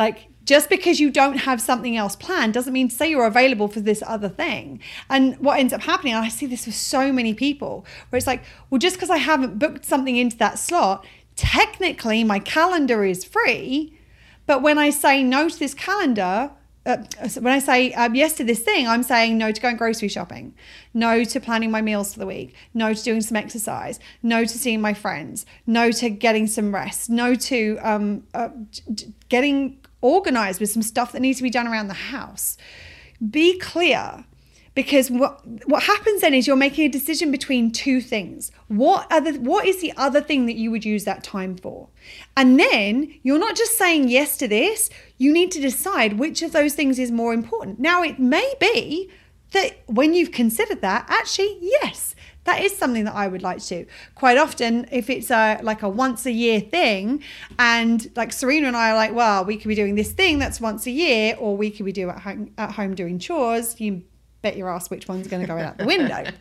Like 0.00 0.28
just 0.46 0.70
because 0.70 0.98
you 0.98 1.10
don't 1.10 1.36
have 1.36 1.60
something 1.60 1.94
else 1.94 2.16
planned 2.16 2.54
doesn't 2.54 2.72
mean 2.72 2.88
to 2.88 2.94
say 2.94 3.10
you're 3.10 3.26
available 3.26 3.68
for 3.68 3.80
this 3.80 4.02
other 4.06 4.30
thing. 4.30 4.80
And 5.10 5.38
what 5.38 5.60
ends 5.60 5.74
up 5.74 5.82
happening, 5.82 6.14
and 6.14 6.24
I 6.24 6.28
see 6.30 6.46
this 6.46 6.64
with 6.64 6.74
so 6.74 7.12
many 7.12 7.34
people, 7.34 7.84
where 8.08 8.16
it's 8.16 8.26
like, 8.26 8.42
well, 8.70 8.78
just 8.78 8.96
because 8.96 9.10
I 9.10 9.18
haven't 9.18 9.58
booked 9.58 9.84
something 9.84 10.16
into 10.16 10.38
that 10.38 10.58
slot, 10.58 11.06
technically 11.36 12.24
my 12.24 12.38
calendar 12.38 13.04
is 13.04 13.24
free. 13.24 13.96
But 14.46 14.62
when 14.62 14.78
I 14.78 14.88
say 14.88 15.22
no 15.22 15.50
to 15.50 15.58
this 15.58 15.74
calendar, 15.74 16.50
uh, 16.86 16.96
when 17.38 17.52
I 17.52 17.58
say 17.58 17.92
um, 17.92 18.14
yes 18.14 18.32
to 18.34 18.44
this 18.44 18.60
thing, 18.60 18.88
I'm 18.88 19.02
saying 19.02 19.36
no 19.36 19.52
to 19.52 19.60
going 19.60 19.76
grocery 19.76 20.08
shopping, 20.08 20.54
no 20.94 21.24
to 21.24 21.40
planning 21.40 21.70
my 21.70 21.82
meals 21.82 22.14
for 22.14 22.20
the 22.20 22.26
week, 22.26 22.54
no 22.72 22.94
to 22.94 23.02
doing 23.02 23.20
some 23.20 23.36
exercise, 23.36 24.00
no 24.22 24.44
to 24.44 24.58
seeing 24.58 24.80
my 24.80 24.94
friends, 24.94 25.44
no 25.66 25.92
to 25.92 26.08
getting 26.08 26.46
some 26.46 26.74
rest, 26.74 27.10
no 27.10 27.34
to 27.34 27.78
um, 27.82 28.24
uh, 28.32 28.48
getting 29.28 29.79
organized 30.00 30.60
with 30.60 30.70
some 30.70 30.82
stuff 30.82 31.12
that 31.12 31.20
needs 31.20 31.38
to 31.38 31.42
be 31.42 31.50
done 31.50 31.66
around 31.66 31.88
the 31.88 31.94
house. 31.94 32.56
Be 33.30 33.58
clear 33.58 34.24
because 34.74 35.10
what 35.10 35.40
what 35.66 35.82
happens 35.82 36.20
then 36.20 36.32
is 36.32 36.46
you're 36.46 36.56
making 36.56 36.86
a 36.86 36.88
decision 36.88 37.30
between 37.30 37.72
two 37.72 38.00
things. 38.00 38.50
What 38.68 39.06
other 39.10 39.34
what 39.34 39.66
is 39.66 39.80
the 39.80 39.92
other 39.96 40.20
thing 40.20 40.46
that 40.46 40.56
you 40.56 40.70
would 40.70 40.84
use 40.84 41.04
that 41.04 41.24
time 41.24 41.56
for? 41.56 41.88
And 42.36 42.58
then 42.58 43.12
you're 43.22 43.38
not 43.38 43.56
just 43.56 43.76
saying 43.76 44.08
yes 44.08 44.36
to 44.38 44.48
this 44.48 44.90
you 45.18 45.32
need 45.32 45.50
to 45.50 45.60
decide 45.60 46.18
which 46.18 46.40
of 46.40 46.52
those 46.52 46.74
things 46.74 46.98
is 46.98 47.10
more 47.10 47.34
important. 47.34 47.78
Now 47.78 48.02
it 48.02 48.18
may 48.18 48.54
be 48.58 49.10
that 49.52 49.80
when 49.86 50.14
you've 50.14 50.32
considered 50.32 50.80
that 50.80 51.04
actually 51.08 51.58
yes 51.60 52.14
that 52.44 52.62
is 52.62 52.76
something 52.76 53.04
that 53.04 53.14
I 53.14 53.28
would 53.28 53.42
like 53.42 53.58
to 53.64 53.84
do. 53.84 53.86
Quite 54.14 54.38
often, 54.38 54.88
if 54.90 55.10
it's 55.10 55.30
a 55.30 55.60
like 55.62 55.82
a 55.82 55.88
once 55.88 56.26
a 56.26 56.32
year 56.32 56.60
thing, 56.60 57.22
and 57.58 58.10
like 58.16 58.32
Serena 58.32 58.68
and 58.68 58.76
I 58.76 58.90
are 58.90 58.96
like, 58.96 59.14
well, 59.14 59.44
we 59.44 59.56
could 59.56 59.68
be 59.68 59.74
doing 59.74 59.94
this 59.94 60.12
thing 60.12 60.38
that's 60.38 60.60
once 60.60 60.86
a 60.86 60.90
year, 60.90 61.36
or 61.38 61.56
we 61.56 61.70
could 61.70 61.86
be 61.86 61.92
doing 61.92 62.10
at 62.10 62.20
home 62.20 62.52
at 62.56 62.72
home 62.72 62.94
doing 62.94 63.18
chores. 63.18 63.80
You 63.80 64.02
bet 64.42 64.56
your 64.56 64.70
ass 64.70 64.90
which 64.90 65.06
one's 65.06 65.28
going 65.28 65.42
to 65.42 65.46
go 65.46 65.58
out 65.58 65.78
the 65.78 65.84
window. 65.84 66.24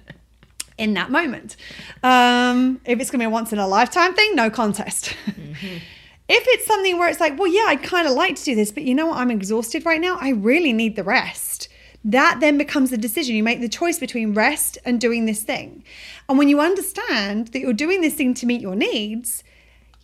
in 0.77 0.93
that 0.93 1.11
moment. 1.11 1.57
Um, 2.03 2.79
if 2.85 2.99
it's 2.99 3.11
going 3.11 3.19
to 3.19 3.23
be 3.23 3.27
a 3.27 3.29
once 3.29 3.51
in 3.51 3.59
a 3.59 3.67
lifetime 3.67 4.15
thing, 4.15 4.33
no 4.33 4.49
contest. 4.49 5.13
Mm-hmm. 5.25 5.65
if 6.29 6.43
it's 6.47 6.65
something 6.65 6.97
where 6.97 7.09
it's 7.09 7.19
like, 7.19 7.37
well, 7.37 7.51
yeah, 7.51 7.65
I'd 7.67 7.83
kind 7.83 8.07
of 8.07 8.13
like 8.13 8.35
to 8.37 8.43
do 8.43 8.55
this, 8.55 8.71
but 8.71 8.83
you 8.83 8.95
know 8.95 9.07
what? 9.07 9.17
I'm 9.17 9.29
exhausted 9.29 9.85
right 9.85 9.99
now. 9.99 10.17
I 10.21 10.29
really 10.29 10.71
need 10.71 10.95
the 10.95 11.03
rest. 11.03 11.68
That 12.03 12.39
then 12.39 12.57
becomes 12.57 12.91
the 12.91 12.97
decision. 12.97 13.35
You 13.35 13.43
make 13.43 13.61
the 13.61 13.69
choice 13.69 13.99
between 13.99 14.33
rest 14.33 14.77
and 14.85 15.01
doing 15.01 15.25
this 15.25 15.43
thing. 15.43 15.83
And 16.27 16.37
when 16.37 16.47
you 16.47 16.61
understand 16.61 17.49
that 17.49 17.59
you're 17.59 17.73
doing 17.73 18.01
this 18.01 18.13
thing 18.13 18.33
to 18.35 18.45
meet 18.45 18.61
your 18.61 18.75
needs, 18.75 19.43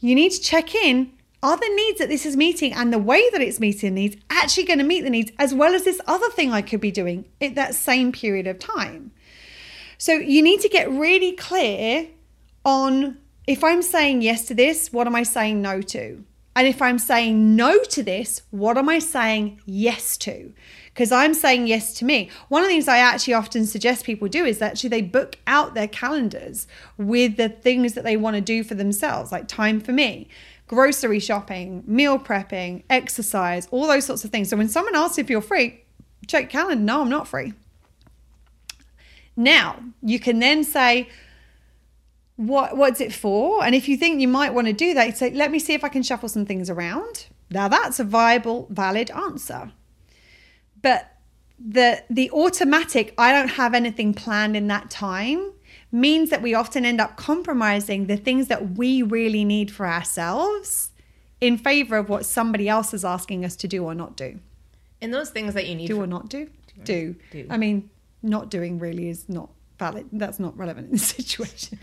you 0.02 0.14
need 0.14 0.32
to 0.32 0.42
check 0.42 0.76
in 0.76 1.12
are 1.42 1.58
the 1.58 1.76
needs 1.76 2.00
that 2.00 2.10
this 2.10 2.26
is 2.26 2.36
meeting 2.36 2.74
and 2.74 2.92
the 2.92 2.98
way 2.98 3.30
that 3.30 3.42
it's 3.42 3.60
meeting 3.60 3.94
needs 3.94 4.18
actually 4.32 4.64
going 4.64 4.80
to 4.80 4.86
meet 4.86 5.02
the 5.02 5.10
needs 5.12 5.32
as 5.38 5.54
well 5.54 5.76
as 5.76 5.84
this 5.84 6.02
other 6.08 6.30
thing 6.32 6.52
I 6.52 6.64
could 6.64 6.82
be 6.82 6.90
doing 6.90 7.26
at 7.40 7.54
that 7.54 7.76
same 7.76 8.12
period 8.12 8.48
of 8.48 8.58
time? 8.58 9.12
So 9.98 10.14
you 10.14 10.42
need 10.42 10.62
to 10.62 10.70
get 10.70 10.90
really 10.90 11.34
clear 11.34 12.08
on 12.66 13.20
if 13.46 13.64
I'm 13.64 13.84
saying 13.84 14.24
yes 14.24 14.46
to 14.48 14.56
this, 14.56 14.92
what 14.92 15.06
am 15.06 15.16
I 15.16 15.22
saying 15.22 15.62
no 15.62 15.82
to? 15.82 16.24
And 16.56 16.68
if 16.68 16.82
I'm 16.82 16.98
saying 16.98 17.56
no 17.56 17.84
to 17.84 18.02
this, 18.02 18.42
what 18.50 18.78
am 18.78 18.90
I 18.90 19.00
saying 19.00 19.62
yes 19.66 20.18
to? 20.18 20.54
Because 20.96 21.12
I'm 21.12 21.34
saying 21.34 21.68
yes 21.68 21.94
to 21.96 22.06
me. 22.06 22.30
One 22.48 22.64
of 22.64 22.70
the 22.70 22.74
things 22.74 22.88
I 22.88 23.00
actually 23.00 23.34
often 23.34 23.66
suggest 23.66 24.06
people 24.06 24.30
do 24.30 24.46
is 24.46 24.62
actually 24.62 24.92
they 24.92 25.02
book 25.02 25.38
out 25.46 25.74
their 25.74 25.90
calendars 25.90 26.68
with 26.98 27.36
the 27.36 27.50
things 27.50 27.96
that 27.96 28.06
they 28.06 28.16
want 28.16 28.38
to 28.38 28.42
do 28.42 28.64
for 28.64 28.76
themselves, 28.76 29.30
like 29.30 29.50
time 29.50 29.82
for 29.82 29.92
me, 29.92 30.30
grocery 30.68 31.20
shopping, 31.20 31.84
meal 31.86 32.18
prepping, 32.18 32.84
exercise, 32.90 33.68
all 33.72 33.88
those 33.88 34.06
sorts 34.06 34.24
of 34.24 34.32
things. 34.32 34.48
So 34.48 34.56
when 34.56 34.70
someone 34.70 34.96
asks 34.96 35.18
if 35.18 35.30
you're 35.30 35.42
free, 35.42 35.84
check 36.28 36.50
calendar. 36.50 36.82
No, 36.82 37.02
I'm 37.02 37.10
not 37.10 37.28
free. 37.28 37.52
Now, 39.36 39.84
you 40.02 40.18
can 40.18 40.40
then 40.40 40.64
say, 40.64 41.10
what 42.38 42.78
what's 42.78 43.02
it 43.02 43.12
for? 43.12 43.66
And 43.66 43.76
if 43.76 43.90
you 43.90 43.98
think 43.98 44.22
you 44.22 44.30
might 44.30 44.54
want 44.54 44.68
to 44.68 44.74
do 44.74 44.94
that, 44.94 45.18
say, 45.18 45.32
let 45.32 45.52
me 45.52 45.60
see 45.60 45.74
if 45.74 45.84
I 45.84 45.90
can 45.90 46.04
shuffle 46.04 46.30
some 46.30 46.46
things 46.46 46.70
around. 46.70 47.26
Now 47.52 47.68
that's 47.68 48.00
a 48.00 48.06
viable, 48.06 48.68
valid 48.70 49.12
answer. 49.12 49.74
But 50.86 51.18
the 51.58 52.04
the 52.12 52.30
automatic 52.30 53.16
I 53.18 53.32
don't 53.32 53.48
have 53.48 53.74
anything 53.74 54.14
planned 54.14 54.56
in 54.56 54.68
that 54.68 54.92
time 54.92 55.52
means 55.92 56.30
that 56.30 56.44
we 56.44 56.54
often 56.54 56.86
end 56.86 57.02
up 57.02 57.18
compromising 57.18 58.06
the 58.06 58.18
things 58.18 58.50
that 58.50 58.78
we 58.78 59.02
really 59.02 59.44
need 59.44 59.72
for 59.72 59.88
ourselves 59.88 60.92
in 61.42 61.58
favor 61.58 61.98
of 61.98 62.08
what 62.08 62.24
somebody 62.24 62.70
else 62.70 62.94
is 62.94 63.04
asking 63.04 63.44
us 63.44 63.56
to 63.56 63.68
do 63.68 63.84
or 63.84 63.96
not 63.96 64.16
do. 64.16 64.40
And 65.02 65.12
those 65.12 65.32
things 65.32 65.56
that 65.56 65.66
you 65.66 65.74
need 65.74 65.88
to 65.88 65.94
do 65.94 65.98
for- 65.98 66.04
or 66.04 66.08
not 66.08 66.30
do, 66.30 66.52
do. 66.84 67.16
do. 67.32 67.48
I 67.50 67.58
mean, 67.58 67.90
not 68.22 68.52
doing 68.52 68.78
really 68.78 69.10
is 69.10 69.28
not 69.28 69.50
valid. 69.80 70.06
That's 70.12 70.40
not 70.40 70.56
relevant 70.56 70.86
in 70.88 70.92
this 70.92 71.08
situation. 71.08 71.80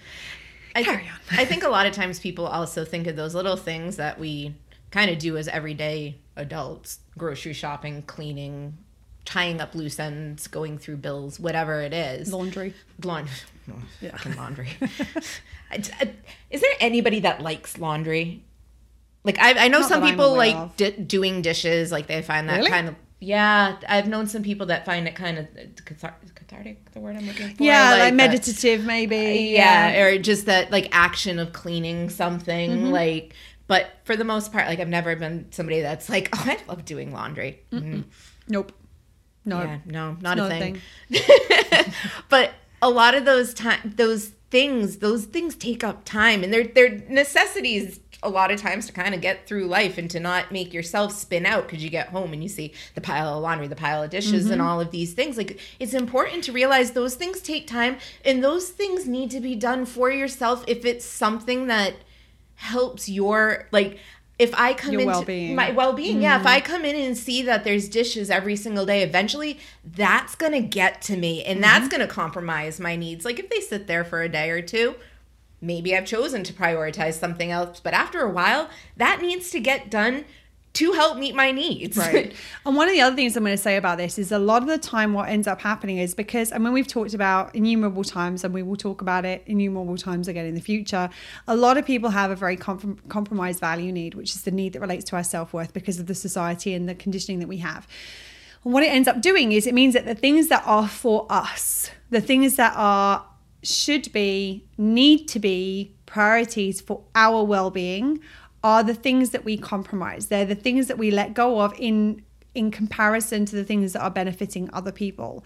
I 0.76 0.84
Carry 0.84 1.08
on. 1.08 1.18
I 1.32 1.44
think 1.44 1.64
a 1.64 1.68
lot 1.68 1.86
of 1.86 1.92
times 1.92 2.20
people 2.20 2.46
also 2.46 2.84
think 2.84 3.08
of 3.08 3.16
those 3.16 3.34
little 3.34 3.56
things 3.56 3.96
that 3.96 4.20
we 4.20 4.54
kind 4.92 5.10
of 5.10 5.18
do 5.18 5.36
as 5.36 5.48
everyday 5.48 6.18
adults 6.36 7.00
grocery 7.18 7.52
shopping, 7.52 8.02
cleaning, 8.02 8.78
tying 9.24 9.60
up 9.60 9.74
loose 9.74 9.98
ends, 9.98 10.46
going 10.46 10.78
through 10.78 10.96
bills, 10.96 11.38
whatever 11.38 11.80
it 11.80 11.92
is. 11.92 12.32
Laundry. 12.32 12.74
Laundry. 13.02 13.34
Oh, 13.70 13.74
yeah. 14.00 14.16
laundry. 14.36 14.70
is 16.50 16.60
there 16.60 16.74
anybody 16.80 17.20
that 17.20 17.40
likes 17.40 17.78
laundry? 17.78 18.42
Like 19.24 19.38
I, 19.38 19.66
I 19.66 19.68
know 19.68 19.80
Not 19.80 19.88
some 19.88 20.02
people 20.02 20.34
like 20.34 20.76
d- 20.76 20.90
doing 20.90 21.42
dishes, 21.42 21.92
like 21.92 22.08
they 22.08 22.22
find 22.22 22.48
that 22.48 22.58
really? 22.58 22.70
kind 22.70 22.88
of. 22.88 22.96
Yeah, 23.20 23.76
I've 23.88 24.08
known 24.08 24.26
some 24.26 24.42
people 24.42 24.66
that 24.66 24.84
find 24.84 25.06
it 25.06 25.14
kind 25.14 25.38
of 25.38 25.46
cathartic. 25.84 26.90
The 26.90 26.98
word 26.98 27.16
I'm 27.16 27.26
looking 27.26 27.54
for. 27.54 27.62
Yeah, 27.62 27.90
like, 27.90 28.00
like 28.00 28.14
meditative, 28.14 28.84
maybe. 28.84 29.16
Uh, 29.16 29.30
yeah, 29.30 29.92
yeah, 29.92 30.02
or 30.02 30.18
just 30.18 30.46
that 30.46 30.72
like 30.72 30.88
action 30.90 31.38
of 31.38 31.52
cleaning 31.52 32.10
something, 32.10 32.70
mm-hmm. 32.70 32.90
like. 32.90 33.34
But 33.68 33.90
for 34.04 34.16
the 34.16 34.24
most 34.24 34.52
part, 34.52 34.66
like 34.66 34.80
I've 34.80 34.88
never 34.88 35.14
been 35.14 35.46
somebody 35.52 35.80
that's 35.80 36.08
like, 36.08 36.30
oh, 36.34 36.44
I 36.44 36.58
love 36.66 36.84
doing 36.84 37.12
laundry. 37.12 37.62
Mm-hmm. 37.72 38.02
Nope. 38.48 38.72
No, 39.44 39.60
yeah, 39.62 39.78
no, 39.86 40.16
not, 40.20 40.38
a 40.38 40.48
thing. 40.48 40.80
thing. 41.10 41.92
but 42.28 42.52
a 42.80 42.88
lot 42.88 43.14
of 43.14 43.24
those 43.24 43.52
time, 43.52 43.92
those 43.96 44.32
things, 44.50 44.98
those 44.98 45.24
things 45.24 45.56
take 45.56 45.82
up 45.82 46.04
time, 46.04 46.44
and 46.44 46.52
they're 46.52 46.64
they're 46.64 47.02
necessities 47.08 48.00
a 48.22 48.28
lot 48.28 48.52
of 48.52 48.60
times 48.60 48.86
to 48.86 48.92
kind 48.92 49.14
of 49.14 49.20
get 49.20 49.48
through 49.48 49.66
life 49.66 49.98
and 49.98 50.08
to 50.08 50.20
not 50.20 50.52
make 50.52 50.72
yourself 50.72 51.12
spin 51.12 51.44
out 51.44 51.66
because 51.66 51.82
you 51.82 51.90
get 51.90 52.08
home 52.10 52.32
and 52.32 52.40
you 52.40 52.48
see 52.48 52.72
the 52.94 53.00
pile 53.00 53.34
of 53.34 53.42
laundry, 53.42 53.66
the 53.66 53.74
pile 53.74 54.02
of 54.02 54.10
dishes, 54.10 54.44
mm-hmm. 54.44 54.52
and 54.52 54.62
all 54.62 54.80
of 54.80 54.92
these 54.92 55.12
things. 55.12 55.36
Like 55.36 55.58
it's 55.80 55.94
important 55.94 56.44
to 56.44 56.52
realize 56.52 56.92
those 56.92 57.16
things 57.16 57.40
take 57.40 57.66
time, 57.66 57.96
and 58.24 58.44
those 58.44 58.68
things 58.68 59.08
need 59.08 59.30
to 59.32 59.40
be 59.40 59.56
done 59.56 59.86
for 59.86 60.10
yourself 60.10 60.64
if 60.68 60.84
it's 60.84 61.04
something 61.04 61.66
that 61.66 61.94
helps 62.54 63.08
your 63.08 63.66
like 63.72 63.98
if 64.38 64.54
I 64.54 64.74
come 64.74 64.98
in 64.98 65.06
well-being. 65.06 65.54
my 65.54 65.70
well-being, 65.70 66.18
mm. 66.18 66.22
yeah, 66.22 66.40
if 66.40 66.46
I 66.46 66.60
mm-hmm. 66.60 66.72
come 66.72 66.84
in 66.84 66.96
and 66.96 67.16
see 67.16 67.42
that 67.42 67.64
there's 67.64 67.88
dishes 67.88 68.30
every 68.30 68.56
single 68.56 68.86
day, 68.86 69.02
eventually 69.02 69.60
that's 69.84 70.34
going 70.34 70.52
to 70.52 70.60
get 70.60 71.02
to 71.02 71.16
me 71.16 71.44
and 71.44 71.56
mm-hmm. 71.56 71.62
that's 71.62 71.88
going 71.88 72.00
to 72.00 72.12
compromise 72.12 72.80
my 72.80 72.96
needs. 72.96 73.24
Like 73.24 73.38
if 73.38 73.48
they 73.50 73.60
sit 73.60 73.86
there 73.86 74.04
for 74.04 74.22
a 74.22 74.28
day 74.28 74.50
or 74.50 74.62
two, 74.62 74.96
maybe 75.60 75.96
I've 75.96 76.06
chosen 76.06 76.42
to 76.44 76.52
prioritize 76.52 77.14
something 77.14 77.50
else, 77.50 77.78
but 77.78 77.94
after 77.94 78.20
a 78.22 78.30
while, 78.30 78.68
that 78.96 79.22
needs 79.22 79.50
to 79.50 79.60
get 79.60 79.90
done 79.90 80.24
to 80.74 80.92
help 80.92 81.18
meet 81.18 81.34
my 81.34 81.52
needs. 81.52 81.96
Right. 81.96 82.32
and 82.66 82.76
one 82.76 82.88
of 82.88 82.94
the 82.94 83.00
other 83.00 83.14
things 83.14 83.36
I'm 83.36 83.44
going 83.44 83.56
to 83.56 83.62
say 83.62 83.76
about 83.76 83.98
this 83.98 84.18
is 84.18 84.32
a 84.32 84.38
lot 84.38 84.62
of 84.62 84.68
the 84.68 84.78
time 84.78 85.12
what 85.12 85.28
ends 85.28 85.46
up 85.46 85.60
happening 85.60 85.98
is 85.98 86.14
because, 86.14 86.50
and 86.50 86.64
when 86.64 86.72
we've 86.72 86.86
talked 86.86 87.12
about 87.12 87.54
innumerable 87.54 88.04
times, 88.04 88.42
and 88.44 88.54
we 88.54 88.62
will 88.62 88.76
talk 88.76 89.02
about 89.02 89.24
it 89.24 89.42
innumerable 89.46 89.96
times 89.96 90.28
again 90.28 90.46
in 90.46 90.54
the 90.54 90.60
future, 90.60 91.10
a 91.46 91.56
lot 91.56 91.76
of 91.76 91.84
people 91.84 92.10
have 92.10 92.30
a 92.30 92.36
very 92.36 92.56
com- 92.56 92.98
compromised 93.08 93.60
value 93.60 93.92
need, 93.92 94.14
which 94.14 94.34
is 94.34 94.42
the 94.42 94.50
need 94.50 94.72
that 94.72 94.80
relates 94.80 95.04
to 95.04 95.16
our 95.16 95.24
self 95.24 95.52
worth 95.52 95.74
because 95.74 96.00
of 96.00 96.06
the 96.06 96.14
society 96.14 96.72
and 96.72 96.88
the 96.88 96.94
conditioning 96.94 97.40
that 97.40 97.48
we 97.48 97.58
have. 97.58 97.86
And 98.64 98.72
what 98.72 98.82
it 98.82 98.92
ends 98.92 99.08
up 99.08 99.20
doing 99.20 99.52
is 99.52 99.66
it 99.66 99.74
means 99.74 99.94
that 99.94 100.06
the 100.06 100.14
things 100.14 100.48
that 100.48 100.62
are 100.64 100.88
for 100.88 101.26
us, 101.28 101.90
the 102.10 102.20
things 102.20 102.56
that 102.56 102.74
are 102.76 103.26
should 103.62 104.10
be, 104.12 104.64
need 104.76 105.28
to 105.28 105.38
be 105.38 105.94
priorities 106.06 106.80
for 106.80 107.02
our 107.14 107.44
well 107.44 107.70
being 107.70 108.20
are 108.64 108.82
the 108.82 108.94
things 108.94 109.30
that 109.30 109.44
we 109.44 109.56
compromise. 109.56 110.26
They're 110.26 110.44
the 110.44 110.54
things 110.54 110.86
that 110.88 110.98
we 110.98 111.10
let 111.10 111.34
go 111.34 111.60
of 111.60 111.74
in 111.78 112.22
in 112.54 112.70
comparison 112.70 113.46
to 113.46 113.56
the 113.56 113.64
things 113.64 113.94
that 113.94 114.02
are 114.02 114.10
benefiting 114.10 114.68
other 114.74 114.92
people. 114.92 115.42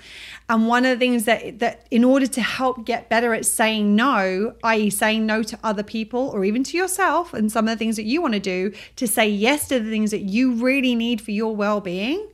And 0.48 0.66
one 0.66 0.84
of 0.84 0.98
the 0.98 1.04
things 1.04 1.24
that 1.24 1.60
that 1.60 1.86
in 1.90 2.02
order 2.02 2.26
to 2.26 2.42
help 2.42 2.84
get 2.84 3.08
better 3.08 3.32
at 3.32 3.46
saying 3.46 3.94
no, 3.94 4.54
i.e. 4.64 4.90
saying 4.90 5.24
no 5.24 5.42
to 5.44 5.58
other 5.62 5.82
people 5.82 6.28
or 6.30 6.44
even 6.44 6.64
to 6.64 6.76
yourself 6.76 7.32
and 7.32 7.50
some 7.50 7.68
of 7.68 7.74
the 7.74 7.78
things 7.78 7.96
that 7.96 8.04
you 8.04 8.20
want 8.20 8.34
to 8.34 8.40
do, 8.40 8.72
to 8.96 9.06
say 9.06 9.28
yes 9.28 9.68
to 9.68 9.78
the 9.78 9.90
things 9.90 10.10
that 10.10 10.22
you 10.22 10.54
really 10.54 10.94
need 10.94 11.20
for 11.20 11.30
your 11.30 11.54
well-being, 11.54 12.26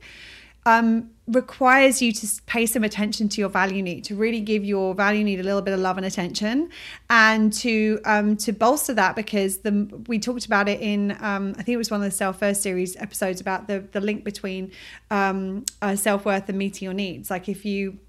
um, 0.65 1.09
requires 1.27 2.01
you 2.01 2.11
to 2.11 2.27
pay 2.45 2.65
some 2.65 2.83
attention 2.83 3.29
to 3.29 3.39
your 3.39 3.49
value 3.49 3.81
need, 3.81 4.03
to 4.05 4.15
really 4.15 4.41
give 4.41 4.65
your 4.65 4.93
value 4.93 5.23
need 5.23 5.39
a 5.39 5.43
little 5.43 5.61
bit 5.61 5.73
of 5.73 5.79
love 5.79 5.97
and 5.97 6.05
attention, 6.05 6.69
and 7.09 7.53
to 7.53 7.99
um, 8.05 8.35
to 8.37 8.51
bolster 8.51 8.93
that 8.93 9.15
because 9.15 9.59
the 9.59 10.03
we 10.07 10.19
talked 10.19 10.45
about 10.45 10.67
it 10.67 10.81
in 10.81 11.11
um, 11.21 11.51
I 11.57 11.63
think 11.63 11.69
it 11.69 11.77
was 11.77 11.91
one 11.91 12.01
of 12.01 12.05
the 12.05 12.11
self 12.11 12.39
first 12.39 12.61
series 12.61 12.95
episodes 12.97 13.41
about 13.41 13.67
the 13.67 13.79
the 13.91 14.01
link 14.01 14.23
between 14.23 14.71
um, 15.11 15.65
uh, 15.81 15.95
self 15.95 16.25
worth 16.25 16.49
and 16.49 16.57
meeting 16.57 16.85
your 16.85 16.93
needs. 16.93 17.29
Like 17.29 17.47
if 17.47 17.65
you 17.65 17.99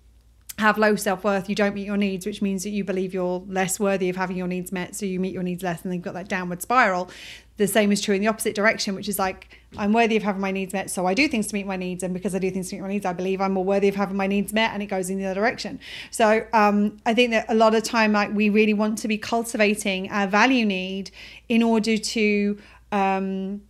have 0.58 0.78
low 0.78 0.94
self 0.94 1.24
worth, 1.24 1.48
you 1.48 1.54
don't 1.54 1.74
meet 1.74 1.86
your 1.86 1.96
needs, 1.96 2.26
which 2.26 2.40
means 2.40 2.62
that 2.62 2.70
you 2.70 2.84
believe 2.84 3.12
you're 3.12 3.42
less 3.48 3.80
worthy 3.80 4.08
of 4.08 4.16
having 4.16 4.36
your 4.36 4.46
needs 4.46 4.70
met, 4.70 4.94
so 4.94 5.04
you 5.04 5.18
meet 5.18 5.32
your 5.32 5.42
needs 5.42 5.62
less, 5.62 5.82
and 5.82 5.90
then 5.90 5.96
you've 5.96 6.04
got 6.04 6.14
that 6.14 6.28
downward 6.28 6.62
spiral. 6.62 7.10
The 7.56 7.68
same 7.68 7.92
is 7.92 8.00
true 8.00 8.14
in 8.14 8.20
the 8.20 8.26
opposite 8.26 8.54
direction, 8.54 8.94
which 8.94 9.08
is 9.08 9.18
like 9.18 9.60
I'm 9.76 9.92
worthy 9.92 10.16
of 10.16 10.22
having 10.22 10.40
my 10.40 10.50
needs 10.50 10.72
met, 10.72 10.90
so 10.90 11.06
I 11.06 11.14
do 11.14 11.28
things 11.28 11.46
to 11.48 11.54
meet 11.54 11.66
my 11.66 11.76
needs, 11.76 12.02
and 12.02 12.12
because 12.12 12.34
I 12.34 12.38
do 12.38 12.50
things 12.50 12.68
to 12.70 12.76
meet 12.76 12.82
my 12.82 12.88
needs, 12.88 13.06
I 13.06 13.12
believe 13.12 13.40
I'm 13.40 13.52
more 13.52 13.64
worthy 13.64 13.88
of 13.88 13.94
having 13.94 14.16
my 14.16 14.26
needs 14.26 14.52
met, 14.52 14.72
and 14.72 14.82
it 14.82 14.86
goes 14.86 15.08
in 15.10 15.18
the 15.18 15.26
other 15.26 15.34
direction. 15.34 15.78
So 16.10 16.46
um, 16.52 16.96
I 17.06 17.14
think 17.14 17.30
that 17.30 17.46
a 17.48 17.54
lot 17.54 17.74
of 17.74 17.82
time, 17.82 18.12
like 18.12 18.32
we 18.32 18.50
really 18.50 18.74
want 18.74 18.98
to 18.98 19.08
be 19.08 19.18
cultivating 19.18 20.10
our 20.10 20.26
value 20.26 20.64
need 20.64 21.10
in 21.48 21.62
order 21.62 21.96
to 21.96 22.58
um, 22.90 23.62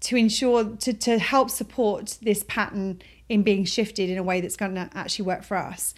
to 0.00 0.16
ensure 0.16 0.64
to, 0.64 0.92
to 0.92 1.18
help 1.18 1.50
support 1.50 2.18
this 2.22 2.44
pattern 2.44 3.02
in 3.28 3.42
being 3.42 3.64
shifted 3.64 4.08
in 4.08 4.18
a 4.18 4.22
way 4.22 4.40
that's 4.40 4.56
going 4.56 4.74
to 4.74 4.88
actually 4.94 5.24
work 5.24 5.42
for 5.42 5.56
us 5.56 5.94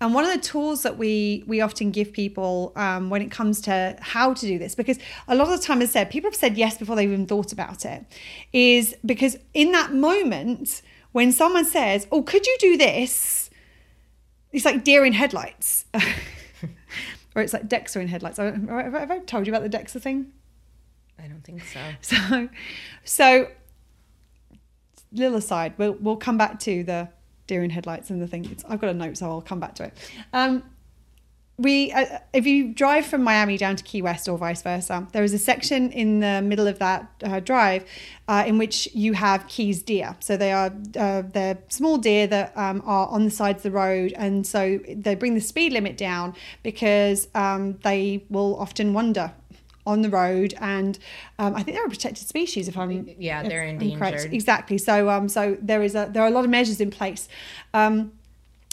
and 0.00 0.14
one 0.14 0.24
of 0.24 0.32
the 0.32 0.40
tools 0.40 0.82
that 0.82 0.96
we 0.98 1.44
we 1.46 1.60
often 1.60 1.90
give 1.90 2.12
people 2.12 2.72
um, 2.76 3.10
when 3.10 3.22
it 3.22 3.30
comes 3.30 3.60
to 3.62 3.96
how 4.00 4.34
to 4.34 4.46
do 4.46 4.58
this 4.58 4.74
because 4.74 4.98
a 5.26 5.34
lot 5.34 5.48
of 5.48 5.60
the 5.60 5.66
time 5.66 5.82
as 5.82 5.90
I 5.90 5.92
said 5.92 6.10
people 6.10 6.30
have 6.30 6.36
said 6.36 6.56
yes 6.56 6.78
before 6.78 6.96
they've 6.96 7.10
even 7.10 7.26
thought 7.26 7.52
about 7.52 7.84
it 7.84 8.04
is 8.52 8.94
because 9.04 9.36
in 9.54 9.72
that 9.72 9.92
moment 9.92 10.82
when 11.12 11.32
someone 11.32 11.64
says 11.64 12.06
oh 12.12 12.22
could 12.22 12.46
you 12.46 12.56
do 12.60 12.76
this? 12.76 13.50
it's 14.50 14.64
like 14.64 14.82
deer 14.82 15.04
in 15.04 15.12
headlights. 15.12 15.84
Or 17.38 17.42
it's 17.42 17.52
like 17.52 17.68
Dexter 17.68 18.00
in 18.00 18.08
headlights. 18.08 18.38
Have 18.38 18.68
I, 18.68 18.82
have 18.82 19.10
I 19.12 19.18
told 19.20 19.46
you 19.46 19.52
about 19.52 19.62
the 19.62 19.68
Dexter 19.68 20.00
thing? 20.00 20.32
I 21.20 21.28
don't 21.28 21.44
think 21.44 21.62
so. 21.62 21.80
so, 22.00 22.48
so 23.04 23.48
little 25.12 25.36
aside, 25.38 25.74
we'll 25.78 25.92
we'll 25.92 26.16
come 26.16 26.36
back 26.36 26.58
to 26.60 26.82
the 26.82 27.08
deer 27.48 27.64
in 27.64 27.70
headlights 27.70 28.10
and 28.10 28.22
the 28.22 28.28
thing. 28.28 28.44
It's, 28.52 28.64
I've 28.68 28.80
got 28.80 28.90
a 28.90 28.94
note, 28.94 29.16
so 29.16 29.28
I'll 29.28 29.40
come 29.40 29.58
back 29.58 29.74
to 29.76 29.84
it. 29.84 29.94
Um, 30.32 30.62
we, 31.58 31.90
uh, 31.90 32.20
if 32.32 32.46
you 32.46 32.72
drive 32.72 33.04
from 33.04 33.24
Miami 33.24 33.56
down 33.56 33.74
to 33.74 33.82
Key 33.82 34.00
West 34.00 34.28
or 34.28 34.38
vice 34.38 34.62
versa, 34.62 35.08
there 35.12 35.24
is 35.24 35.34
a 35.34 35.38
section 35.38 35.90
in 35.90 36.20
the 36.20 36.40
middle 36.40 36.68
of 36.68 36.78
that 36.78 37.10
uh, 37.24 37.40
drive 37.40 37.84
uh, 38.28 38.44
in 38.46 38.58
which 38.58 38.88
you 38.94 39.12
have 39.14 39.48
Keys 39.48 39.82
deer. 39.82 40.16
So 40.20 40.36
they 40.36 40.52
are 40.52 40.72
uh, 40.96 41.22
they're 41.22 41.58
small 41.68 41.98
deer 41.98 42.28
that 42.28 42.56
um, 42.56 42.80
are 42.86 43.08
on 43.08 43.24
the 43.24 43.30
sides 43.32 43.58
of 43.58 43.62
the 43.64 43.70
road, 43.72 44.14
and 44.16 44.46
so 44.46 44.78
they 44.88 45.16
bring 45.16 45.34
the 45.34 45.40
speed 45.40 45.72
limit 45.72 45.96
down 45.96 46.36
because 46.62 47.26
um, 47.34 47.76
they 47.82 48.24
will 48.30 48.56
often 48.60 48.94
wander 48.94 49.32
on 49.88 50.02
the 50.02 50.10
road, 50.10 50.54
and 50.60 50.98
um, 51.38 51.56
I 51.56 51.62
think 51.62 51.76
they're 51.76 51.86
a 51.86 51.88
protected 51.88 52.28
species. 52.28 52.68
If 52.68 52.76
I'm 52.76 53.08
Yeah, 53.18 53.42
they're 53.42 53.62
I'm 53.62 53.80
endangered. 53.80 54.32
Exactly. 54.32 54.78
So 54.78 55.08
um, 55.08 55.28
so 55.28 55.56
there 55.60 55.82
is 55.82 55.94
a 55.94 56.08
there 56.12 56.22
are 56.22 56.28
a 56.28 56.30
lot 56.30 56.44
of 56.44 56.50
measures 56.50 56.80
in 56.80 56.90
place, 56.90 57.28
um, 57.72 58.12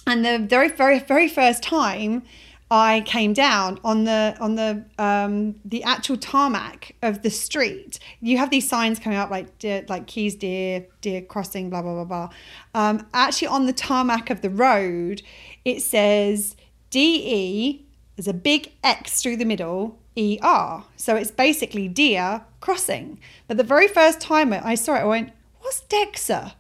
and 0.05 0.25
the 0.25 0.37
very 0.39 0.69
very 0.69 0.99
very 0.99 1.29
first 1.29 1.63
time. 1.63 2.23
I 2.71 3.03
came 3.05 3.33
down 3.33 3.79
on 3.83 4.05
the 4.05 4.35
on 4.39 4.55
the 4.55 4.83
um, 4.97 5.55
the 5.63 5.83
actual 5.83 6.17
tarmac 6.17 6.95
of 7.03 7.21
the 7.21 7.29
street. 7.29 7.99
You 8.21 8.39
have 8.39 8.49
these 8.49 8.67
signs 8.67 8.97
coming 8.97 9.19
up 9.19 9.29
like 9.29 9.59
deer, 9.59 9.85
like 9.87 10.07
keys 10.07 10.35
deer 10.35 10.87
deer 11.01 11.21
crossing 11.21 11.69
blah 11.69 11.83
blah 11.83 11.93
blah 11.93 12.05
blah. 12.05 12.29
Um, 12.73 13.07
actually, 13.13 13.49
on 13.49 13.67
the 13.67 13.73
tarmac 13.73 14.31
of 14.31 14.41
the 14.41 14.49
road, 14.49 15.21
it 15.63 15.83
says 15.83 16.55
DE. 16.89 17.85
There's 18.15 18.27
a 18.27 18.33
big 18.33 18.71
X 18.83 19.21
through 19.21 19.37
the 19.37 19.45
middle. 19.45 19.99
ER. 20.17 20.83
So 20.95 21.15
it's 21.15 21.31
basically 21.31 21.87
deer 21.87 22.41
crossing. 22.61 23.19
But 23.47 23.57
the 23.57 23.63
very 23.63 23.87
first 23.87 24.19
time 24.21 24.53
I 24.53 24.75
saw 24.75 24.95
it, 24.95 24.99
I 24.99 25.05
went, 25.05 25.31
"What's 25.61 25.81
Dexa?" 25.83 26.53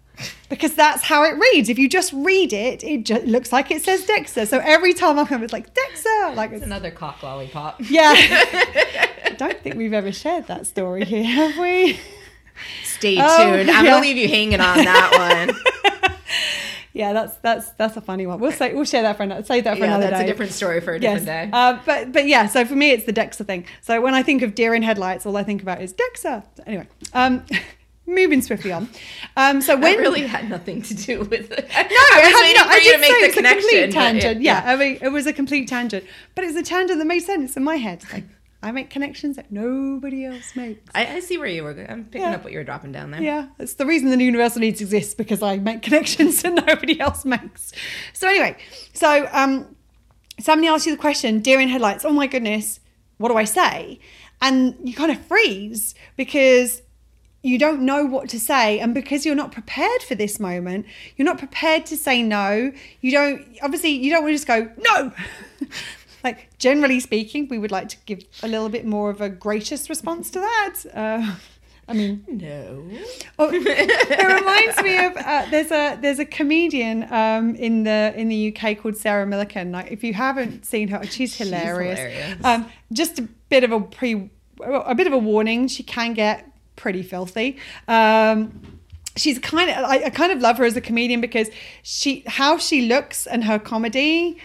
Because 0.47 0.73
that's 0.75 1.03
how 1.03 1.23
it 1.23 1.31
reads. 1.37 1.67
If 1.67 1.77
you 1.77 1.89
just 1.89 2.13
read 2.13 2.53
it, 2.53 2.83
it 2.85 3.03
just 3.03 3.25
looks 3.25 3.51
like 3.51 3.69
it 3.71 3.83
says 3.83 4.05
Dexa. 4.05 4.47
So 4.47 4.59
every 4.63 4.93
time 4.93 5.19
I 5.19 5.25
come, 5.25 5.43
it's 5.43 5.51
like 5.51 5.73
Dexa. 5.73 6.33
Like 6.35 6.51
It's 6.51 6.57
it's, 6.59 6.65
another 6.65 6.89
cock 6.91 7.21
lollipop. 7.21 7.81
yeah. 7.89 8.13
I 8.15 9.35
don't 9.37 9.59
think 9.61 9.75
we've 9.75 9.91
ever 9.93 10.13
shared 10.13 10.47
that 10.47 10.67
story 10.67 11.03
here, 11.03 11.23
have 11.25 11.57
we? 11.57 11.99
Stay 12.85 13.17
Oh, 13.19 13.37
tuned. 13.55 13.69
I'm 13.69 13.83
yeah. 13.83 13.91
gonna 13.91 14.01
leave 14.01 14.15
you 14.15 14.29
hanging 14.29 14.61
on 14.61 14.77
that 14.77 15.45
one. 15.47 15.55
Yeah, 16.95 17.11
that's 17.11 17.35
that's 17.37 17.71
that's 17.71 17.97
a 17.97 18.01
funny 18.01 18.25
one. 18.25 18.39
We'll 18.39 18.53
say 18.53 18.73
we'll 18.73 18.85
share 18.85 19.01
that 19.01 19.17
for 19.17 19.23
another 19.23 19.43
save 19.43 19.65
that 19.65 19.73
for 19.77 19.83
yeah, 19.83 19.87
another 19.97 20.07
that's 20.07 20.19
day. 20.19 20.23
a 20.23 20.27
different 20.27 20.53
story 20.53 20.79
for 20.79 20.93
a 20.93 20.99
different 20.99 21.25
day. 21.25 21.49
Uh, 21.51 21.77
but 21.85 22.13
but 22.13 22.25
yeah, 22.25 22.47
so 22.47 22.63
for 22.63 22.75
me 22.75 22.91
it's 22.91 23.03
the 23.05 23.11
Dexa 23.11 23.45
thing. 23.45 23.65
So 23.81 23.99
when 23.99 24.13
I 24.15 24.23
think 24.23 24.41
of 24.41 24.55
deer 24.55 24.73
in 24.73 24.81
headlights, 24.81 25.25
all 25.25 25.35
I 25.35 25.43
think 25.43 25.61
about 25.61 25.81
is 25.81 25.93
Dexa. 25.93 26.43
Anyway, 26.65 26.87
um, 27.13 27.43
moving 28.07 28.41
swiftly 28.41 28.71
on. 28.71 28.87
Um, 29.35 29.59
so 29.61 29.75
that 29.75 29.81
when 29.83 29.97
really 29.97 30.21
had 30.25 30.49
nothing 30.49 30.81
to 30.83 30.93
do 30.93 31.19
with 31.19 31.51
it. 31.51 31.67
no, 31.69 31.75
I 31.75 31.83
was 31.83 31.89
it 31.89 32.31
had- 32.31 32.41
waiting 32.41 32.55
no, 32.55 32.63
for 32.63 32.69
I 32.71 32.77
you 32.77 32.91
to 32.93 32.97
make 32.99 33.09
the 33.11 33.25
it's 33.25 33.33
a 33.33 33.37
connection. 33.39 33.61
complete 33.69 33.91
tangent. 33.91 34.37
it- 34.37 34.43
yeah, 34.43 34.63
I 34.65 34.75
mean 34.77 34.97
it 35.01 35.09
was 35.09 35.27
a 35.27 35.33
complete 35.33 35.67
tangent, 35.67 36.05
but 36.33 36.45
it 36.45 36.47
was 36.47 36.55
a 36.55 36.63
tangent 36.63 36.97
that 36.99 37.05
made 37.05 37.19
sense 37.19 37.57
in 37.57 37.63
my 37.65 37.75
head. 37.75 38.03
Like 38.13 38.23
I 38.65 38.71
make 38.71 38.89
connections 38.89 39.35
that 39.35 39.51
nobody 39.51 40.25
else 40.25 40.55
makes. 40.55 40.81
I, 40.93 41.05
I 41.17 41.19
see 41.19 41.37
where 41.37 41.47
you 41.47 41.63
were. 41.63 41.73
going. 41.73 41.89
I'm 41.89 42.05
picking 42.05 42.21
Yeah. 42.21 42.35
up 42.35 42.43
what 42.43 42.51
you 42.51 42.57
were 42.57 42.63
dropping 42.63 42.91
down 42.91 43.11
there. 43.11 43.21
Yeah, 43.21 43.47
it's 43.59 43.75
the 43.75 43.85
reason 43.85 44.09
the 44.09 44.23
universal 44.23 44.59
needs 44.59 44.81
exists 44.81 45.13
because 45.13 45.41
I 45.41 45.57
make 45.57 45.81
connections 45.83 46.41
that 46.43 46.53
nobody 46.53 46.99
else 46.99 47.23
makes. 47.25 47.71
So 48.13 48.27
anyway, 48.27 48.57
so 48.93 49.29
um, 49.31 49.75
somebody 50.39 50.67
asks 50.67 50.87
you 50.87 50.93
the 50.95 51.01
question, 51.01 51.39
deer 51.39 51.59
in 51.61 51.69
headlights. 51.69 52.03
Oh 52.05 52.11
my 52.11 52.27
goodness, 52.27 52.79
what 53.17 53.29
do 53.29 53.37
I 53.37 53.43
say? 53.45 53.99
And 54.41 54.75
you 54.83 54.93
kind 54.93 55.11
of 55.11 55.19
freeze 55.25 55.95
because 56.17 56.81
you 57.43 57.59
don't 57.59 57.81
know 57.83 58.03
what 58.05 58.27
to 58.29 58.39
say 58.39 58.79
and 58.79 58.95
because 58.95 59.23
you're 59.27 59.35
not 59.35 59.51
prepared 59.51 60.01
for 60.01 60.15
this 60.15 60.39
moment 60.39 60.83
you're 61.15 61.27
not 61.27 61.37
prepared 61.37 61.85
to 61.85 61.95
say 61.95 62.23
no 62.23 62.71
you 63.01 63.11
don't 63.11 63.45
obviously 63.61 63.91
you 63.91 64.09
don't 64.11 64.23
want 64.23 64.31
to 64.31 64.35
just 64.35 64.47
go 64.47 64.67
no 64.79 65.11
like 66.25 66.49
generally 66.57 66.99
speaking 66.99 67.47
we 67.47 67.57
would 67.57 67.71
like 67.71 67.87
to 67.87 67.97
give 68.05 68.19
a 68.43 68.47
little 68.47 68.67
bit 68.69 68.85
more 68.85 69.09
of 69.09 69.21
a 69.21 69.29
gracious 69.29 69.89
response 69.89 70.29
to 70.31 70.39
that 70.39 70.73
uh, 70.93 71.35
i 71.87 71.93
mean 71.93 72.23
No. 72.27 72.83
Oh, 73.39 73.49
it 73.53 74.25
reminds 74.39 74.77
me 74.81 74.93
of 75.05 75.11
uh, 75.17 75.45
there's 75.51 75.71
a 75.71 75.97
there's 76.01 76.19
a 76.19 76.25
comedian 76.25 76.97
um, 77.13 77.55
in 77.55 77.83
the 77.83 78.13
in 78.15 78.27
the 78.27 78.39
UK 78.49 78.77
called 78.79 78.97
Sarah 78.97 79.25
Millican. 79.25 79.71
Like 79.71 79.91
if 79.91 80.03
you 80.03 80.13
haven't 80.13 80.65
seen 80.65 80.87
her, 80.89 81.03
she's 81.15 81.35
hilarious. 81.35 81.99
She's 81.99 82.07
hilarious. 82.07 82.45
Um, 82.45 82.61
just 82.91 83.19
a 83.19 83.23
bit 83.49 83.63
of 83.63 83.71
a 83.71 83.79
pre 83.81 84.29
a 84.91 84.95
bit 84.95 85.07
of 85.07 85.13
a 85.13 85.17
warning. 85.17 85.67
She 85.67 85.83
can 85.83 86.13
get 86.13 86.37
pretty 86.75 87.03
filthy. 87.03 87.57
Um, 87.87 88.37
she's 89.15 89.39
kind 89.39 89.69
of 89.69 89.77
I, 89.93 90.05
I 90.05 90.09
kind 90.09 90.31
of 90.31 90.39
love 90.39 90.57
her 90.57 90.65
as 90.65 90.75
a 90.75 90.81
comedian 90.81 91.21
because 91.21 91.49
she 91.83 92.23
how 92.25 92.57
she 92.57 92.87
looks 92.87 93.27
and 93.27 93.43
her 93.43 93.59
comedy 93.59 94.37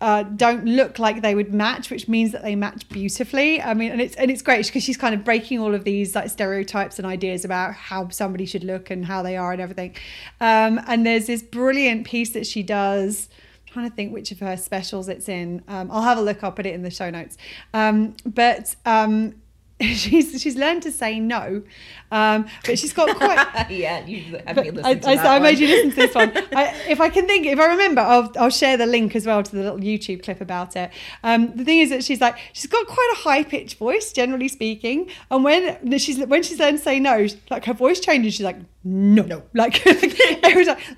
uh, 0.00 0.22
don't 0.22 0.64
look 0.64 0.98
like 0.98 1.22
they 1.22 1.34
would 1.34 1.52
match, 1.52 1.90
which 1.90 2.06
means 2.06 2.30
that 2.30 2.42
they 2.42 2.54
match 2.54 2.88
beautifully. 2.88 3.60
I 3.60 3.74
mean, 3.74 3.90
and 3.90 4.00
it's 4.00 4.14
and 4.14 4.30
it's 4.30 4.42
great 4.42 4.64
because 4.66 4.84
she's 4.84 4.96
kind 4.96 5.14
of 5.14 5.24
breaking 5.24 5.58
all 5.58 5.74
of 5.74 5.84
these 5.84 6.14
like 6.14 6.30
stereotypes 6.30 6.98
and 6.98 7.06
ideas 7.06 7.44
about 7.44 7.74
how 7.74 8.08
somebody 8.10 8.46
should 8.46 8.62
look 8.62 8.90
and 8.90 9.04
how 9.04 9.22
they 9.22 9.36
are 9.36 9.52
and 9.52 9.60
everything. 9.60 9.96
Um, 10.40 10.80
and 10.86 11.04
there's 11.04 11.26
this 11.26 11.42
brilliant 11.42 12.06
piece 12.06 12.30
that 12.30 12.46
she 12.46 12.62
does. 12.62 13.28
I'm 13.66 13.72
trying 13.72 13.90
to 13.90 13.96
think 13.96 14.12
which 14.12 14.30
of 14.30 14.38
her 14.38 14.56
specials 14.56 15.08
it's 15.08 15.28
in. 15.28 15.62
Um, 15.66 15.90
I'll 15.90 16.02
have 16.02 16.18
a 16.18 16.22
look. 16.22 16.44
I'll 16.44 16.52
put 16.52 16.66
it 16.66 16.74
in 16.74 16.82
the 16.82 16.90
show 16.90 17.10
notes. 17.10 17.36
Um, 17.74 18.14
but 18.24 18.76
um, 18.86 19.34
she's 19.94 20.40
she's 20.42 20.56
learned 20.56 20.82
to 20.82 20.90
say 20.90 21.20
no, 21.20 21.62
um, 22.10 22.46
but 22.64 22.78
she's 22.78 22.92
got 22.92 23.16
quite. 23.16 23.36
yeah, 23.70 24.04
you 24.04 24.40
have 24.44 24.56
But 24.56 24.74
me 24.74 24.82
I, 24.82 25.00
I, 25.04 25.36
I 25.36 25.38
made 25.38 25.58
you 25.58 25.68
listen 25.68 25.90
to 25.90 25.96
this 25.96 26.14
one. 26.14 26.32
I, 26.52 26.74
if 26.88 27.00
I 27.00 27.08
can 27.10 27.26
think, 27.26 27.46
if 27.46 27.60
I 27.60 27.66
remember, 27.66 28.00
I'll, 28.00 28.32
I'll 28.38 28.50
share 28.50 28.76
the 28.76 28.86
link 28.86 29.14
as 29.14 29.24
well 29.24 29.42
to 29.42 29.50
the 29.54 29.62
little 29.62 29.78
YouTube 29.78 30.24
clip 30.24 30.40
about 30.40 30.74
it. 30.74 30.90
Um, 31.22 31.54
the 31.54 31.64
thing 31.64 31.78
is 31.78 31.90
that 31.90 32.02
she's 32.02 32.20
like, 32.20 32.36
she's 32.52 32.66
got 32.66 32.86
quite 32.86 33.10
a 33.12 33.18
high 33.20 33.44
pitched 33.44 33.78
voice, 33.78 34.12
generally 34.12 34.48
speaking. 34.48 35.10
And 35.30 35.44
when 35.44 35.98
she's 35.98 36.18
when 36.26 36.42
she's 36.42 36.58
learned 36.58 36.78
to 36.78 36.84
say 36.84 36.98
no, 36.98 37.28
like 37.50 37.64
her 37.66 37.74
voice 37.74 38.00
changes. 38.00 38.34
She's 38.34 38.44
like, 38.44 38.56
no, 38.84 39.22
no. 39.24 39.42
Like 39.54 39.82
time, 39.84 39.96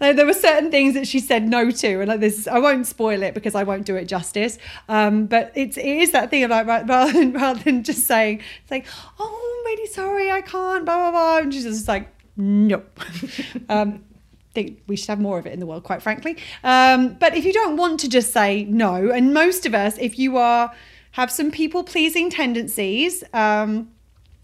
like, 0.00 0.16
there 0.16 0.26
were 0.26 0.32
certain 0.32 0.70
things 0.70 0.94
that 0.94 1.08
she 1.08 1.18
said 1.18 1.48
no 1.48 1.70
to, 1.70 2.00
and 2.00 2.08
like 2.08 2.20
this, 2.20 2.46
I 2.46 2.58
won't 2.58 2.86
spoil 2.86 3.22
it 3.22 3.34
because 3.34 3.54
I 3.54 3.64
won't 3.64 3.84
do 3.84 3.96
it 3.96 4.04
justice. 4.04 4.58
Um, 4.88 5.26
but 5.26 5.50
it's 5.56 5.76
it 5.76 5.86
is 5.86 6.12
that 6.12 6.30
thing 6.30 6.44
of 6.44 6.50
like 6.50 6.66
rather 6.66 7.12
than 7.12 7.32
rather 7.32 7.60
than 7.60 7.82
just 7.82 8.06
saying, 8.06 8.42
saying, 8.70 8.84
oh, 9.18 9.58
I'm 9.58 9.66
really 9.66 9.86
sorry, 9.86 10.30
I 10.30 10.40
can't, 10.40 10.84
blah 10.84 10.96
blah 10.96 11.10
blah, 11.10 11.38
and 11.38 11.52
she's 11.52 11.64
just 11.64 11.88
like, 11.88 12.08
no. 12.36 12.82
um, 13.68 14.04
think 14.52 14.82
we 14.86 14.96
should 14.96 15.08
have 15.08 15.20
more 15.20 15.38
of 15.38 15.46
it 15.46 15.52
in 15.52 15.60
the 15.60 15.66
world, 15.66 15.84
quite 15.84 16.02
frankly. 16.02 16.36
Um, 16.64 17.16
but 17.20 17.36
if 17.36 17.44
you 17.44 17.52
don't 17.52 17.76
want 17.76 18.00
to 18.00 18.08
just 18.08 18.32
say 18.32 18.64
no, 18.64 19.10
and 19.10 19.32
most 19.32 19.66
of 19.66 19.74
us, 19.74 19.96
if 19.98 20.18
you 20.18 20.36
are 20.36 20.72
have 21.12 21.30
some 21.30 21.50
people 21.50 21.82
pleasing 21.84 22.30
tendencies, 22.30 23.24
um, 23.32 23.90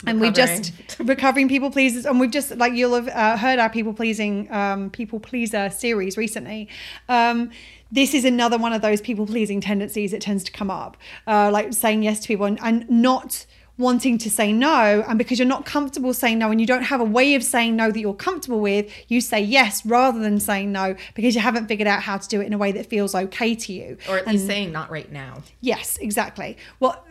and 0.07 0.20
we've 0.20 0.35
just 0.35 0.72
Recovering. 0.79 1.07
recovering 1.09 1.49
people 1.49 1.70
pleasers 1.70 2.05
and 2.05 2.20
we've 2.20 2.31
just 2.31 2.55
like 2.57 2.74
you'll 2.74 2.95
have 2.95 3.09
uh, 3.09 3.37
heard 3.39 3.59
our 3.59 3.70
people 3.70 3.95
pleasing 3.95 4.53
um, 4.53 4.91
people 4.91 5.18
pleaser 5.18 5.70
series 5.70 6.18
recently 6.18 6.68
um, 7.09 7.51
this 7.91 8.12
is 8.12 8.24
another 8.24 8.59
one 8.59 8.74
of 8.74 8.83
those 8.83 9.01
people 9.01 9.27
pleasing 9.27 9.59
tendencies 9.59 10.11
that 10.11 10.20
tends 10.20 10.45
to 10.45 10.53
come 10.53 10.70
up 10.70 10.99
uh, 11.27 11.51
like 11.51 11.72
saying 11.72 12.03
yes 12.03 12.20
to 12.20 12.29
people 12.29 12.45
and, 12.45 12.59
and 12.62 12.89
not 12.91 13.47
wanting 13.79 14.16
to 14.18 14.31
say 14.31 14.53
no 14.53 15.05
and 15.07 15.18
because 15.18 15.39
you're 15.39 15.47
not 15.47 15.66
comfortable 15.66 16.14
saying 16.14 16.39
no 16.39 16.51
and 16.51 16.61
you 16.61 16.66
don't 16.66 16.85
have 16.85 17.01
a 17.01 17.05
way 17.05 17.35
of 17.35 17.43
saying 17.43 17.77
no 17.77 17.91
that 17.91 18.01
you're 18.01 18.14
comfortable 18.14 18.61
with 18.61 18.91
you 19.09 19.20
say 19.20 19.41
yes 19.41 19.85
rather 19.85 20.18
than 20.18 20.41
saying 20.41 20.72
no 20.72 20.95
because 21.14 21.35
you 21.35 21.41
haven't 21.41 21.66
figured 21.66 21.87
out 21.87 22.03
how 22.03 22.16
to 22.16 22.27
do 22.29 22.41
it 22.41 22.47
in 22.47 22.53
a 22.53 22.59
way 22.59 22.72
that 22.72 22.87
feels 22.87 23.14
okay 23.14 23.55
to 23.55 23.72
you 23.72 23.97
or 24.09 24.16
at 24.18 24.27
least 24.27 24.47
saying 24.47 24.72
not 24.72 24.91
right 24.91 25.12
now. 25.12 25.43
Yes, 25.61 25.99
exactly. 25.99 26.57
Well, 26.81 27.05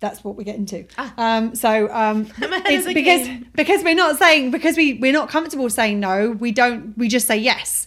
that's 0.00 0.24
what 0.24 0.36
we 0.36 0.44
get 0.44 0.56
into. 0.56 0.84
Ah. 0.98 1.14
Um, 1.16 1.54
so 1.54 1.88
um, 1.92 2.26
it's 2.38 2.86
because 2.86 3.26
game. 3.26 3.46
because 3.54 3.82
we're 3.84 3.94
not 3.94 4.18
saying 4.18 4.50
because 4.50 4.76
we 4.76 4.94
we're 4.94 5.12
not 5.12 5.30
comfortable 5.30 5.70
saying 5.70 6.00
no. 6.00 6.32
We 6.32 6.52
don't. 6.52 6.98
We 6.98 7.08
just 7.08 7.26
say 7.26 7.38
yes. 7.38 7.86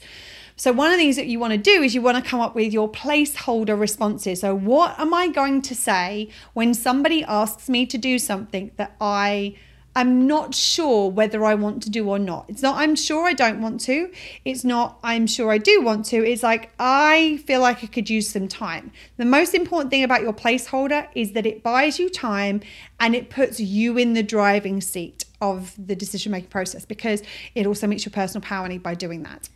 So 0.58 0.72
one 0.72 0.88
of 0.88 0.94
the 0.94 1.04
things 1.04 1.18
that 1.18 1.28
you 1.28 1.38
want 1.38 1.52
to 1.52 1.58
do 1.58 1.82
is 1.84 1.94
you 1.94 2.02
want 2.02 2.24
to 2.24 2.30
come 2.30 2.40
up 2.40 2.56
with 2.56 2.72
your 2.72 2.90
placeholder 2.90 3.78
responses. 3.78 4.40
So 4.40 4.56
what 4.56 4.98
am 4.98 5.14
I 5.14 5.28
going 5.28 5.62
to 5.64 5.76
say 5.76 6.30
when 6.54 6.74
somebody 6.74 7.24
asks 7.26 7.68
me 7.68 7.86
to 7.88 7.98
do 7.98 8.18
something 8.18 8.72
that 8.78 8.96
I 9.02 9.56
am 9.96 10.28
not 10.28 10.54
sure 10.54 11.10
whether 11.10 11.46
I 11.46 11.56
want 11.56 11.82
to 11.84 11.90
do 11.90 12.10
or 12.10 12.20
not. 12.20 12.46
It's 12.50 12.62
not 12.62 12.76
I'm 12.76 12.96
sure 12.96 13.26
I 13.26 13.34
don't 13.34 13.62
want 13.62 13.80
to. 13.82 14.12
It's 14.44 14.64
not 14.64 15.00
I'm 15.04 15.26
sure 15.26 15.52
I 15.52 15.58
do 15.58 15.82
want 15.82 16.06
to. 16.08 16.18
It's 16.18 16.44
like 16.44 16.72
I 16.80 17.42
feel 17.46 17.62
like 17.62 17.84
I 17.84 17.88
could 17.88 18.10
use 18.10 18.30
some 18.30 18.48
time. 18.48 18.92
The 19.18 19.26
most 19.26 19.54
important 19.54 19.92
thing 19.92 20.04
about 20.04 20.22
your 20.22 20.34
placeholder 20.34 21.08
is 21.16 21.32
that 21.32 21.46
it 21.46 21.64
buys 21.64 21.98
you 21.98 22.10
time 22.10 22.62
and 23.00 23.16
it 23.16 23.30
puts 23.30 23.60
you 23.60 23.98
in 23.98 24.14
the 24.14 24.24
driving 24.24 24.82
seat 24.82 25.26
of 25.42 25.74
the 25.78 25.96
decision 25.96 26.32
making 26.32 26.50
process 26.50 26.86
because 26.86 27.24
it 27.56 27.66
also 27.66 27.88
makes 27.88 28.06
your 28.06 28.12
personal 28.12 28.42
power 28.42 28.68
need 28.68 28.84
by 28.84 28.96
doing 28.96 29.24
that. 29.24 29.50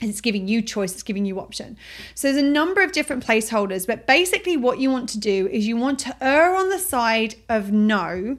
And 0.00 0.10
it's 0.10 0.20
giving 0.20 0.46
you 0.46 0.60
choice, 0.60 0.92
it's 0.92 1.02
giving 1.02 1.24
you 1.24 1.40
option. 1.40 1.78
So 2.14 2.28
there's 2.28 2.42
a 2.42 2.46
number 2.46 2.82
of 2.82 2.92
different 2.92 3.26
placeholders, 3.26 3.86
but 3.86 4.06
basically 4.06 4.56
what 4.56 4.78
you 4.78 4.90
want 4.90 5.08
to 5.10 5.18
do 5.18 5.48
is 5.48 5.66
you 5.66 5.76
want 5.76 5.98
to 6.00 6.16
err 6.20 6.54
on 6.54 6.68
the 6.68 6.78
side 6.78 7.36
of 7.48 7.72
no 7.72 8.36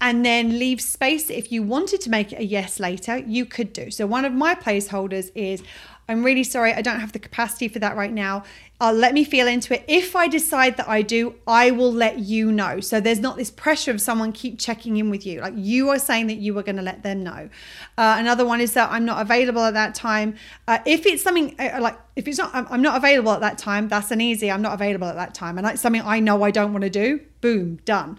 and 0.00 0.26
then 0.26 0.58
leave 0.58 0.80
space 0.80 1.30
if 1.30 1.50
you 1.50 1.62
wanted 1.62 2.00
to 2.02 2.10
make 2.10 2.32
it 2.32 2.38
a 2.38 2.44
yes 2.44 2.78
later 2.78 3.16
you 3.18 3.46
could 3.46 3.72
do 3.72 3.90
so 3.90 4.06
one 4.06 4.24
of 4.24 4.32
my 4.32 4.54
placeholders 4.54 5.30
is 5.34 5.62
i'm 6.08 6.24
really 6.24 6.44
sorry 6.44 6.72
i 6.72 6.82
don't 6.82 7.00
have 7.00 7.12
the 7.12 7.18
capacity 7.18 7.68
for 7.68 7.78
that 7.78 7.96
right 7.96 8.12
now. 8.12 8.44
Uh, 8.80 8.92
let 8.92 9.14
me 9.14 9.24
feel 9.24 9.46
into 9.46 9.72
it. 9.72 9.84
If 9.86 10.16
i 10.16 10.26
decide 10.28 10.76
that 10.76 10.88
i 10.88 11.00
do 11.00 11.34
i 11.46 11.70
will 11.70 11.92
let 11.92 12.18
you 12.18 12.50
know. 12.52 12.80
So 12.80 13.00
there's 13.00 13.20
not 13.20 13.36
this 13.36 13.50
pressure 13.50 13.90
of 13.90 14.00
someone 14.00 14.32
keep 14.32 14.58
checking 14.58 14.96
in 14.96 15.10
with 15.10 15.24
you. 15.24 15.40
Like 15.40 15.54
you 15.56 15.88
are 15.90 15.98
saying 15.98 16.26
that 16.26 16.34
you 16.34 16.58
are 16.58 16.62
going 16.62 16.76
to 16.76 16.82
let 16.82 17.02
them 17.02 17.22
know. 17.22 17.48
Uh, 17.96 18.16
another 18.18 18.44
one 18.44 18.60
is 18.60 18.74
that 18.74 18.90
i'm 18.90 19.04
not 19.04 19.22
available 19.22 19.62
at 19.62 19.74
that 19.74 19.94
time. 19.94 20.34
Uh, 20.68 20.78
if 20.84 21.06
it's 21.06 21.22
something 21.22 21.54
uh, 21.58 21.78
like 21.80 21.98
if 22.16 22.28
it's 22.28 22.38
not 22.38 22.50
I'm, 22.54 22.82
not 22.82 22.96
available 22.96 23.32
at 23.32 23.40
that 23.40 23.58
time 23.58 23.88
that's 23.88 24.10
an 24.10 24.20
easy 24.20 24.50
i'm 24.50 24.62
not 24.62 24.74
available 24.74 25.06
at 25.06 25.16
that 25.16 25.34
time. 25.34 25.56
And 25.56 25.66
it's 25.66 25.80
something 25.80 26.02
i 26.02 26.20
know 26.20 26.42
i 26.42 26.50
don't 26.50 26.72
want 26.72 26.82
to 26.82 26.90
do 26.90 27.20
boom 27.40 27.76
done. 27.84 28.18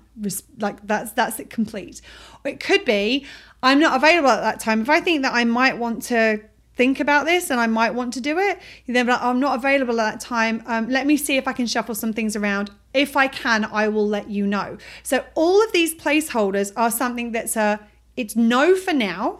Like 0.59 0.85
that's 0.87 1.11
that's 1.11 1.39
it 1.39 1.49
complete. 1.49 2.01
It 2.43 2.59
could 2.59 2.85
be 2.85 3.25
i'm 3.61 3.79
not 3.79 3.95
available 3.97 4.29
at 4.29 4.41
that 4.41 4.59
time. 4.59 4.81
If 4.81 4.89
i 4.89 5.01
think 5.01 5.21
that 5.23 5.33
i 5.33 5.43
might 5.43 5.77
want 5.77 6.03
to 6.03 6.41
think 6.75 6.99
about 6.99 7.25
this 7.25 7.49
and 7.49 7.59
i 7.59 7.67
might 7.67 7.93
want 7.93 8.13
to 8.13 8.21
do 8.21 8.37
it 8.37 8.59
then 8.87 9.07
like 9.07 9.21
i'm 9.21 9.39
not 9.39 9.55
available 9.57 9.99
at 9.99 10.13
that 10.13 10.19
time. 10.19 10.63
Um, 10.65 10.89
let 10.89 11.07
me 11.07 11.17
see 11.17 11.37
if 11.37 11.47
i 11.47 11.53
can 11.53 11.67
shuffle 11.67 11.95
some 11.95 12.13
things 12.13 12.35
around. 12.35 12.71
If 12.93 13.15
i 13.15 13.27
can 13.27 13.65
i 13.65 13.87
will 13.87 14.07
let 14.07 14.29
you 14.29 14.45
know. 14.45 14.77
So 15.03 15.23
all 15.35 15.63
of 15.63 15.71
these 15.71 15.95
placeholders 15.95 16.71
are 16.75 16.91
something 16.91 17.31
that's 17.31 17.55
a 17.55 17.79
it's 18.15 18.35
no 18.35 18.75
for 18.75 18.93
now. 18.93 19.39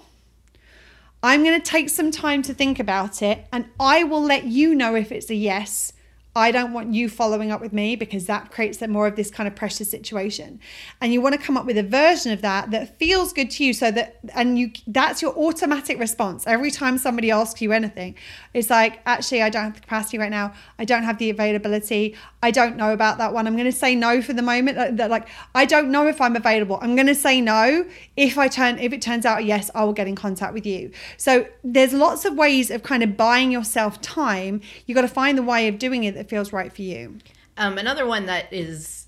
I'm 1.24 1.44
going 1.44 1.60
to 1.60 1.66
take 1.66 1.90
some 1.90 2.12
time 2.12 2.42
to 2.44 2.54
think 2.54 2.80
about 2.80 3.22
it 3.22 3.48
and 3.52 3.66
I 3.80 4.04
will 4.04 4.22
let 4.22 4.44
you 4.46 4.76
know 4.76 4.96
if 4.96 5.12
it's 5.12 5.30
a 5.30 5.36
yes. 5.36 5.92
I 6.38 6.52
don't 6.52 6.74
want 6.74 6.94
you 6.94 7.08
following 7.08 7.50
up 7.50 7.62
with 7.62 7.72
me 7.72 7.96
because 7.96 8.26
that 8.26 8.52
creates 8.52 8.80
that 8.80 8.90
more 8.90 9.08
of 9.08 9.16
this 9.16 9.32
kind 9.32 9.48
of 9.48 9.56
pressure 9.56 9.86
situation. 9.86 10.60
And 11.00 11.14
you 11.14 11.22
want 11.22 11.34
to 11.34 11.40
come 11.40 11.56
up 11.56 11.66
with 11.66 11.78
a 11.78 11.84
version 11.84 12.34
of 12.34 12.42
that 12.42 12.72
that 12.72 13.00
feels 13.00 13.32
good 13.32 13.50
to 13.52 13.64
you 13.64 13.72
so 13.74 13.90
that 13.92 14.20
and 14.34 14.60
you 14.60 14.72
that's 14.86 15.22
your 15.22 15.34
automatic 15.38 15.98
response. 15.98 16.46
Every 16.46 16.72
time 16.72 16.98
somebody 16.98 17.32
asks 17.32 17.62
you 17.62 17.72
anything, 17.72 18.16
it's 18.54 18.70
like, 18.70 19.00
actually 19.06 19.44
I 19.44 19.50
don't 19.50 19.64
have 19.64 19.76
the 19.76 19.80
capacity 19.80 20.18
right 20.18 20.30
now. 20.30 20.54
I 20.78 20.84
don't 20.84 21.04
have 21.04 21.20
the 21.20 21.30
availability. 21.30 22.18
I 22.44 22.52
don't 22.52 22.76
know 22.76 22.92
about 22.92 23.18
that 23.20 23.34
one. 23.34 23.48
I'm 23.48 23.54
going 23.56 23.66
to 23.66 23.72
say 23.72 23.96
no 23.96 24.22
for 24.22 24.34
the 24.34 24.42
moment. 24.42 24.78
Like, 24.78 24.98
that- 24.98 25.10
like 25.10 25.30
I 25.54 25.64
don't 25.64 25.90
know 25.90 26.06
if 26.08 26.20
I'm 26.20 26.36
available. 26.36 26.80
I'm 26.82 26.96
going 26.96 27.08
to 27.08 27.16
say 27.16 27.40
no. 27.40 27.86
If 28.18 28.38
I 28.38 28.50
turn 28.50 28.78
if 28.80 28.92
it 28.92 29.02
turns 29.02 29.26
out 29.26 29.46
yes, 29.46 29.72
I 29.74 29.86
will 29.86 29.94
get 29.94 30.08
in 30.08 30.16
contact 30.16 30.54
with 30.54 30.66
you. 30.66 30.92
So 31.16 31.48
there's 31.64 31.94
lots 31.94 32.26
of 32.26 32.36
ways 32.36 32.70
of 32.72 32.84
kind 32.84 33.04
of 33.04 33.16
buying 33.16 33.52
yourself 33.52 34.02
time. 34.02 34.60
You've 34.86 34.98
got 34.98 35.04
to 35.04 35.08
find 35.08 35.38
the 35.38 35.44
way 35.44 35.70
of 35.70 35.80
doing 35.80 36.04
it 36.04 36.25
that 36.26 36.30
feels 36.30 36.52
right 36.52 36.74
for 36.74 36.82
you. 36.82 37.18
Um, 37.58 37.78
another 37.78 38.06
one 38.06 38.26
that 38.26 38.52
is 38.52 39.08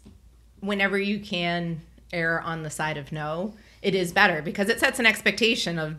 whenever 0.60 0.98
you 0.98 1.20
can 1.20 1.82
err 2.14 2.42
on 2.42 2.64
the 2.64 2.70
side 2.70 2.98
of 2.98 3.12
no, 3.12 3.54
it 3.82 3.96
is 3.96 4.12
better 4.12 4.42
because 4.42 4.70
it 4.70 4.80
sets 4.80 5.00
an 5.00 5.06
expectation 5.06 5.80
of 5.80 5.96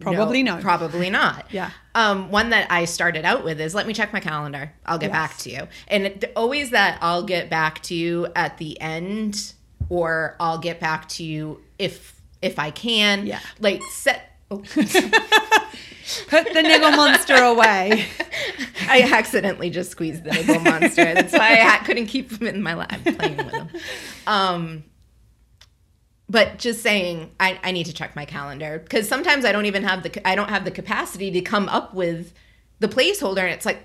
Probably 0.00 0.42
no. 0.42 0.58
Probably 0.60 1.08
not. 1.08 1.46
Yeah. 1.52 1.70
Um, 1.94 2.30
one 2.32 2.50
that 2.50 2.70
I 2.70 2.84
started 2.84 3.24
out 3.24 3.44
with 3.44 3.60
is 3.60 3.76
let 3.76 3.86
me 3.86 3.94
check 3.94 4.12
my 4.12 4.18
calendar. 4.18 4.72
I'll 4.84 4.98
get 4.98 5.10
Yes. 5.10 5.12
back 5.12 5.36
to 5.38 5.50
you. 5.50 5.68
And 5.86 6.06
it, 6.06 6.32
always 6.34 6.70
that 6.70 6.98
I'll 7.00 7.22
get 7.22 7.48
back 7.48 7.80
to 7.84 7.94
you 7.94 8.26
at 8.34 8.58
the 8.58 8.78
end 8.80 9.52
or 9.88 10.34
I'll 10.40 10.58
get 10.58 10.80
back 10.80 11.08
to 11.10 11.24
you 11.24 11.62
if 11.78 12.20
if 12.42 12.58
I 12.58 12.70
can. 12.72 13.26
Yeah. 13.26 13.38
Like 13.60 13.82
set 13.84 14.36
oh. 14.50 14.62
Put 16.28 16.52
the 16.52 16.62
niggle 16.62 16.90
monster 16.92 17.34
away. 17.34 18.06
I 18.88 19.02
accidentally 19.02 19.70
just 19.70 19.90
squeezed 19.90 20.24
the 20.24 20.32
niggle 20.32 20.60
monster. 20.60 21.14
That's 21.14 21.32
why 21.32 21.62
I 21.62 21.78
couldn't 21.84 22.06
keep 22.06 22.30
him 22.30 22.46
in 22.46 22.62
my 22.62 22.74
lap. 22.74 23.00
Playing 23.04 23.36
with 23.36 23.52
him. 23.52 23.68
Um, 24.26 24.84
but 26.28 26.58
just 26.58 26.82
saying, 26.82 27.30
I, 27.38 27.58
I 27.62 27.72
need 27.72 27.86
to 27.86 27.92
check 27.92 28.16
my 28.16 28.24
calendar 28.24 28.78
because 28.78 29.08
sometimes 29.08 29.44
I 29.44 29.52
don't 29.52 29.66
even 29.66 29.84
have 29.84 30.02
the 30.02 30.28
I 30.28 30.34
don't 30.34 30.50
have 30.50 30.64
the 30.64 30.70
capacity 30.70 31.30
to 31.32 31.40
come 31.40 31.68
up 31.68 31.94
with 31.94 32.32
the 32.80 32.88
placeholder, 32.88 33.40
and 33.40 33.50
it's 33.50 33.66
like 33.66 33.84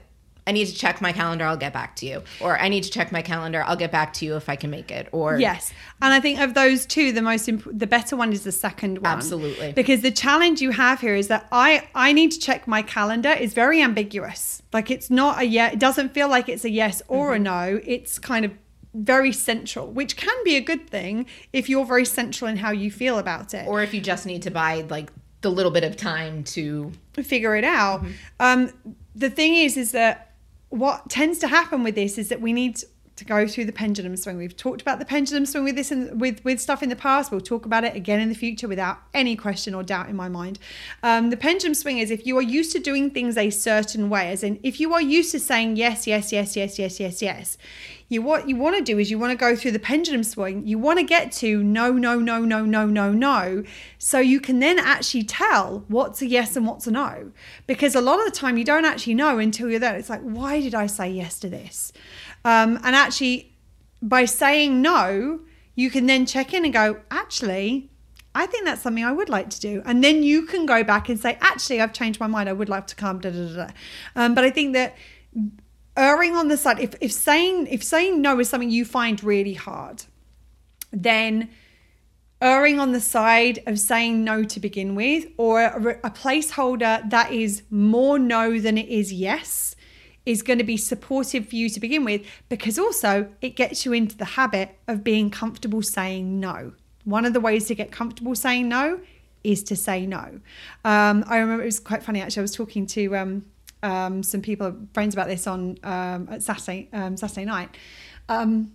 I 0.49 0.51
need 0.51 0.67
to 0.67 0.73
check 0.83 0.95
my 1.07 1.11
calendar. 1.21 1.45
I'll 1.45 1.63
get 1.67 1.73
back 1.73 1.95
to 1.97 2.05
you, 2.09 2.17
or 2.41 2.51
I 2.59 2.67
need 2.73 2.83
to 2.83 2.89
check 2.97 3.11
my 3.11 3.21
calendar. 3.21 3.61
I'll 3.67 3.75
get 3.85 3.91
back 3.91 4.09
to 4.17 4.25
you 4.25 4.35
if 4.35 4.49
I 4.49 4.55
can 4.55 4.69
make 4.71 4.89
it. 4.99 5.05
Or 5.11 5.37
Yes, 5.39 5.71
and 6.01 6.11
I 6.13 6.19
think 6.19 6.39
of 6.39 6.53
those 6.55 6.85
two, 6.85 7.11
the 7.11 7.21
most 7.21 7.47
imp- 7.47 7.69
the 7.83 7.87
better 7.87 8.15
one 8.23 8.33
is 8.33 8.43
the 8.43 8.51
second 8.51 8.93
one. 8.99 9.13
Absolutely. 9.17 9.71
because 9.73 10.01
the 10.01 10.11
challenge 10.11 10.57
you 10.65 10.71
have 10.71 10.97
here 11.01 11.15
is 11.15 11.27
that 11.27 11.47
I 11.51 11.69
I 11.93 12.13
need 12.19 12.31
to 12.31 12.39
check 12.39 12.67
my 12.67 12.81
calendar 12.81 13.29
is 13.45 13.53
very 13.53 13.79
ambiguous. 13.81 14.61
Like 14.73 14.89
it's 14.95 15.09
not 15.09 15.33
a 15.39 15.45
yeah, 15.45 15.69
it 15.71 15.79
doesn't 15.79 16.09
feel 16.13 16.29
like 16.29 16.49
it's 16.49 16.65
a 16.65 16.69
yes 16.69 17.01
or 17.07 17.27
Mm-hmm. 17.27 17.35
a 17.35 17.39
no. 17.51 17.79
It's 17.95 18.17
kind 18.19 18.43
of 18.45 18.51
very 18.95 19.31
central, 19.31 19.85
which 19.99 20.17
can 20.17 20.37
be 20.43 20.55
a 20.55 20.61
good 20.61 20.89
thing 20.89 21.25
if 21.53 21.69
you're 21.69 21.85
very 21.85 22.05
central 22.05 22.49
in 22.49 22.57
how 22.57 22.71
you 22.71 22.89
feel 22.89 23.19
about 23.19 23.53
it. 23.53 23.67
or 23.67 23.83
if 23.83 23.93
you 23.93 24.01
just 24.01 24.25
need 24.25 24.41
to 24.41 24.49
buy 24.49 24.73
like 24.89 25.11
the 25.41 25.51
little 25.51 25.71
bit 25.71 25.83
of 25.83 25.95
time 25.95 26.43
to 26.43 26.91
figure 27.13 27.55
it 27.55 27.63
out. 27.63 28.03
Um, 28.39 28.73
the 29.15 29.29
thing 29.29 29.55
is, 29.55 29.77
is 29.77 29.91
that 29.91 30.28
what 30.69 31.09
tends 31.09 31.39
to 31.39 31.47
happen 31.47 31.83
with 31.83 31.95
this 31.95 32.17
is 32.17 32.29
that 32.29 32.41
we 32.41 32.53
need 32.53 32.79
to 33.19 33.25
go 33.25 33.47
through 33.47 33.65
the 33.65 33.71
pendulum 33.71 34.17
swing. 34.17 34.37
We've 34.37 34.55
talked 34.55 34.81
about 34.81 34.99
the 34.99 35.05
pendulum 35.05 35.45
swing 35.45 35.63
with 35.63 35.75
this 35.75 35.91
and 35.91 36.19
with 36.19 36.43
with 36.43 36.59
stuff 36.59 36.81
in 36.81 36.89
the 36.89 36.95
past. 36.95 37.31
We'll 37.31 37.41
talk 37.41 37.65
about 37.65 37.83
it 37.83 37.95
again 37.95 38.19
in 38.19 38.29
the 38.29 38.35
future 38.35 38.67
without 38.67 38.99
any 39.13 39.35
question 39.35 39.73
or 39.75 39.83
doubt 39.83 40.09
in 40.09 40.15
my 40.15 40.29
mind. 40.29 40.57
Um, 41.03 41.29
the 41.29 41.37
pendulum 41.37 41.75
swing 41.75 41.99
is 41.99 42.09
if 42.09 42.25
you 42.25 42.37
are 42.37 42.41
used 42.41 42.71
to 42.71 42.79
doing 42.79 43.11
things 43.11 43.37
a 43.37 43.49
certain 43.49 44.09
way, 44.09 44.31
as 44.31 44.43
in 44.43 44.59
if 44.63 44.79
you 44.79 44.93
are 44.93 45.01
used 45.01 45.31
to 45.31 45.39
saying 45.39 45.75
yes, 45.75 46.07
yes, 46.07 46.31
yes, 46.31 46.55
yes, 46.55 46.79
yes, 46.79 46.99
yes, 46.99 47.21
yes. 47.21 47.57
You 48.11 48.23
what 48.23 48.49
you 48.49 48.55
want 48.55 48.75
to 48.75 48.81
do 48.81 48.97
is 48.97 49.11
you 49.11 49.19
want 49.19 49.31
to 49.31 49.37
go 49.37 49.55
through 49.55 49.71
the 49.71 49.79
pendulum 49.79 50.23
swing. 50.23 50.65
You 50.65 50.79
want 50.79 50.97
to 50.97 51.05
get 51.05 51.31
to 51.33 51.61
no, 51.61 51.91
no, 51.91 52.19
no, 52.19 52.39
no, 52.39 52.65
no, 52.65 52.87
no, 52.87 53.11
no, 53.11 53.63
so 53.99 54.19
you 54.19 54.39
can 54.39 54.59
then 54.59 54.79
actually 54.79 55.23
tell 55.23 55.85
what's 55.87 56.19
a 56.23 56.25
yes 56.25 56.55
and 56.55 56.65
what's 56.65 56.87
a 56.87 56.91
no. 56.91 57.31
Because 57.67 57.93
a 57.93 58.01
lot 58.01 58.19
of 58.19 58.25
the 58.25 58.31
time 58.31 58.57
you 58.57 58.63
don't 58.63 58.85
actually 58.85 59.13
know 59.13 59.37
until 59.37 59.69
you're 59.69 59.79
there. 59.79 59.95
It's 59.95 60.09
like, 60.09 60.21
why 60.21 60.59
did 60.59 60.73
I 60.73 60.87
say 60.87 61.11
yes 61.11 61.37
to 61.41 61.49
this? 61.49 61.93
Um, 62.49 62.79
and 62.83 62.95
actually, 62.95 63.55
by 64.01 64.25
saying 64.25 64.81
no, 64.81 65.41
you 65.75 65.91
can 65.91 66.07
then 66.07 66.25
check 66.25 66.51
in 66.53 66.65
and 66.65 66.73
go, 66.73 66.99
actually, 67.11 67.91
I 68.33 68.47
think 68.47 68.65
that's 68.65 68.81
something 68.81 69.03
I 69.03 69.11
would 69.11 69.29
like 69.29 69.51
to 69.51 69.59
do. 69.59 69.83
And 69.85 70.03
then 70.03 70.23
you 70.23 70.47
can 70.47 70.65
go 70.65 70.83
back 70.83 71.09
and 71.09 71.19
say, 71.19 71.37
actually, 71.41 71.79
I've 71.79 71.93
changed 71.93 72.19
my 72.19 72.25
mind. 72.25 72.49
I 72.49 72.53
would 72.53 72.69
like 72.69 72.87
to 72.87 72.95
come. 72.95 73.19
Da, 73.19 73.29
da, 73.29 73.47
da, 73.47 73.55
da. 73.65 73.67
Um, 74.15 74.33
but 74.33 74.43
I 74.43 74.49
think 74.49 74.73
that 74.73 74.95
erring 75.95 76.35
on 76.35 76.47
the 76.47 76.57
side, 76.57 76.79
if, 76.79 76.95
if 77.01 77.11
saying 77.11 77.67
if 77.67 77.83
saying 77.83 78.19
no 78.19 78.39
is 78.39 78.49
something 78.49 78.71
you 78.71 78.83
find 78.83 79.23
really 79.23 79.53
hard, 79.53 80.05
then 80.91 81.49
erring 82.41 82.79
on 82.79 82.93
the 82.93 83.01
side 83.01 83.59
of 83.67 83.77
saying 83.77 84.23
no 84.23 84.43
to 84.43 84.59
begin 84.59 84.95
with, 84.95 85.27
or 85.37 85.61
a, 85.61 85.99
a 86.03 86.09
placeholder 86.09 87.07
that 87.09 87.31
is 87.31 87.61
more 87.69 88.17
no 88.17 88.59
than 88.59 88.75
it 88.77 88.87
is 88.87 89.13
yes, 89.13 89.75
is 90.29 90.43
going 90.43 90.59
to 90.59 90.63
be 90.63 90.77
supportive 90.77 91.49
for 91.49 91.55
you 91.55 91.67
to 91.71 91.79
begin 91.79 92.05
with 92.05 92.21
because 92.49 92.77
also 92.77 93.27
it 93.41 93.55
gets 93.55 93.83
you 93.83 93.93
into 93.93 94.15
the 94.15 94.25
habit 94.25 94.77
of 94.87 95.03
being 95.03 95.31
comfortable 95.31 95.81
saying 95.81 96.39
no. 96.39 96.71
one 97.03 97.25
of 97.25 97.33
the 97.33 97.39
ways 97.39 97.65
to 97.65 97.73
get 97.73 97.91
comfortable 97.91 98.35
saying 98.35 98.69
no 98.69 98.99
is 99.43 99.63
to 99.63 99.75
say 99.75 100.05
no. 100.05 100.39
Um, 100.85 101.23
I 101.27 101.39
remember 101.39 101.63
it 101.63 101.65
was 101.65 101.79
quite 101.79 102.03
funny 102.03 102.21
actually. 102.21 102.41
I 102.41 102.43
was 102.43 102.55
talking 102.55 102.85
to 102.87 103.15
um, 103.15 103.45
um, 103.81 104.21
some 104.21 104.41
people, 104.41 104.75
friends 104.93 105.15
about 105.15 105.27
this 105.27 105.47
on 105.47 105.79
um, 105.83 106.29
at 106.29 106.43
Saturday 106.43 106.89
um, 106.93 107.17
Saturday 107.17 107.45
night. 107.45 107.75
Um, 108.27 108.73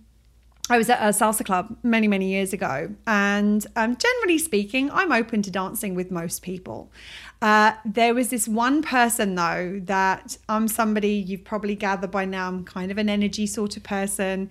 I 0.69 0.77
was 0.77 0.89
at 0.89 0.99
a 0.99 1.09
salsa 1.09 1.45
club 1.45 1.77
many, 1.83 2.07
many 2.07 2.29
years 2.29 2.51
ago, 2.51 2.89
and 3.05 3.65
um, 3.75 3.95
generally 3.97 4.39
speaking, 4.39 4.89
I'm 4.91 5.11
open 5.11 5.43
to 5.43 5.51
dancing 5.51 5.93
with 5.93 6.09
most 6.09 6.41
people. 6.41 6.91
Uh, 7.41 7.73
there 7.85 8.15
was 8.15 8.29
this 8.29 8.47
one 8.47 8.81
person 8.81 9.35
though 9.35 9.79
that 9.83 10.37
I'm 10.49 10.67
somebody 10.67 11.09
you've 11.09 11.43
probably 11.43 11.75
gathered 11.75 12.09
by 12.09 12.25
now. 12.25 12.47
I'm 12.47 12.63
kind 12.63 12.91
of 12.91 12.97
an 12.97 13.09
energy 13.09 13.45
sort 13.45 13.77
of 13.77 13.83
person. 13.83 14.49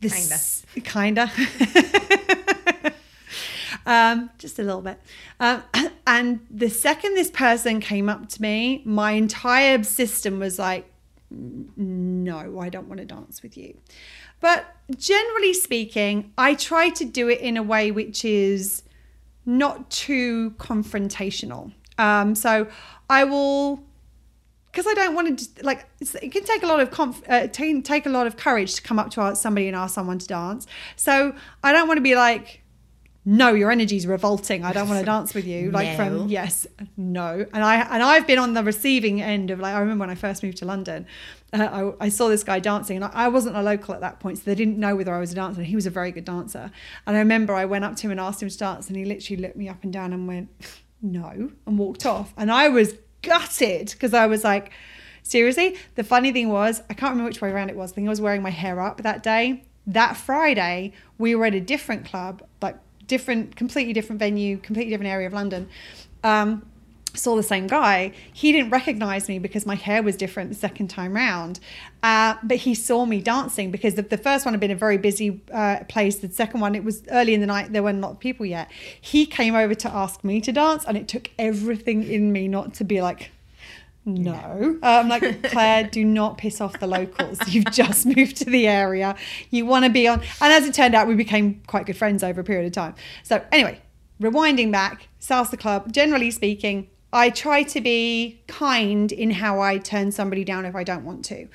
This 0.00 0.64
kinda. 0.82 1.30
um, 3.86 4.30
just 4.38 4.58
a 4.58 4.62
little 4.62 4.82
bit. 4.82 4.98
Um, 5.38 5.62
and 6.06 6.44
the 6.50 6.70
second 6.70 7.14
this 7.14 7.30
person 7.30 7.78
came 7.78 8.08
up 8.08 8.28
to 8.30 8.42
me, 8.42 8.82
my 8.84 9.12
entire 9.12 9.84
system 9.84 10.40
was 10.40 10.58
like, 10.58 10.91
no, 11.76 12.60
I 12.60 12.68
don't 12.68 12.88
want 12.88 13.00
to 13.00 13.06
dance 13.06 13.42
with 13.42 13.56
you. 13.56 13.76
But 14.40 14.66
generally 14.96 15.54
speaking, 15.54 16.32
I 16.36 16.54
try 16.54 16.90
to 16.90 17.04
do 17.04 17.28
it 17.28 17.40
in 17.40 17.56
a 17.56 17.62
way 17.62 17.90
which 17.90 18.24
is 18.24 18.82
not 19.46 19.90
too 19.90 20.52
confrontational. 20.58 21.72
Um, 21.98 22.34
so 22.34 22.68
I 23.08 23.24
will, 23.24 23.84
because 24.70 24.86
I 24.86 24.94
don't 24.94 25.14
want 25.14 25.38
to 25.38 25.64
like. 25.64 25.88
It 26.00 26.32
can 26.32 26.44
take 26.44 26.62
a 26.62 26.66
lot 26.66 26.80
of 26.80 26.90
conf, 26.90 27.22
uh, 27.28 27.46
take, 27.48 27.84
take 27.84 28.06
a 28.06 28.10
lot 28.10 28.26
of 28.26 28.36
courage 28.36 28.74
to 28.74 28.82
come 28.82 28.98
up 28.98 29.10
to 29.10 29.34
somebody 29.36 29.68
and 29.68 29.76
ask 29.76 29.94
someone 29.94 30.18
to 30.18 30.26
dance. 30.26 30.66
So 30.96 31.34
I 31.62 31.72
don't 31.72 31.88
want 31.88 31.98
to 31.98 32.02
be 32.02 32.14
like, 32.14 32.61
no, 33.24 33.54
your 33.54 33.70
energy 33.70 33.96
is 33.96 34.06
revolting. 34.06 34.64
I 34.64 34.72
don't 34.72 34.88
want 34.88 34.98
to 35.00 35.06
dance 35.14 35.32
with 35.32 35.46
you. 35.46 35.70
Like 35.70 35.90
No. 35.90 35.96
from 35.96 36.28
yes, 36.28 36.66
no. 36.96 37.46
And 37.52 37.62
I 37.64 37.76
and 37.76 38.02
I've 38.02 38.26
been 38.26 38.38
on 38.38 38.54
the 38.54 38.64
receiving 38.64 39.22
end 39.22 39.50
of 39.50 39.60
like 39.60 39.74
I 39.74 39.78
remember 39.80 40.02
when 40.02 40.10
I 40.10 40.16
first 40.16 40.42
moved 40.42 40.56
to 40.58 40.64
London, 40.64 41.06
uh, 41.52 41.92
I, 42.00 42.06
I 42.06 42.08
saw 42.08 42.28
this 42.28 42.42
guy 42.42 42.58
dancing, 42.58 42.96
and 42.96 43.04
I, 43.04 43.10
I 43.12 43.28
wasn't 43.28 43.56
a 43.56 43.62
local 43.62 43.94
at 43.94 44.00
that 44.00 44.18
point, 44.18 44.38
so 44.38 44.44
they 44.44 44.54
didn't 44.56 44.78
know 44.78 44.96
whether 44.96 45.14
I 45.14 45.20
was 45.20 45.30
a 45.32 45.34
dancer. 45.36 45.60
And 45.60 45.68
he 45.68 45.76
was 45.76 45.86
a 45.86 45.90
very 45.90 46.10
good 46.10 46.24
dancer. 46.24 46.70
And 47.06 47.16
I 47.16 47.20
remember 47.20 47.54
I 47.54 47.64
went 47.64 47.84
up 47.84 47.94
to 47.96 48.02
him 48.02 48.10
and 48.10 48.18
asked 48.20 48.42
him 48.42 48.48
to 48.48 48.58
dance, 48.58 48.88
and 48.88 48.96
he 48.96 49.04
literally 49.04 49.40
looked 49.42 49.56
me 49.56 49.68
up 49.68 49.84
and 49.84 49.92
down 49.92 50.12
and 50.12 50.26
went, 50.26 50.48
"No," 51.00 51.52
and 51.66 51.78
walked 51.78 52.04
off. 52.06 52.34
And 52.36 52.50
I 52.50 52.68
was 52.70 52.94
gutted 53.22 53.90
because 53.92 54.14
I 54.14 54.26
was 54.26 54.42
like, 54.42 54.72
seriously. 55.22 55.76
The 55.94 56.02
funny 56.02 56.32
thing 56.32 56.48
was, 56.48 56.80
I 56.90 56.94
can't 56.94 57.10
remember 57.12 57.28
which 57.28 57.40
way 57.40 57.50
around 57.50 57.68
it 57.70 57.76
was. 57.76 57.92
I 57.92 57.94
think 57.94 58.08
I 58.08 58.10
was 58.10 58.20
wearing 58.20 58.42
my 58.42 58.50
hair 58.50 58.80
up 58.80 59.02
that 59.02 59.22
day. 59.22 59.62
That 59.86 60.16
Friday, 60.16 60.92
we 61.18 61.34
were 61.36 61.46
at 61.46 61.54
a 61.54 61.60
different 61.60 62.04
club, 62.04 62.42
like 62.60 62.76
different, 63.12 63.56
completely 63.56 63.92
different 63.92 64.18
venue, 64.18 64.56
completely 64.56 64.90
different 64.90 65.12
area 65.12 65.26
of 65.26 65.34
London. 65.34 65.68
Um, 66.24 66.64
saw 67.14 67.36
the 67.36 67.42
same 67.42 67.66
guy. 67.66 68.12
He 68.32 68.52
didn't 68.52 68.70
recognize 68.70 69.28
me 69.28 69.38
because 69.38 69.66
my 69.66 69.74
hair 69.74 70.02
was 70.02 70.16
different 70.16 70.48
the 70.48 70.56
second 70.56 70.88
time 70.88 71.12
round. 71.12 71.60
Uh, 72.02 72.36
but 72.42 72.56
he 72.56 72.74
saw 72.74 73.04
me 73.04 73.20
dancing 73.20 73.70
because 73.70 73.96
the, 73.96 74.02
the 74.02 74.16
first 74.16 74.46
one 74.46 74.54
had 74.54 74.60
been 74.60 74.70
a 74.70 74.82
very 74.86 74.96
busy 74.96 75.42
uh, 75.52 75.80
place. 75.90 76.16
The 76.20 76.32
second 76.32 76.60
one, 76.60 76.74
it 76.74 76.84
was 76.84 77.02
early 77.10 77.34
in 77.34 77.42
the 77.42 77.46
night. 77.46 77.70
There 77.74 77.82
weren't 77.82 77.98
a 77.98 78.00
lot 78.00 78.12
of 78.12 78.18
people 78.18 78.46
yet. 78.46 78.70
He 78.98 79.26
came 79.26 79.54
over 79.54 79.74
to 79.74 79.88
ask 79.94 80.24
me 80.24 80.40
to 80.40 80.52
dance, 80.52 80.86
and 80.86 80.96
it 80.96 81.06
took 81.06 81.30
everything 81.38 82.02
in 82.04 82.32
me 82.32 82.48
not 82.48 82.72
to 82.74 82.84
be 82.84 83.02
like, 83.02 83.30
no. 84.04 84.78
Uh, 84.82 84.86
I'm 84.86 85.08
like, 85.08 85.42
Claire, 85.50 85.84
do 85.84 86.04
not 86.04 86.38
piss 86.38 86.60
off 86.60 86.80
the 86.80 86.86
locals. 86.86 87.38
You've 87.46 87.70
just 87.70 88.04
moved 88.04 88.36
to 88.38 88.44
the 88.46 88.66
area. 88.66 89.14
You 89.50 89.64
want 89.64 89.84
to 89.84 89.90
be 89.90 90.08
on. 90.08 90.20
And 90.40 90.52
as 90.52 90.66
it 90.66 90.74
turned 90.74 90.94
out, 90.94 91.06
we 91.06 91.14
became 91.14 91.62
quite 91.66 91.86
good 91.86 91.96
friends 91.96 92.24
over 92.24 92.40
a 92.40 92.44
period 92.44 92.66
of 92.66 92.72
time. 92.72 92.94
So, 93.22 93.44
anyway, 93.52 93.80
rewinding 94.20 94.72
back, 94.72 95.08
Salsa 95.20 95.58
Club, 95.58 95.92
generally 95.92 96.30
speaking, 96.30 96.88
I 97.12 97.30
try 97.30 97.62
to 97.62 97.80
be 97.80 98.42
kind 98.48 99.12
in 99.12 99.30
how 99.30 99.60
I 99.60 99.78
turn 99.78 100.10
somebody 100.10 100.44
down 100.44 100.64
if 100.64 100.74
I 100.74 100.82
don't 100.82 101.04
want 101.04 101.24
to. 101.26 101.46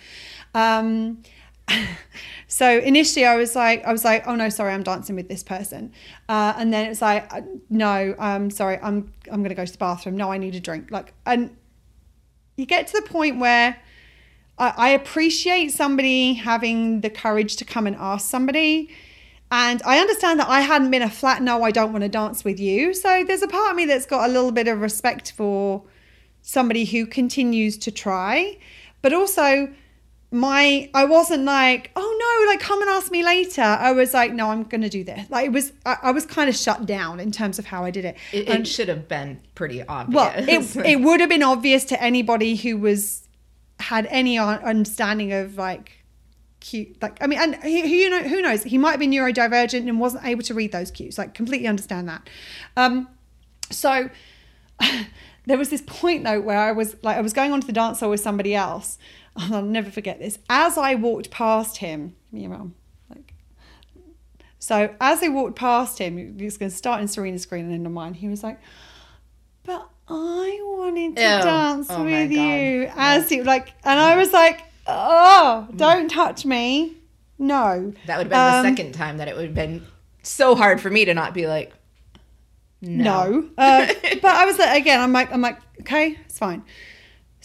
Um, 0.54 1.24
so 2.48 2.80
initially 2.80 3.26
I 3.26 3.36
was 3.36 3.56
like, 3.56 3.84
I 3.84 3.92
was 3.92 4.06
like, 4.06 4.28
oh 4.28 4.36
no, 4.36 4.50
sorry, 4.50 4.74
I'm 4.74 4.84
dancing 4.84 5.16
with 5.16 5.28
this 5.28 5.44
person. 5.44 5.92
Uh, 6.30 6.54
and 6.58 6.72
then 6.72 6.90
it's 6.90 7.02
like, 7.02 7.32
uh, 7.34 7.42
no, 7.70 8.16
I'm 8.20 8.50
sorry, 8.52 8.80
I'm, 8.82 9.12
I'm 9.32 9.44
to 9.44 9.54
go 9.56 9.66
to 9.66 9.72
the 9.72 9.78
bathroom. 9.78 10.16
No, 10.16 10.32
I 10.32 10.38
need 10.38 10.56
a 10.56 10.60
drink. 10.60 10.92
Like, 10.92 11.14
and 11.26 11.56
you 12.58 12.66
get 12.66 12.88
to 12.88 12.94
the 13.00 13.08
point 13.08 13.40
where 13.40 13.78
I, 14.58 14.74
I 14.76 14.90
appreciate 14.90 15.72
somebody 15.72 16.34
having 16.34 17.02
the 17.02 17.10
courage 17.10 17.56
to 17.58 17.66
come 17.66 17.88
and 17.88 17.96
ask 17.96 18.30
somebody. 18.30 18.90
And 19.50 19.82
I 19.86 20.00
understand 20.00 20.40
that 20.42 20.50
I 20.50 20.62
hadn't 20.62 20.92
been 20.92 21.04
a 21.04 21.10
flat 21.10 21.42
no, 21.42 21.64
I 21.64 21.72
don't 21.72 21.94
want 21.94 22.04
to 22.04 22.10
dance 22.10 22.44
with 22.44 22.60
you. 22.60 22.94
So 22.94 23.24
there's 23.24 23.44
a 23.44 23.48
part 23.48 23.72
of 23.72 23.78
me 23.78 23.86
that's 23.86 24.06
got 24.06 24.30
a 24.30 24.34
little 24.34 24.52
bit 24.52 24.68
of 24.68 24.82
respect 24.82 25.32
for 25.32 25.84
somebody 26.42 26.84
who 26.84 27.06
continues 27.06 27.78
to 27.78 27.92
try. 27.92 28.58
But 29.02 29.14
also, 29.14 29.72
my 30.32 30.90
I 30.94 31.06
wasn't 31.06 31.44
like, 31.46 31.92
oh 31.96 32.18
no, 32.46 32.52
like 32.52 32.60
come 32.60 32.82
and 32.82 32.90
ask 32.90 33.12
me 33.12 33.24
later. 33.24 33.62
I 33.62 33.94
was 33.94 34.14
like, 34.14 34.34
no, 34.34 34.50
I'm 34.50 34.64
gonna 34.64 34.90
do 34.90 35.04
this. 35.04 35.30
Like 35.30 35.46
it 35.46 35.52
was, 35.52 35.72
I, 35.86 35.98
I 36.04 36.12
was 36.12 36.26
kind 36.26 36.50
of 36.50 36.56
shut 36.56 36.86
down 36.86 37.20
in 37.20 37.32
terms 37.32 37.60
of 37.60 37.66
how 37.66 37.86
I 37.86 37.92
did 37.92 38.06
it. 38.06 38.18
It, 38.34 38.48
And- 38.50 38.60
it 38.62 38.68
should 38.68 38.90
have 38.90 39.08
been 39.08 39.40
pretty 39.56 39.84
obvious. 39.84 40.16
well, 40.16 40.34
it, 40.36 40.76
it 40.86 41.02
would 41.02 41.22
have 41.22 41.30
been 41.30 41.44
obvious 41.44 41.86
to 41.86 42.02
anybody 42.02 42.56
who 42.56 42.78
was 42.78 43.28
had 43.80 44.06
any 44.08 44.38
understanding 44.38 45.32
of 45.32 45.58
like 45.58 45.94
cute 46.60 47.00
like 47.02 47.18
I 47.22 47.28
mean 47.28 47.38
and 47.40 47.56
he, 47.64 47.82
who 47.82 47.88
you 47.88 48.10
know 48.10 48.24
who 48.24 48.42
knows 48.42 48.64
he 48.64 48.80
might 48.80 48.92
have 48.92 49.00
been 49.00 49.12
neurodivergent 49.12 49.88
and 49.88 50.00
wasn't 50.00 50.26
able 50.26 50.42
to 50.42 50.56
read 50.56 50.72
those 50.72 50.90
cues 50.90 51.16
like 51.18 51.36
completely 51.36 51.68
understand 51.68 52.10
that 52.10 52.28
um 52.76 53.08
so 53.70 54.10
there 55.46 55.58
was 55.58 55.70
this 55.70 55.84
point 55.86 56.24
though 56.24 56.42
where 56.42 56.58
I 56.58 56.72
was 56.72 56.96
like 57.04 57.16
I 57.18 57.22
was 57.22 57.34
going 57.34 57.52
onto 57.54 57.68
the 57.68 57.74
dance 57.74 58.00
floor 58.00 58.10
with 58.10 58.20
somebody 58.22 58.56
else 58.56 58.98
I'll 59.52 59.62
never 59.62 59.92
forget 59.92 60.20
this 60.20 60.40
as 60.50 60.78
I 60.78 60.96
walked 60.96 61.30
past 61.32 61.78
him 61.78 62.16
me 62.32 62.44
and 62.46 62.54
mum 62.54 62.76
like 63.10 63.34
so 64.60 64.94
as 65.00 65.22
I 65.24 65.30
walked 65.30 65.56
past 65.56 66.00
him, 66.00 66.38
he 66.38 66.44
was 66.46 66.58
going 66.58 66.72
to 66.72 66.76
start 66.76 67.02
in 67.02 67.08
Serena's 67.08 67.44
screen 67.44 67.66
and 67.66 67.74
end 67.74 67.86
on 67.88 67.94
mine. 67.94 68.14
He 68.16 68.28
was 68.28 68.44
like, 68.44 68.60
"But 69.64 69.88
I 70.10 70.60
wanted 70.64 71.16
to 71.16 71.22
Ew. 71.22 71.28
dance 71.28 71.88
Oh 71.90 72.04
with 72.04 72.32
God. 72.32 72.36
you." 72.36 72.92
As 72.96 73.30
he 73.30 73.44
like, 73.44 73.74
and 73.86 74.00
I 74.00 74.18
was 74.18 74.34
like, 74.34 74.64
"Oh, 74.88 75.68
don't 75.76 76.10
touch 76.10 76.44
me, 76.46 76.98
no." 77.38 77.94
that 78.08 78.18
would 78.18 78.26
have 78.26 78.30
been 78.32 78.40
Um, 78.40 78.64
the 78.64 78.70
second 78.78 78.94
time 78.94 79.18
that 79.18 79.28
it 79.28 79.36
would 79.36 79.46
have 79.46 79.56
been 79.56 79.86
so 80.24 80.56
hard 80.56 80.82
for 80.82 80.90
me 80.90 81.06
to 81.06 81.14
not 81.14 81.34
be 81.34 81.48
like, 81.48 81.72
no. 82.82 83.30
No. 83.30 83.50
Uh, 83.58 83.88
but 84.22 84.26
I 84.36 84.46
was 84.46 84.60
like, 84.60 84.82
again, 84.82 85.00
I'm 85.00 85.14
like, 85.14 85.32
I'm 85.32 85.42
like, 85.42 85.60
okay, 85.82 86.18
it's 86.26 86.38
fine. 86.38 86.64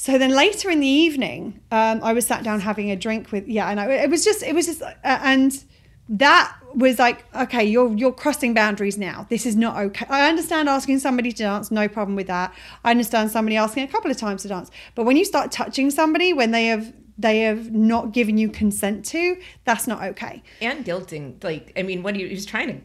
So 0.03 0.19
then 0.19 0.31
later 0.31 0.69
in 0.69 0.81
the 0.81 0.89
evening, 0.89 1.61
um, 1.71 2.01
I 2.03 2.13
was 2.13 2.27
sat 2.27 2.43
down 2.43 2.59
having 2.59 2.91
a 2.91 2.97
drink 2.97 3.31
with, 3.31 3.47
yeah, 3.47 3.71
and 3.71 3.79
I, 3.79 3.89
it 3.89 4.11
was 4.11 4.25
just, 4.25 4.43
it 4.43 4.53
was 4.53 4.67
just, 4.67 4.83
uh, 4.83 4.95
and 5.05 5.65
that 6.09 6.57
was 6.75 6.99
like, 6.99 7.25
okay, 7.37 7.63
you're 7.63 7.97
you're 7.97 8.11
crossing 8.11 8.53
boundaries 8.53 8.99
now. 8.99 9.29
This 9.31 9.47
is 9.47 9.55
not 9.55 9.77
okay. 9.77 10.05
I 10.09 10.29
understand 10.29 10.69
asking 10.69 10.99
somebody 10.99 11.31
to 11.31 11.45
dance, 11.45 11.71
no 11.71 11.87
problem 11.87 12.17
with 12.17 12.27
that. 12.27 12.53
I 12.83 12.91
understand 12.91 13.31
somebody 13.31 13.57
asking 13.57 13.85
a 13.85 13.87
couple 13.87 14.11
of 14.11 14.17
times 14.17 14.43
to 14.43 14.49
dance, 14.49 14.73
but 14.97 15.05
when 15.05 15.17
you 15.17 15.25
start 15.25 15.53
touching 15.53 15.89
somebody 15.89 16.33
when 16.33 16.51
they 16.51 16.67
have 16.67 16.93
they 17.17 17.43
have 17.43 17.71
not 17.71 18.13
given 18.13 18.39
you 18.39 18.49
consent 18.49 19.05
to, 19.05 19.41
that's 19.63 19.87
not 19.87 20.03
okay. 20.03 20.43
and 20.61 20.85
guilting. 20.85 21.45
Like, 21.45 21.73
I 21.77 21.85
mean, 21.85 22.03
what 22.03 22.17
he, 22.17 22.27
was 22.27 22.45
trying 22.45 22.67
to 22.67 22.81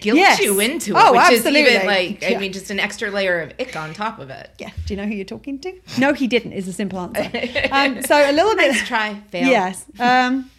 guilt 0.00 0.18
Yes. 0.18 0.40
you 0.40 0.60
into 0.60 0.92
it, 0.96 0.96
Oh, 1.02 1.12
which 1.12 1.20
absolutely. 1.22 1.60
is 1.62 1.74
even 1.74 1.86
like, 1.86 2.22
I 2.24 2.28
Yeah. 2.28 2.38
mean, 2.38 2.52
just 2.52 2.70
an 2.70 2.78
extra 2.78 3.10
layer 3.10 3.40
of 3.40 3.52
ick 3.58 3.74
on 3.76 3.94
top 3.94 4.18
of 4.18 4.30
it. 4.30 4.50
Yeah. 4.58 4.70
Do 4.86 4.94
you 4.94 4.96
know 5.00 5.06
who 5.06 5.14
you're 5.14 5.24
talking 5.24 5.58
to? 5.60 5.72
No, 5.98 6.12
he 6.12 6.26
didn't. 6.26 6.52
Is 6.52 6.68
a 6.68 6.72
simple 6.72 6.98
answer. 7.00 7.30
Um, 7.72 8.02
so 8.02 8.16
a 8.16 8.32
little 8.32 8.54
bit. 8.56 8.72
Nice 8.72 8.86
try, 8.86 9.20
fail. 9.30 9.48
Yes. 9.48 9.84
Um, 9.98 10.50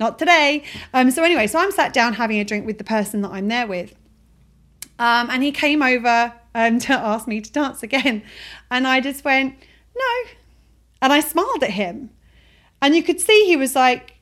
not 0.00 0.18
today. 0.18 0.62
Um, 0.94 1.10
so 1.10 1.22
anyway, 1.24 1.46
so 1.46 1.58
I'm 1.58 1.72
sat 1.72 1.92
down 1.92 2.14
having 2.14 2.38
a 2.38 2.44
drink 2.44 2.66
with 2.66 2.78
the 2.78 2.84
person 2.84 3.22
that 3.22 3.30
I'm 3.30 3.48
there 3.48 3.66
with. 3.66 3.94
Um, 4.98 5.30
and 5.30 5.42
he 5.42 5.52
came 5.52 5.82
over 5.82 6.32
um, 6.54 6.78
to 6.80 6.92
ask 6.92 7.26
me 7.28 7.40
to 7.40 7.52
dance 7.52 7.82
again. 7.82 8.22
And 8.70 8.86
I 8.86 9.00
just 9.00 9.24
went, 9.24 9.54
no. 9.96 10.30
And 11.02 11.12
I 11.12 11.20
smiled 11.20 11.62
at 11.62 11.70
him. 11.70 12.10
And 12.82 12.94
you 12.96 13.02
could 13.02 13.20
see 13.20 13.44
he 13.46 13.56
was 13.56 13.74
like, 13.74 14.14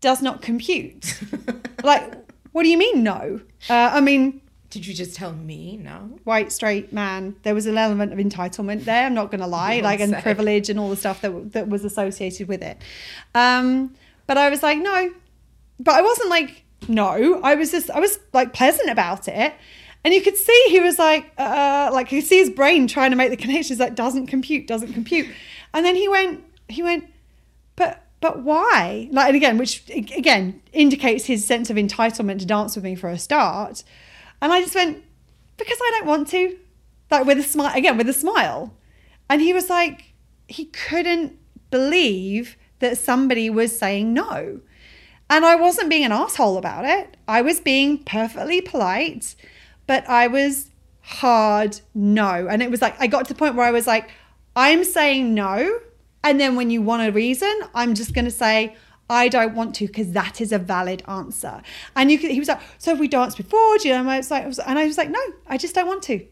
does 0.00 0.20
not 0.22 0.42
compute. 0.42 1.20
like, 1.84 2.12
what 2.56 2.62
do 2.62 2.70
you 2.70 2.78
mean, 2.78 3.02
no? 3.02 3.38
Uh, 3.68 3.90
I 3.92 4.00
mean, 4.00 4.40
Did 4.70 4.86
you 4.86 4.94
just 4.94 5.14
tell 5.14 5.34
me? 5.34 5.76
No? 5.76 6.18
white 6.24 6.50
straight 6.50 6.90
man. 6.90 7.36
There 7.42 7.54
was 7.54 7.66
an 7.66 7.76
element 7.76 8.14
of 8.14 8.18
entitlement 8.18 8.84
there 8.84 9.04
i'm 9.04 9.12
not 9.12 9.30
going 9.30 9.42
to 9.42 9.46
lie 9.46 9.80
like 9.90 10.00
and 10.00 10.12
say. 10.12 10.22
privilege 10.22 10.70
and 10.70 10.80
all 10.80 10.88
the 10.88 10.96
stuff 10.96 11.20
that 11.20 11.52
that 11.52 11.68
was 11.68 11.84
associated 11.84 12.48
with 12.48 12.62
it. 12.62 12.78
Um 13.34 13.94
but 14.26 14.38
i 14.38 14.48
was 14.48 14.62
like 14.62 14.78
no. 14.78 15.12
But 15.78 15.96
i 15.96 16.00
wasn't 16.00 16.30
like 16.30 16.64
no. 16.88 17.42
I 17.42 17.56
was 17.56 17.72
just 17.72 17.90
i 17.90 18.00
was 18.00 18.18
like 18.32 18.54
pleasant 18.54 18.88
about 18.88 19.28
it. 19.28 19.52
And 20.02 20.14
you 20.14 20.22
could 20.22 20.38
see 20.38 20.64
he 20.70 20.80
was 20.80 20.98
like 20.98 21.30
uh 21.36 21.90
like 21.92 22.10
you 22.10 22.22
see 22.22 22.38
his 22.38 22.48
brain 22.48 22.86
trying 22.86 23.10
to 23.10 23.18
make 23.18 23.28
the 23.28 23.36
connections 23.36 23.80
that 23.80 23.94
doesn't 23.94 24.28
compute 24.28 24.66
doesn't 24.66 24.94
compute. 24.94 25.28
And 25.74 25.84
then 25.84 25.94
he 25.94 26.08
went 26.08 26.42
he 26.68 26.82
went 26.82 27.04
but 27.76 28.05
but 28.26 28.42
why? 28.42 29.08
Like, 29.12 29.28
and 29.28 29.36
again, 29.36 29.56
which 29.56 29.88
again 29.88 30.60
indicates 30.72 31.26
his 31.26 31.44
sense 31.44 31.70
of 31.70 31.76
entitlement 31.76 32.40
to 32.40 32.46
dance 32.46 32.74
with 32.74 32.84
me 32.84 32.96
for 32.96 33.08
a 33.08 33.18
start. 33.18 33.84
And 34.42 34.52
I 34.52 34.60
just 34.60 34.74
went, 34.74 35.04
because 35.56 35.78
I 35.80 35.90
don't 35.92 36.08
want 36.08 36.26
to. 36.30 36.58
Like 37.08 37.24
with 37.24 37.38
a 37.38 37.44
smile, 37.44 37.72
again, 37.76 37.96
with 37.96 38.08
a 38.08 38.12
smile. 38.12 38.74
And 39.30 39.40
he 39.40 39.52
was 39.52 39.70
like, 39.70 40.12
he 40.48 40.64
couldn't 40.64 41.38
believe 41.70 42.56
that 42.80 42.98
somebody 42.98 43.48
was 43.48 43.78
saying 43.78 44.12
no. 44.12 44.60
And 45.30 45.44
I 45.44 45.54
wasn't 45.54 45.88
being 45.88 46.04
an 46.04 46.10
asshole 46.10 46.58
about 46.58 46.84
it. 46.84 47.16
I 47.28 47.42
was 47.42 47.60
being 47.60 48.02
perfectly 48.02 48.60
polite, 48.60 49.36
but 49.86 50.04
I 50.08 50.26
was 50.26 50.70
hard 51.00 51.80
no. 51.94 52.48
And 52.48 52.60
it 52.60 52.72
was 52.72 52.82
like, 52.82 53.00
I 53.00 53.06
got 53.06 53.26
to 53.26 53.34
the 53.34 53.38
point 53.38 53.54
where 53.54 53.66
I 53.66 53.70
was 53.70 53.86
like, 53.86 54.10
I'm 54.56 54.82
saying 54.82 55.32
no. 55.32 55.78
And 56.26 56.40
then 56.40 56.56
when 56.56 56.70
you 56.70 56.82
want 56.82 57.08
a 57.08 57.12
reason, 57.12 57.52
I'm 57.72 57.94
just 57.94 58.12
going 58.12 58.24
to 58.24 58.32
say, 58.32 58.76
I 59.08 59.28
don't 59.28 59.54
want 59.54 59.76
to 59.76 59.86
because 59.86 60.10
that 60.12 60.40
is 60.40 60.50
a 60.50 60.58
valid 60.58 61.04
answer. 61.06 61.62
And 61.94 62.10
you 62.10 62.18
he 62.18 62.40
was 62.40 62.48
like, 62.48 62.60
so 62.78 62.90
have 62.90 62.98
we 62.98 63.06
danced 63.06 63.36
before? 63.36 63.78
Do 63.78 63.86
you 63.86 63.94
know? 63.94 64.00
And 64.00 64.10
I 64.10 64.16
was 64.16 64.30
like, 64.30 64.44
and 64.44 64.78
I 64.78 64.84
was 64.84 64.98
like, 64.98 65.08
no, 65.08 65.20
I 65.46 65.56
just 65.56 65.76
don't 65.76 65.86
want 65.86 66.02
to. 66.04 66.26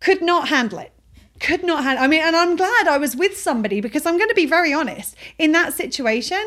Could 0.00 0.20
not 0.20 0.48
handle 0.48 0.80
it 0.80 0.92
could 1.42 1.64
not 1.64 1.82
handle. 1.82 2.04
I 2.04 2.06
mean, 2.06 2.22
and 2.22 2.36
I'm 2.36 2.56
glad 2.56 2.86
I 2.86 2.98
was 2.98 3.16
with 3.16 3.36
somebody 3.36 3.80
because 3.80 4.06
I'm 4.06 4.16
going 4.16 4.28
to 4.28 4.34
be 4.34 4.46
very 4.46 4.72
honest. 4.72 5.16
In 5.38 5.52
that 5.52 5.74
situation, 5.74 6.40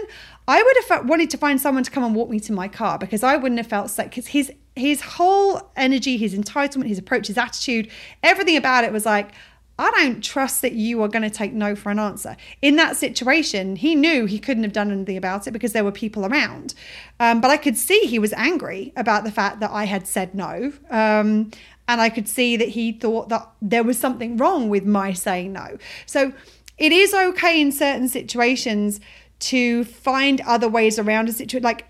I 0.47 0.64
would 0.64 0.78
have 0.88 1.10
wanted 1.10 1.30
to 1.32 1.38
find 1.38 1.60
someone 1.60 1.84
to 1.84 1.91
come 1.91 2.03
and 2.03 2.16
walk 2.16 2.30
me 2.30 2.39
to 2.41 2.53
my 2.53 2.68
car 2.68 2.97
because 2.97 3.22
I 3.22 3.36
wouldn't 3.36 3.60
have 3.60 3.68
felt 3.68 3.89
sick. 3.89 4.10
Because 4.10 4.28
his 4.28 4.53
his 4.76 5.01
whole 5.01 5.72
energy, 5.76 6.18
his 6.18 6.34
entitlement, 6.34 6.88
his 6.88 6.97
approach, 6.97 7.28
his 7.28 7.38
attitude, 7.38 7.89
everything 8.24 8.58
about 8.58 8.84
it 8.84 8.91
was 8.91 9.06
like. 9.06 9.32
I 9.78 9.91
don't 9.91 10.23
trust 10.23 10.61
that 10.61 10.73
you 10.73 11.01
are 11.03 11.07
going 11.07 11.23
to 11.23 11.30
take 11.30 11.51
no 11.51 11.76
for 11.76 11.91
an 11.91 11.99
answer. 11.99 12.38
In 12.61 12.78
that 12.78 12.95
situation, 12.95 13.76
he 13.76 13.93
knew 13.93 14.26
he 14.26 14.39
couldn't 14.39 14.63
have 14.63 14.71
done 14.71 14.91
anything 14.91 15.17
about 15.17 15.47
it 15.47 15.51
because 15.51 15.73
there 15.73 15.84
were 15.84 15.91
people 15.91 16.26
around. 16.26 16.73
Um, 17.19 17.41
but 17.41 17.51
I 17.51 17.57
could 17.57 17.78
see 17.78 17.99
he 18.01 18.19
was 18.19 18.32
angry 18.34 18.93
about 18.95 19.26
the 19.26 19.32
fact 19.32 19.59
that 19.59 19.71
I 19.71 19.84
had 19.86 20.07
said 20.07 20.34
no. 20.34 20.71
Um, 20.89 21.51
and 21.88 22.01
I 22.01 22.09
could 22.09 22.28
see 22.28 22.55
that 22.57 22.69
he 22.69 22.93
thought 22.93 23.30
that 23.30 23.49
there 23.61 23.84
was 23.84 23.99
something 23.99 24.38
wrong 24.38 24.69
with 24.69 24.86
my 24.86 25.11
saying 25.11 25.53
no. 25.53 25.78
So 26.05 26.34
it 26.78 26.91
is 26.91 27.13
okay 27.13 27.61
in 27.61 27.71
certain 27.71 28.07
situations 28.07 28.99
to 29.39 29.84
find 29.84 30.41
other 30.41 30.69
ways 30.69 30.97
around 30.97 31.30
a 31.30 31.34
situation. 31.34 31.63
Like 31.63 31.86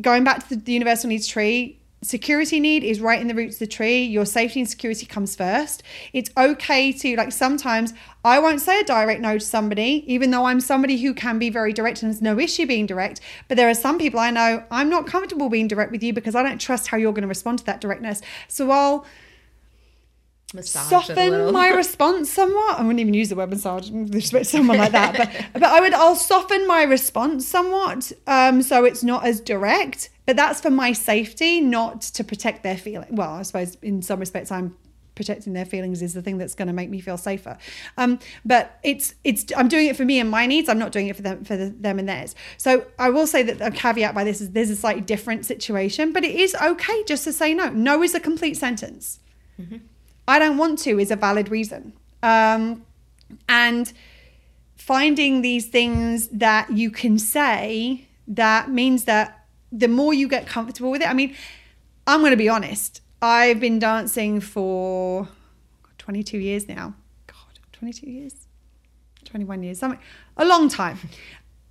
going 0.00 0.24
back 0.24 0.46
to 0.48 0.50
the, 0.50 0.56
the 0.56 0.72
universal 0.72 1.08
needs 1.08 1.26
tree, 1.26 1.79
security 2.02 2.60
need 2.60 2.82
is 2.82 3.00
right 3.00 3.20
in 3.20 3.28
the 3.28 3.34
roots 3.34 3.56
of 3.56 3.60
the 3.60 3.66
tree. 3.66 4.02
Your 4.02 4.24
safety 4.24 4.60
and 4.60 4.68
security 4.68 5.06
comes 5.06 5.36
first. 5.36 5.82
It's 6.12 6.30
okay 6.36 6.92
to, 6.92 7.16
like, 7.16 7.32
sometimes 7.32 7.92
I 8.24 8.38
won't 8.38 8.60
say 8.60 8.80
a 8.80 8.84
direct 8.84 9.20
no 9.20 9.38
to 9.38 9.44
somebody, 9.44 10.04
even 10.06 10.30
though 10.30 10.46
I'm 10.46 10.60
somebody 10.60 10.98
who 10.98 11.12
can 11.14 11.38
be 11.38 11.50
very 11.50 11.72
direct 11.72 12.02
and 12.02 12.12
there's 12.12 12.22
no 12.22 12.38
issue 12.38 12.66
being 12.66 12.86
direct. 12.86 13.20
But 13.48 13.56
there 13.56 13.68
are 13.68 13.74
some 13.74 13.98
people 13.98 14.20
I 14.20 14.30
know 14.30 14.64
I'm 14.70 14.88
not 14.88 15.06
comfortable 15.06 15.48
being 15.48 15.68
direct 15.68 15.92
with 15.92 16.02
you 16.02 16.12
because 16.12 16.34
I 16.34 16.42
don't 16.42 16.60
trust 16.60 16.88
how 16.88 16.96
you're 16.96 17.12
going 17.12 17.22
to 17.22 17.28
respond 17.28 17.58
to 17.60 17.64
that 17.66 17.80
directness. 17.80 18.22
So 18.48 18.70
I'll 18.70 19.06
massage 20.54 20.88
soften 20.88 21.52
my 21.52 21.68
response 21.68 22.30
somewhat. 22.30 22.78
I 22.78 22.82
wouldn't 22.82 23.00
even 23.00 23.14
use 23.14 23.28
the 23.28 23.36
word 23.36 23.50
massage 23.50 23.90
with 23.90 24.14
respect 24.14 24.46
to 24.46 24.50
someone 24.50 24.78
like 24.78 24.92
that, 24.92 25.16
but 25.16 25.30
but 25.60 25.64
I 25.64 25.80
would 25.80 25.94
I'll 25.94 26.16
soften 26.16 26.66
my 26.66 26.82
response 26.82 27.46
somewhat, 27.46 28.12
um, 28.26 28.62
so 28.62 28.84
it's 28.84 29.02
not 29.02 29.24
as 29.24 29.40
direct. 29.40 30.10
But 30.26 30.36
that's 30.36 30.60
for 30.60 30.70
my 30.70 30.92
safety, 30.92 31.60
not 31.60 32.02
to 32.02 32.22
protect 32.22 32.62
their 32.62 32.76
feeling. 32.76 33.16
Well, 33.16 33.30
I 33.30 33.42
suppose 33.42 33.76
in 33.82 34.00
some 34.00 34.20
respects 34.20 34.52
I'm 34.52 34.76
protecting 35.20 35.52
their 35.52 35.66
feelings 35.66 36.00
is 36.00 36.14
the 36.14 36.22
thing 36.22 36.38
that's 36.38 36.54
going 36.54 36.68
to 36.68 36.72
make 36.72 36.88
me 36.88 36.98
feel 36.98 37.18
safer. 37.18 37.58
Um, 37.98 38.18
but 38.44 38.78
it's 38.82 39.14
it's 39.22 39.44
I'm 39.56 39.68
doing 39.68 39.86
it 39.86 39.96
for 39.96 40.04
me 40.04 40.18
and 40.18 40.30
my 40.30 40.46
needs. 40.46 40.68
I'm 40.68 40.78
not 40.78 40.92
doing 40.92 41.08
it 41.08 41.16
for 41.16 41.22
them 41.22 41.44
for 41.44 41.56
the, 41.56 41.68
them 41.68 41.98
and 41.98 42.08
theirs. 42.08 42.34
So 42.56 42.86
I 42.98 43.10
will 43.10 43.26
say 43.26 43.42
that 43.42 43.60
a 43.60 43.70
caveat 43.70 44.14
by 44.14 44.24
this 44.24 44.40
is 44.40 44.52
there's 44.52 44.70
a 44.70 44.76
slightly 44.76 45.02
different 45.02 45.44
situation, 45.44 46.12
but 46.12 46.24
it 46.24 46.34
is 46.34 46.54
okay 46.54 47.04
just 47.04 47.24
to 47.24 47.32
say 47.32 47.52
no. 47.52 47.68
No 47.68 48.02
is 48.02 48.14
a 48.14 48.20
complete 48.20 48.56
sentence. 48.56 49.20
Mm-hmm. 49.60 49.76
I 50.30 50.38
don't 50.38 50.56
want 50.56 50.78
to 50.80 51.00
is 51.00 51.10
a 51.10 51.16
valid 51.16 51.48
reason. 51.48 51.92
Um, 52.22 52.86
and 53.48 53.92
finding 54.76 55.42
these 55.42 55.66
things 55.66 56.28
that 56.28 56.70
you 56.70 56.92
can 56.92 57.18
say 57.18 58.06
that 58.28 58.70
means 58.70 59.06
that 59.06 59.46
the 59.72 59.88
more 59.88 60.14
you 60.14 60.28
get 60.28 60.46
comfortable 60.46 60.92
with 60.92 61.02
it. 61.02 61.10
I 61.10 61.14
mean, 61.14 61.34
I'm 62.06 62.20
going 62.20 62.30
to 62.30 62.36
be 62.36 62.48
honest. 62.48 63.02
I've 63.20 63.58
been 63.58 63.80
dancing 63.80 64.40
for 64.40 65.28
22 65.98 66.38
years 66.38 66.68
now. 66.68 66.94
God, 67.26 67.58
22 67.72 68.08
years? 68.08 68.34
21 69.24 69.64
years, 69.64 69.80
something, 69.80 70.00
a 70.36 70.44
long 70.44 70.68
time 70.68 70.98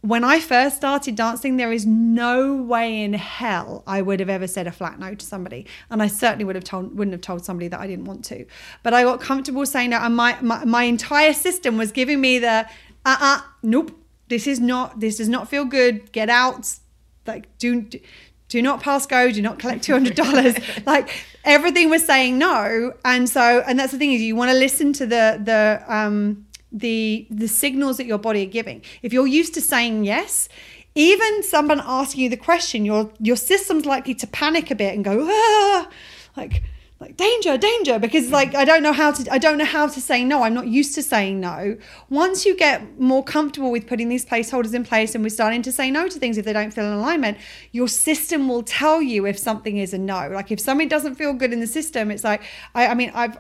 when 0.01 0.23
I 0.23 0.39
first 0.39 0.77
started 0.77 1.15
dancing, 1.15 1.57
there 1.57 1.73
is 1.73 1.85
no 1.85 2.55
way 2.55 3.03
in 3.03 3.13
hell 3.13 3.83
I 3.85 4.01
would 4.01 4.19
have 4.21 4.29
ever 4.29 4.47
said 4.47 4.65
a 4.65 4.71
flat 4.71 4.97
no 4.97 5.13
to 5.13 5.25
somebody, 5.25 5.65
and 5.89 6.01
I 6.01 6.07
certainly 6.07 6.45
would 6.45 6.55
have 6.55 6.63
told 6.63 6.97
wouldn't 6.97 7.13
have 7.13 7.21
told 7.21 7.43
somebody 7.43 7.67
that 7.67 7.79
I 7.79 7.87
didn't 7.87 8.05
want 8.05 8.23
to. 8.25 8.45
But 8.81 8.93
I 8.93 9.03
got 9.03 9.19
comfortable 9.19 9.65
saying 9.65 9.89
no, 9.89 9.97
and 9.97 10.15
my 10.15 10.37
my, 10.41 10.63
my 10.63 10.83
entire 10.83 11.33
system 11.33 11.77
was 11.77 11.91
giving 11.91 12.21
me 12.21 12.39
the 12.39 12.65
uh 13.05 13.17
uh 13.19 13.41
nope, 13.61 13.91
this 14.29 14.47
is 14.47 14.59
not 14.59 15.01
this 15.01 15.17
does 15.17 15.29
not 15.29 15.49
feel 15.49 15.65
good. 15.65 16.11
Get 16.11 16.29
out, 16.29 16.73
like 17.27 17.57
do. 17.57 17.81
do 17.81 17.99
do 18.49 18.63
not 18.63 18.81
pass 18.81 19.05
go, 19.05 19.31
do 19.31 19.43
not 19.43 19.59
collect 19.59 19.87
$200. 19.87 20.85
like 20.87 21.11
everything 21.45 21.87
was 21.89 22.03
saying 22.03 22.39
no. 22.39 22.93
And 23.05 23.29
so, 23.29 23.63
and 23.65 23.77
that's 23.79 23.91
the 23.91 23.99
thing 23.99 24.11
is 24.11 24.21
you 24.21 24.35
want 24.35 24.49
to 24.49 24.57
listen 24.57 24.91
to 24.93 25.05
the, 25.05 25.39
the, 25.43 25.83
um, 25.87 26.47
the 26.71 27.27
the 27.29 27.47
signals 27.47 27.97
that 27.97 28.05
your 28.05 28.17
body 28.17 28.43
are 28.43 28.49
giving. 28.49 28.81
If 29.01 29.13
you're 29.13 29.27
used 29.27 29.53
to 29.55 29.61
saying 29.61 30.03
yes, 30.03 30.49
even 30.95 31.43
someone 31.43 31.81
asking 31.83 32.23
you 32.23 32.29
the 32.29 32.37
question, 32.37 32.85
your 32.85 33.11
your 33.19 33.35
system's 33.35 33.85
likely 33.85 34.15
to 34.15 34.27
panic 34.27 34.71
a 34.71 34.75
bit 34.75 34.93
and 34.93 35.03
go 35.03 35.27
ah, 35.29 35.89
like 36.35 36.63
like 36.99 37.15
danger 37.15 37.57
danger 37.57 37.97
because 37.97 38.29
like 38.29 38.53
i 38.55 38.65
don't 38.65 38.83
know 38.83 38.91
how 38.91 39.09
to 39.09 39.31
i 39.31 39.37
don't 39.37 39.57
know 39.57 39.65
how 39.65 39.87
to 39.87 40.01
say 40.01 40.23
no. 40.23 40.43
I'm 40.43 40.53
not 40.53 40.67
used 40.67 40.95
to 40.95 41.01
saying 41.01 41.39
no. 41.39 41.77
Once 42.09 42.45
you 42.45 42.57
get 42.57 42.99
more 42.99 43.23
comfortable 43.23 43.71
with 43.71 43.87
putting 43.87 44.09
these 44.09 44.25
placeholders 44.25 44.73
in 44.73 44.83
place 44.83 45.15
and 45.15 45.23
we're 45.23 45.29
starting 45.29 45.61
to 45.61 45.71
say 45.71 45.89
no 45.91 46.09
to 46.09 46.19
things 46.19 46.37
if 46.37 46.43
they 46.43 46.51
don't 46.53 46.71
feel 46.71 46.85
in 46.85 46.93
alignment 46.93 47.37
your 47.71 47.87
system 47.87 48.49
will 48.49 48.63
tell 48.63 49.01
you 49.01 49.25
if 49.25 49.39
something 49.39 49.77
is 49.77 49.93
a 49.93 49.97
no. 49.97 50.29
Like 50.29 50.51
if 50.51 50.59
something 50.59 50.89
doesn't 50.89 51.15
feel 51.15 51.33
good 51.33 51.53
in 51.53 51.61
the 51.61 51.67
system 51.67 52.11
it's 52.11 52.25
like 52.25 52.41
i, 52.75 52.87
I 52.87 52.93
mean 52.95 53.11
i've 53.15 53.37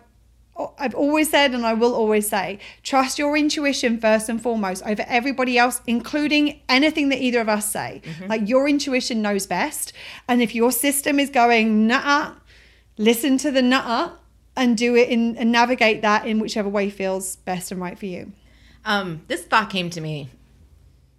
I've 0.77 0.95
always 0.95 1.29
said, 1.29 1.53
and 1.53 1.65
I 1.65 1.73
will 1.73 1.93
always 1.93 2.27
say, 2.27 2.59
trust 2.83 3.17
your 3.17 3.37
intuition 3.37 3.99
first 3.99 4.29
and 4.29 4.41
foremost 4.41 4.83
over 4.85 5.05
everybody 5.07 5.57
else, 5.57 5.81
including 5.87 6.61
anything 6.67 7.09
that 7.09 7.19
either 7.19 7.39
of 7.39 7.49
us 7.49 7.71
say. 7.71 8.01
Mm-hmm. 8.03 8.27
Like 8.27 8.47
your 8.47 8.67
intuition 8.67 9.21
knows 9.21 9.45
best. 9.47 9.93
And 10.27 10.41
if 10.41 10.53
your 10.53 10.71
system 10.71 11.19
is 11.19 11.29
going, 11.29 11.87
nah, 11.87 12.33
listen 12.97 13.37
to 13.39 13.51
the 13.51 13.61
nah 13.61 14.11
and 14.55 14.77
do 14.77 14.95
it 14.95 15.09
in 15.09 15.37
and 15.37 15.51
navigate 15.51 16.01
that 16.01 16.27
in 16.27 16.39
whichever 16.39 16.67
way 16.67 16.89
feels 16.89 17.37
best 17.37 17.71
and 17.71 17.79
right 17.79 17.97
for 17.97 18.05
you. 18.05 18.33
Um, 18.85 19.21
this 19.27 19.43
thought 19.43 19.69
came 19.69 19.89
to 19.91 20.01
me 20.01 20.29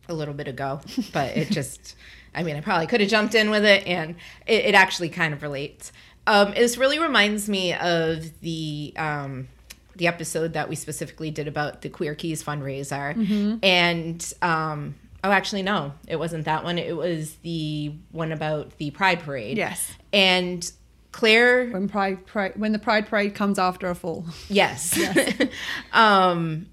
a 0.09 0.15
little 0.15 0.35
bit 0.35 0.49
ago, 0.49 0.81
but 1.13 1.37
it 1.37 1.51
just, 1.51 1.97
I 2.35 2.43
mean, 2.43 2.57
I 2.57 2.61
probably 2.61 2.87
could 2.87 3.01
have 3.01 3.09
jumped 3.09 3.35
in 3.35 3.49
with 3.51 3.65
it, 3.65 3.87
and 3.87 4.17
it, 4.47 4.67
it 4.67 4.75
actually 4.75 5.09
kind 5.09 5.33
of 5.33 5.43
relates. 5.43 5.93
Um, 6.27 6.53
this 6.55 6.77
really 6.77 6.99
reminds 6.99 7.49
me 7.49 7.75
of 7.75 8.41
the 8.41 8.93
um, 8.97 9.49
the 9.97 10.07
episode 10.07 10.53
that 10.53 10.69
we 10.69 10.77
specifically 10.77 11.31
did 11.31 11.49
about 11.49 11.83
the 11.83 11.89
Queer 11.89 12.15
Keys 12.15 12.43
fundraiser, 12.43 13.15
mm-hmm. 13.15 13.57
and 13.63 14.33
um, 14.43 14.95
oh, 15.25 15.31
actually, 15.31 15.63
no, 15.63 15.93
it 16.07 16.17
wasn't 16.17 16.45
that 16.45 16.65
one. 16.65 16.79
It 16.79 16.97
was 16.97 17.35
the 17.43 17.95
one 18.13 18.33
about 18.33 18.77
the 18.79 18.91
Pride 18.91 19.21
Parade. 19.21 19.57
Yes, 19.57 19.93
and 20.13 20.71
Claire 21.13 21.69
when 21.71 21.89
Pride, 21.89 22.27
Pride 22.27 22.53
when 22.57 22.73
the 22.73 22.79
Pride 22.79 23.09
Parade 23.09 23.35
comes 23.35 23.59
after 23.59 23.89
a 23.89 23.95
fall. 23.95 24.27
Yes. 24.49 24.97
yes. 24.97 25.49
um, 25.93 26.67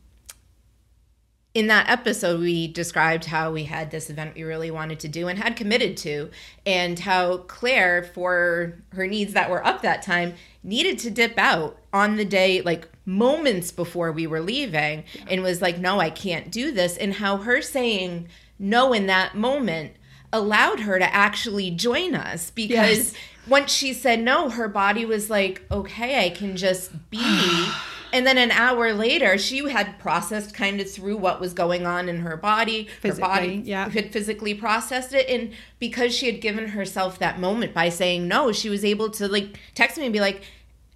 in 1.57 1.65
that 1.65 1.89
episode, 1.89 2.39
we 2.39 2.67
described 2.67 3.25
how 3.25 3.51
we 3.51 3.63
had 3.63 3.89
this 3.89 4.11
event 4.11 4.35
we 4.35 4.43
really 4.43 4.69
wanted 4.69 4.99
to 4.99 5.07
do 5.07 5.27
and 5.27 5.39
had 5.39 5.55
committed 5.55 5.97
to, 5.97 6.29
and 6.67 6.99
how 6.99 7.37
Claire, 7.37 8.03
for 8.13 8.75
her 8.89 9.07
needs 9.07 9.33
that 9.33 9.49
were 9.49 9.65
up 9.65 9.81
that 9.81 10.03
time, 10.03 10.35
needed 10.61 10.99
to 10.99 11.09
dip 11.09 11.35
out 11.35 11.75
on 11.91 12.15
the 12.15 12.25
day, 12.25 12.61
like 12.61 12.87
moments 13.05 13.71
before 13.71 14.11
we 14.11 14.27
were 14.27 14.39
leaving, 14.39 15.03
yeah. 15.15 15.25
and 15.31 15.41
was 15.41 15.59
like, 15.59 15.79
No, 15.79 15.99
I 15.99 16.11
can't 16.11 16.51
do 16.51 16.71
this. 16.71 16.95
And 16.95 17.15
how 17.15 17.37
her 17.37 17.59
saying 17.63 18.27
no 18.59 18.93
in 18.93 19.07
that 19.07 19.33
moment 19.33 19.93
allowed 20.31 20.81
her 20.81 20.99
to 20.99 21.11
actually 21.11 21.71
join 21.71 22.13
us 22.13 22.51
because 22.51 22.97
yes. 22.97 23.13
once 23.47 23.73
she 23.73 23.93
said 23.93 24.21
no, 24.21 24.51
her 24.51 24.67
body 24.67 25.05
was 25.05 25.31
like, 25.31 25.65
Okay, 25.71 26.23
I 26.23 26.29
can 26.29 26.55
just 26.55 27.09
be. 27.09 27.67
And 28.17 28.25
then 28.25 28.39
an 28.39 28.49
hour 28.49 28.93
later, 28.93 29.37
she 29.37 29.69
had 29.69 29.99
processed 29.99 30.55
kind 30.55 30.81
of 30.81 30.89
through 30.89 31.17
what 31.17 31.39
was 31.39 31.53
going 31.53 31.85
on 31.85 32.09
in 32.09 32.21
her 32.21 32.35
body. 32.35 32.87
Physically, 32.99 33.21
her 33.21 33.35
body 33.35 33.61
yeah. 33.63 33.89
had 33.89 34.11
physically 34.11 34.55
processed 34.55 35.13
it. 35.13 35.29
And 35.29 35.53
because 35.77 36.15
she 36.15 36.25
had 36.25 36.41
given 36.41 36.69
herself 36.69 37.19
that 37.19 37.39
moment 37.39 37.75
by 37.75 37.89
saying 37.89 38.27
no, 38.27 38.51
she 38.51 38.69
was 38.69 38.83
able 38.83 39.11
to 39.11 39.27
like 39.27 39.59
text 39.75 39.99
me 39.99 40.05
and 40.05 40.13
be 40.13 40.19
like, 40.19 40.41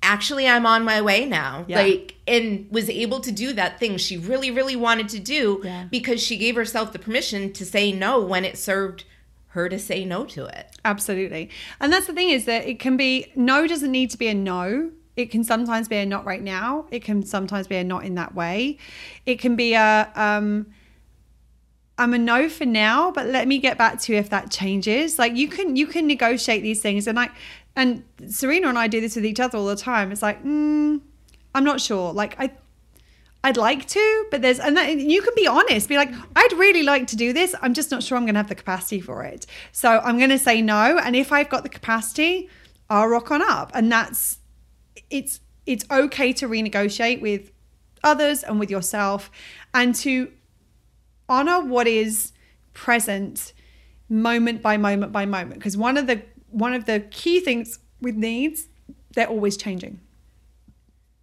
actually 0.01 0.47
I'm 0.47 0.65
on 0.65 0.83
my 0.83 0.99
way 0.99 1.27
now. 1.27 1.63
Yeah. 1.67 1.81
Like 1.81 2.15
and 2.27 2.65
was 2.71 2.89
able 2.89 3.19
to 3.19 3.31
do 3.31 3.53
that 3.53 3.79
thing 3.79 3.97
she 3.97 4.17
really 4.17 4.49
really 4.49 4.75
wanted 4.75 5.07
to 5.09 5.19
do 5.19 5.61
Yeah. 5.63 5.85
because 5.91 6.23
she 6.23 6.37
gave 6.37 6.55
herself 6.55 6.91
the 6.91 6.97
permission 6.97 7.53
to 7.53 7.63
say 7.63 7.91
no 7.91 8.19
when 8.19 8.43
it 8.43 8.57
served 8.57 9.03
her 9.49 9.69
to 9.69 9.77
say 9.77 10.05
no 10.05 10.25
to 10.25 10.45
it. 10.45 10.75
Absolutely. 10.83 11.51
And 11.79 11.93
that's 11.93 12.07
the 12.07 12.13
thing 12.13 12.31
is 12.31 12.45
that 12.45 12.65
it 12.65 12.79
can 12.79 12.97
be 12.97 13.31
no 13.35 13.67
doesn't 13.67 13.91
need 13.91 14.09
to 14.09 14.17
be 14.17 14.27
a 14.27 14.33
no. 14.33 14.89
It 15.21 15.31
can 15.31 15.43
sometimes 15.43 15.87
be 15.87 15.97
a 15.97 16.05
not 16.05 16.25
right 16.25 16.41
now. 16.41 16.85
It 16.91 17.03
can 17.03 17.23
sometimes 17.23 17.67
be 17.67 17.77
a 17.77 17.83
not 17.83 18.03
in 18.03 18.15
that 18.15 18.35
way. 18.35 18.77
It 19.25 19.39
can 19.39 19.55
be 19.55 19.73
a 19.73 20.11
um 20.15 20.67
I'm 21.97 22.13
a 22.13 22.17
no 22.17 22.49
for 22.49 22.65
now, 22.65 23.11
but 23.11 23.27
let 23.27 23.47
me 23.47 23.59
get 23.59 23.77
back 23.77 23.99
to 24.01 24.13
you 24.13 24.19
if 24.19 24.29
that 24.31 24.49
changes. 24.49 25.19
Like 25.19 25.35
you 25.35 25.47
can 25.47 25.75
you 25.75 25.87
can 25.87 26.07
negotiate 26.07 26.63
these 26.63 26.81
things 26.81 27.07
and 27.07 27.15
like 27.15 27.31
and 27.75 28.03
Serena 28.27 28.67
and 28.67 28.77
I 28.77 28.87
do 28.87 28.99
this 28.99 29.15
with 29.15 29.25
each 29.25 29.39
other 29.39 29.57
all 29.57 29.67
the 29.67 29.75
time. 29.75 30.11
It's 30.11 30.21
like, 30.21 30.43
mm, 30.43 30.99
I'm 31.55 31.63
not 31.63 31.79
sure. 31.79 32.11
Like 32.11 32.39
I 32.39 32.51
I'd 33.43 33.57
like 33.57 33.87
to, 33.87 34.25
but 34.29 34.43
there's, 34.43 34.59
and 34.59 34.77
that, 34.77 34.95
you 34.95 35.21
can 35.21 35.33
be 35.35 35.47
honest, 35.47 35.89
be 35.89 35.97
like, 35.97 36.13
I'd 36.35 36.53
really 36.53 36.83
like 36.83 37.07
to 37.07 37.15
do 37.15 37.33
this. 37.33 37.55
I'm 37.61 37.73
just 37.73 37.89
not 37.89 38.03
sure 38.03 38.15
I'm 38.15 38.25
going 38.25 38.35
to 38.35 38.39
have 38.39 38.49
the 38.49 38.55
capacity 38.55 39.01
for 39.01 39.23
it. 39.23 39.47
So 39.71 39.99
I'm 39.99 40.17
going 40.17 40.29
to 40.29 40.37
say 40.37 40.61
no. 40.61 40.99
And 40.99 41.15
if 41.15 41.31
I've 41.31 41.49
got 41.49 41.63
the 41.63 41.69
capacity, 41.69 42.49
I'll 42.87 43.07
rock 43.07 43.31
on 43.31 43.41
up. 43.41 43.71
And 43.73 43.91
that's, 43.91 44.37
it's, 45.11 45.39
it's 45.65 45.85
okay 45.91 46.33
to 46.33 46.47
renegotiate 46.47 47.21
with 47.21 47.51
others 48.03 48.43
and 48.43 48.59
with 48.59 48.71
yourself 48.71 49.29
and 49.73 49.93
to 49.95 50.31
honor 51.29 51.63
what 51.63 51.87
is 51.87 52.33
present 52.73 53.53
moment 54.09 54.61
by 54.61 54.77
moment 54.77 55.11
by 55.11 55.25
moment. 55.25 55.55
Because 55.55 55.77
one 55.77 55.97
of 55.97 56.07
the, 56.07 56.21
one 56.49 56.73
of 56.73 56.85
the 56.85 57.01
key 57.11 57.39
things 57.39 57.79
with 58.01 58.15
needs, 58.15 58.67
they're 59.13 59.27
always 59.27 59.57
changing. 59.57 59.99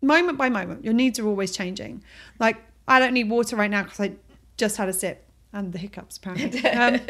Moment 0.01 0.39
by 0.39 0.49
moment 0.49 0.84
your 0.84 0.95
needs 0.95 1.18
are 1.18 1.26
always 1.26 1.53
changing. 1.53 2.03
Like 2.39 2.57
i 2.86 2.99
don't 2.99 3.12
need 3.12 3.28
water 3.28 3.55
right 3.55 3.70
now 3.70 3.82
because 3.82 4.01
i 4.01 4.12
just 4.57 4.78
had 4.78 4.89
a 4.89 4.93
sip 4.93 5.28
and 5.53 5.72
the 5.72 5.78
hiccups 5.78 6.16
apparently. 6.16 6.64
Um, 6.68 7.01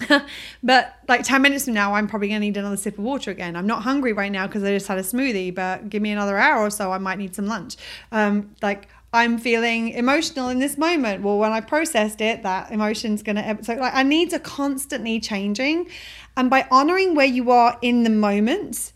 but 0.62 0.96
like 1.08 1.22
10 1.22 1.42
minutes 1.42 1.66
from 1.66 1.74
now 1.74 1.94
i'm 1.94 2.08
probably 2.08 2.28
going 2.28 2.40
to 2.40 2.46
need 2.46 2.56
another 2.56 2.76
sip 2.76 2.98
of 2.98 3.04
water 3.04 3.30
again. 3.30 3.56
I'm 3.56 3.66
not 3.66 3.82
hungry 3.82 4.12
right 4.12 4.32
now 4.32 4.46
because 4.46 4.64
i 4.64 4.72
just 4.72 4.88
had 4.88 4.98
a 4.98 5.02
smoothie 5.02 5.54
but 5.54 5.88
give 5.88 6.02
me 6.02 6.10
another 6.10 6.38
hour 6.38 6.62
or 6.62 6.70
so 6.70 6.92
i 6.92 6.98
might 6.98 7.18
need 7.18 7.34
some 7.34 7.46
lunch. 7.46 7.76
Um, 8.10 8.54
like 8.62 8.88
i'm 9.12 9.38
feeling 9.38 9.90
emotional 9.90 10.48
in 10.48 10.58
this 10.58 10.78
moment. 10.78 11.22
Well 11.22 11.38
when 11.38 11.52
i 11.52 11.60
processed 11.60 12.20
it 12.20 12.42
that 12.42 12.70
emotion's 12.70 13.22
going 13.22 13.36
to 13.36 13.58
so 13.62 13.74
like 13.74 13.94
our 13.94 14.04
needs 14.04 14.32
are 14.32 14.38
constantly 14.38 15.20
changing. 15.20 15.88
And 16.36 16.48
by 16.48 16.66
honoring 16.70 17.14
where 17.14 17.26
you 17.26 17.50
are 17.50 17.78
in 17.82 18.04
the 18.04 18.10
moment 18.10 18.92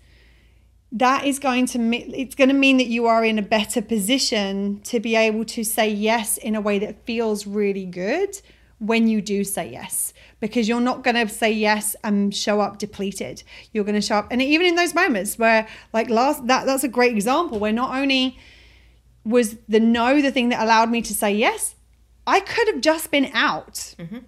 that 0.93 1.27
is 1.27 1.39
going 1.39 1.67
to 1.67 1.79
me- 1.79 2.11
it's 2.17 2.35
going 2.35 2.49
to 2.49 2.55
mean 2.55 2.79
that 2.79 2.87
you 2.87 3.07
are 3.07 3.25
in 3.25 3.39
a 3.39 3.43
better 3.43 3.83
position 3.83 4.81
to 4.85 4.99
be 4.99 5.15
able 5.15 5.45
to 5.45 5.63
say 5.63 5.89
yes 5.89 6.39
in 6.39 6.55
a 6.55 6.61
way 6.61 6.79
that 6.79 7.05
feels 7.05 7.47
really 7.47 7.85
good 7.85 8.41
when 8.79 9.09
you 9.09 9.21
do 9.21 9.43
say 9.43 9.71
yes 9.71 10.15
because 10.41 10.69
you're 10.69 10.81
not 10.81 11.03
going 11.03 11.15
to 11.15 11.33
say 11.33 11.51
yes 11.51 11.97
and 12.05 12.35
show 12.35 12.61
up 12.61 12.79
depleted. 12.79 13.43
You're 13.73 13.85
going 13.85 13.95
to 13.95 14.01
show 14.01 14.17
up 14.17 14.29
and 14.31 14.43
even 14.43 14.67
in 14.67 14.75
those 14.75 14.95
moments 14.95 15.39
where 15.39 15.67
like 15.93 16.11
last 16.11 16.47
that 16.47 16.67
that's 16.67 16.85
a 16.85 16.89
great 16.89 17.13
example 17.13 17.59
where 17.59 17.73
not 17.73 17.97
only 17.97 18.39
was 19.27 19.57
the 19.69 19.81
no 19.81 20.23
the 20.23 20.31
thing 20.31 20.49
that 20.51 20.63
allowed 20.63 20.89
me 20.89 21.03
to 21.03 21.13
say 21.13 21.33
yes 21.33 21.75
i 22.27 22.39
could 22.41 22.69
have 22.69 22.81
just 22.81 23.11
been 23.11 23.29
out 23.35 23.95
mm-hmm. 23.99 24.19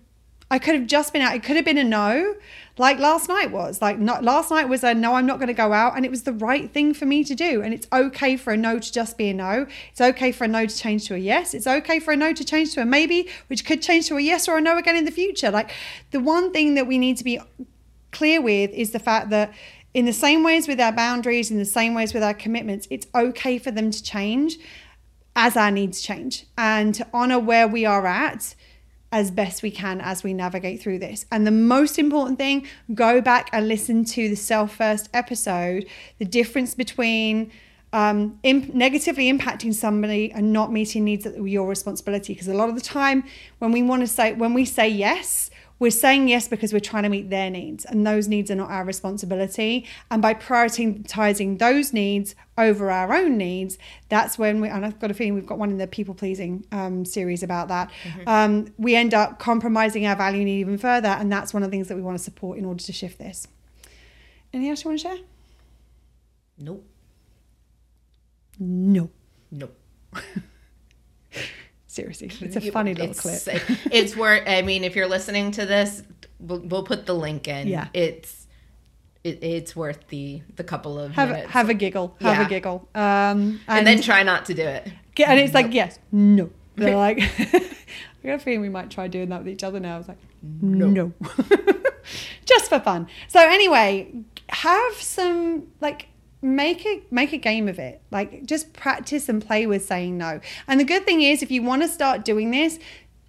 I 0.51 0.59
could 0.59 0.75
have 0.75 0.87
just 0.87 1.13
been 1.13 1.21
out. 1.21 1.35
It 1.35 1.43
could 1.43 1.57
have 1.57 1.65
been 1.65 1.79
a 1.79 1.85
no, 1.85 2.35
like 2.79 2.99
last 2.99 3.29
night 3.29 3.51
was. 3.51 3.83
Like 3.83 3.99
not 3.99 4.25
last 4.25 4.51
night 4.51 4.69
was 4.69 4.83
a 4.83 4.95
no. 4.95 5.15
I'm 5.15 5.27
not 5.27 5.39
going 5.39 5.49
to 5.49 5.55
go 5.55 5.73
out, 5.73 5.95
and 5.97 6.07
it 6.07 6.11
was 6.11 6.23
the 6.23 6.33
right 6.33 6.71
thing 6.71 6.95
for 6.95 7.05
me 7.05 7.23
to 7.25 7.35
do. 7.35 7.61
And 7.61 7.75
it's 7.75 7.87
okay 7.93 8.37
for 8.37 8.55
a 8.55 8.57
no 8.57 8.79
to 8.79 8.93
just 8.93 9.19
be 9.19 9.29
a 9.29 9.35
no. 9.35 9.67
It's 9.91 10.01
okay 10.01 10.33
for 10.33 10.45
a 10.45 10.49
no 10.49 10.65
to 10.65 10.77
change 10.77 11.07
to 11.09 11.15
a 11.15 11.19
yes. 11.19 11.53
It's 11.53 11.67
okay 11.67 12.01
for 12.01 12.13
a 12.13 12.17
no 12.17 12.33
to 12.33 12.45
change 12.45 12.73
to 12.75 12.83
a 12.83 12.87
maybe, 12.87 13.29
which 13.49 13.67
could 13.67 13.83
change 13.83 14.09
to 14.09 14.17
a 14.17 14.21
yes 14.21 14.49
or 14.49 14.57
a 14.57 14.61
no 14.61 14.79
again 14.79 14.97
in 14.97 15.05
the 15.05 15.11
future. 15.11 15.51
Like 15.51 15.71
the 16.13 16.21
one 16.21 16.53
thing 16.53 16.75
that 16.75 16.87
we 16.87 16.97
need 16.97 17.19
to 17.19 17.25
be 17.25 17.41
clear 18.11 18.41
with 18.41 18.71
is 18.71 18.93
the 18.93 18.99
fact 18.99 19.29
that 19.31 19.53
in 19.93 20.07
the 20.07 20.13
same 20.13 20.43
ways 20.43 20.67
with 20.67 20.81
our 20.81 20.93
boundaries, 20.93 21.51
in 21.51 21.59
the 21.59 21.65
same 21.65 21.93
ways 21.93 22.15
with 22.15 22.23
our 22.23 22.35
commitments, 22.35 22.87
it's 22.91 23.07
okay 23.15 23.59
for 23.59 23.71
them 23.71 23.91
to 23.91 24.03
change 24.03 24.59
as 25.37 25.57
our 25.57 25.71
needs 25.71 26.01
change 26.01 26.47
and 26.57 26.95
to 26.95 27.07
honor 27.13 27.39
where 27.39 27.69
we 27.69 27.85
are 27.85 28.07
at 28.07 28.55
as 29.11 29.31
best 29.31 29.63
we 29.63 29.71
can 29.71 30.01
as 30.01 30.23
we 30.23 30.35
navigate 30.35 30.83
through 30.83 30.99
this. 30.99 31.25
And 31.33 31.47
the 31.47 31.51
most 31.51 31.99
important 31.99 32.39
thing, 32.39 32.67
go 32.95 33.21
back 33.21 33.49
and 33.53 33.67
listen 33.67 34.05
to 34.07 34.29
the 34.29 34.37
self 34.37 34.75
first 34.75 35.09
episode, 35.15 35.87
the 36.19 36.25
difference 36.25 36.75
between 36.75 37.51
um, 37.93 38.39
imp- 38.43 38.75
negatively 38.75 39.33
impacting 39.33 39.73
somebody 39.73 40.31
and 40.33 40.53
not 40.53 40.73
meeting 40.73 41.05
needs 41.05 41.25
that 41.25 41.39
were 41.39 41.47
your 41.47 41.67
responsibility. 41.67 42.35
Because 42.35 42.49
a 42.49 42.55
lot 42.55 42.69
of 42.69 42.75
the 42.75 42.83
time, 42.83 43.25
when 43.61 43.73
we 43.73 43.83
want 43.83 44.03
to 44.03 44.07
say, 44.07 44.35
when 44.35 44.53
we 44.53 44.65
say 44.65 44.89
yes, 44.89 45.51
we're 45.79 45.91
saying 45.91 46.29
yes 46.29 46.49
because 46.49 46.72
we're 46.72 46.81
trying 46.81 47.05
to 47.05 47.09
meet 47.09 47.31
their 47.31 47.51
needs, 47.51 47.85
and 47.85 48.07
those 48.07 48.29
needs 48.29 48.51
are 48.51 48.55
not 48.57 48.70
our 48.70 48.85
responsibility. 48.85 49.87
And 50.11 50.20
by 50.20 50.35
prioritizing 50.35 51.59
those 51.59 51.93
needs 51.93 52.35
over 52.57 52.91
our 52.91 53.14
own 53.14 53.37
needs, 53.37 53.79
that's 54.09 54.39
when 54.39 54.61
we, 54.61 54.68
and 54.68 54.85
I've 54.85 54.99
got 54.99 55.11
a 55.11 55.14
feeling 55.14 55.35
we've 55.35 55.47
got 55.47 55.59
one 55.59 55.70
in 55.70 55.79
the 55.79 55.87
people 55.87 56.14
pleasing 56.14 56.66
um, 56.72 57.05
series 57.05 57.43
about 57.43 57.68
that. 57.68 57.91
Um, 58.26 58.74
we 58.76 58.97
end 58.97 59.14
up 59.14 59.39
compromising 59.39 60.07
our 60.07 60.16
value 60.16 60.45
need 60.45 60.61
even 60.61 60.79
further, 60.79 61.09
and 61.09 61.31
that's 61.31 61.55
one 61.55 61.62
of 61.62 61.70
the 61.70 61.74
things 61.74 61.89
that 61.89 61.95
we 61.97 62.03
want 62.03 62.18
to 62.18 62.24
support 62.24 62.59
in 62.59 62.64
order 62.64 62.83
to 62.83 62.93
shift 62.93 63.18
this. 63.18 63.47
Anything 64.53 64.70
else 64.70 64.85
you 64.85 64.91
want 64.91 65.01
to 65.01 65.09
share? 65.09 65.18
Nope. 66.59 66.85
No. 68.59 69.11
Nope. 69.51 69.76
Seriously, 71.99 72.31
it's 72.41 72.55
a 72.57 72.71
funny 72.71 72.95
little 72.95 73.11
it's, 73.11 73.21
clip. 73.21 73.63
it's 73.93 74.15
worth. 74.17 74.45
I 74.47 74.63
mean, 74.63 74.85
if 74.85 74.95
you're 74.95 75.09
listening 75.09 75.51
to 75.53 75.67
this, 75.67 76.05
we'll, 76.39 76.61
we'll 76.61 76.83
put 76.85 77.07
the 77.07 77.15
link 77.15 77.49
in. 77.49 77.67
Yeah. 77.67 77.89
It's 77.93 78.47
it, 79.25 79.43
it's 79.43 79.75
worth 79.75 80.07
the 80.09 80.43
the 80.55 80.63
couple 80.63 80.99
of 80.99 81.13
Have 81.13 81.31
minutes. 81.31 81.51
have 81.51 81.69
a 81.69 81.75
giggle. 81.75 82.17
Have 82.21 82.37
Yeah. 82.39 82.47
a 82.47 82.49
giggle. 82.49 82.89
Um, 82.95 83.61
and 83.67 83.85
then 83.85 84.01
try 84.01 84.23
not 84.23 84.45
to 84.47 84.55
do 84.55 84.63
it. 84.63 84.89
Get- 85.17 85.29
and 85.29 85.41
it's 85.41 85.55
like 85.55 85.75
yes, 85.75 85.99
no. 86.13 86.51
They're 86.77 86.95
like, 87.07 87.19
I 87.39 87.61
got 88.23 88.35
a 88.35 88.39
feeling 88.39 88.61
we 88.61 88.69
might 88.69 88.91
try 88.91 89.09
doing 89.09 89.31
that 89.31 89.39
with 89.41 89.49
each 89.49 89.65
other 89.65 89.81
now. 89.81 89.97
I 89.97 89.99
was 89.99 90.07
like, 90.07 90.19
no, 90.63 91.13
just 92.47 92.69
for 92.69 92.79
fun. 92.79 93.09
So 93.27 93.41
anyway, 93.41 94.13
have 94.51 94.95
some 94.95 95.67
like 95.81 96.07
make 96.41 96.86
a 96.86 97.03
make 97.11 97.32
a 97.32 97.39
game 97.39 97.68
of 97.68 97.78
it. 97.78 98.01
Like 98.11 98.47
just 98.47 98.72
practice 98.72 99.28
and 99.28 99.45
play 99.45 99.66
with 99.66 99.84
saying 99.84 100.16
no. 100.18 100.41
And 100.66 100.78
the 100.78 100.84
good 100.84 101.05
thing 101.05 101.22
is, 101.22 101.43
if 101.43 101.51
you 101.51 101.62
want 101.62 101.82
to 101.82 101.89
start 101.89 102.24
doing 102.24 102.51
this, 102.51 102.78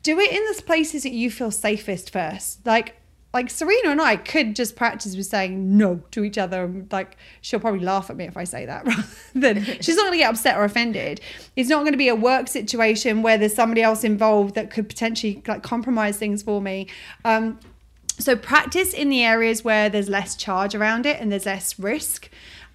do 0.03 0.19
it 0.19 0.31
in 0.31 0.43
the 0.45 0.61
places 0.63 1.03
that 1.03 1.11
you 1.11 1.31
feel 1.31 1.51
safest 1.51 2.11
first. 2.11 2.65
Like 2.65 2.95
like 3.31 3.51
Serena 3.51 3.91
and 3.91 4.01
I 4.01 4.15
could 4.15 4.55
just 4.55 4.75
practice 4.75 5.15
with 5.15 5.27
saying 5.27 5.77
no 5.77 6.01
to 6.11 6.23
each 6.23 6.37
other. 6.37 6.85
Like 6.91 7.17
she'll 7.41 7.59
probably 7.59 7.81
laugh 7.81 8.09
at 8.09 8.15
me 8.15 8.25
if 8.25 8.35
I 8.35 8.43
say 8.43 8.65
that. 8.65 8.85
Rather 8.85 9.03
than 9.35 9.63
she's 9.81 9.95
not 9.95 10.03
going 10.03 10.13
to 10.13 10.17
get 10.17 10.31
upset 10.31 10.57
or 10.57 10.63
offended. 10.63 11.21
It's 11.55 11.69
not 11.69 11.81
going 11.81 11.93
to 11.93 11.97
be 11.97 12.07
a 12.07 12.15
work 12.15 12.47
situation 12.47 13.21
where 13.21 13.37
there's 13.37 13.53
somebody 13.53 13.83
else 13.83 14.03
involved 14.03 14.55
that 14.55 14.71
could 14.71 14.89
potentially 14.89 15.43
like 15.47 15.61
compromise 15.61 16.17
things 16.17 16.41
for 16.41 16.59
me. 16.59 16.87
Um, 17.23 17.59
so 18.17 18.35
practice 18.35 18.93
in 18.93 19.09
the 19.09 19.23
areas 19.23 19.63
where 19.63 19.89
there's 19.89 20.09
less 20.09 20.35
charge 20.35 20.75
around 20.75 21.05
it 21.05 21.21
and 21.21 21.31
there's 21.31 21.45
less 21.45 21.77
risk. 21.79 22.29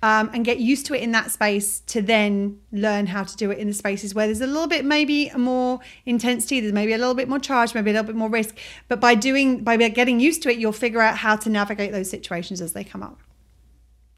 Um, 0.04 0.28
and 0.34 0.44
get 0.44 0.58
used 0.58 0.84
to 0.86 0.94
it 0.94 1.00
in 1.00 1.12
that 1.12 1.30
space 1.30 1.80
to 1.86 2.02
then 2.02 2.60
learn 2.72 3.06
how 3.06 3.22
to 3.24 3.36
do 3.36 3.50
it 3.50 3.56
in 3.56 3.68
the 3.68 3.72
spaces 3.72 4.14
where 4.14 4.26
there's 4.26 4.42
a 4.42 4.46
little 4.46 4.66
bit 4.66 4.84
maybe 4.84 5.30
more 5.34 5.80
intensity 6.04 6.60
there's 6.60 6.74
maybe 6.74 6.92
a 6.92 6.98
little 6.98 7.14
bit 7.14 7.26
more 7.26 7.38
charge 7.38 7.74
maybe 7.74 7.88
a 7.90 7.94
little 7.94 8.06
bit 8.06 8.14
more 8.14 8.28
risk 8.28 8.54
but 8.88 9.00
by 9.00 9.14
doing 9.14 9.64
by 9.64 9.78
getting 9.78 10.20
used 10.20 10.42
to 10.42 10.50
it 10.50 10.58
you'll 10.58 10.72
figure 10.72 11.00
out 11.00 11.16
how 11.16 11.36
to 11.36 11.48
navigate 11.48 11.90
those 11.90 12.10
situations 12.10 12.60
as 12.60 12.74
they 12.74 12.84
come 12.84 13.02
up 13.02 13.18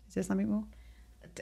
is 0.08 0.14
there 0.14 0.24
something 0.24 0.48
more 0.50 0.64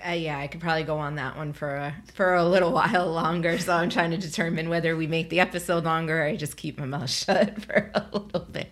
Uh, 0.07 0.11
yeah, 0.11 0.39
I 0.39 0.47
could 0.49 0.61
probably 0.61 0.83
go 0.83 0.99
on 0.99 1.15
that 1.15 1.37
one 1.37 1.53
for 1.55 1.77
a, 1.77 1.95
for 2.15 2.35
a 2.35 2.45
little 2.45 2.73
while 2.81 3.11
longer. 3.13 3.59
So 3.61 3.73
I'm 3.73 3.89
trying 3.91 4.11
to 4.11 4.19
determine 4.19 4.69
whether 4.69 4.97
we 4.97 5.07
make 5.07 5.31
the 5.31 5.39
episode 5.41 5.85
longer 5.85 6.21
or 6.21 6.25
I 6.25 6.37
just 6.37 6.57
keep 6.57 6.79
my 6.79 6.85
mouth 6.85 7.09
shut 7.23 7.63
for 7.63 7.93
a 7.95 8.05
little 8.13 8.41
bit. 8.41 8.71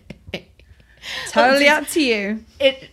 totally 1.29 1.65
Well, 1.65 1.81
up 1.81 1.87
to 1.89 2.01
you 2.03 2.43
it 2.59 2.89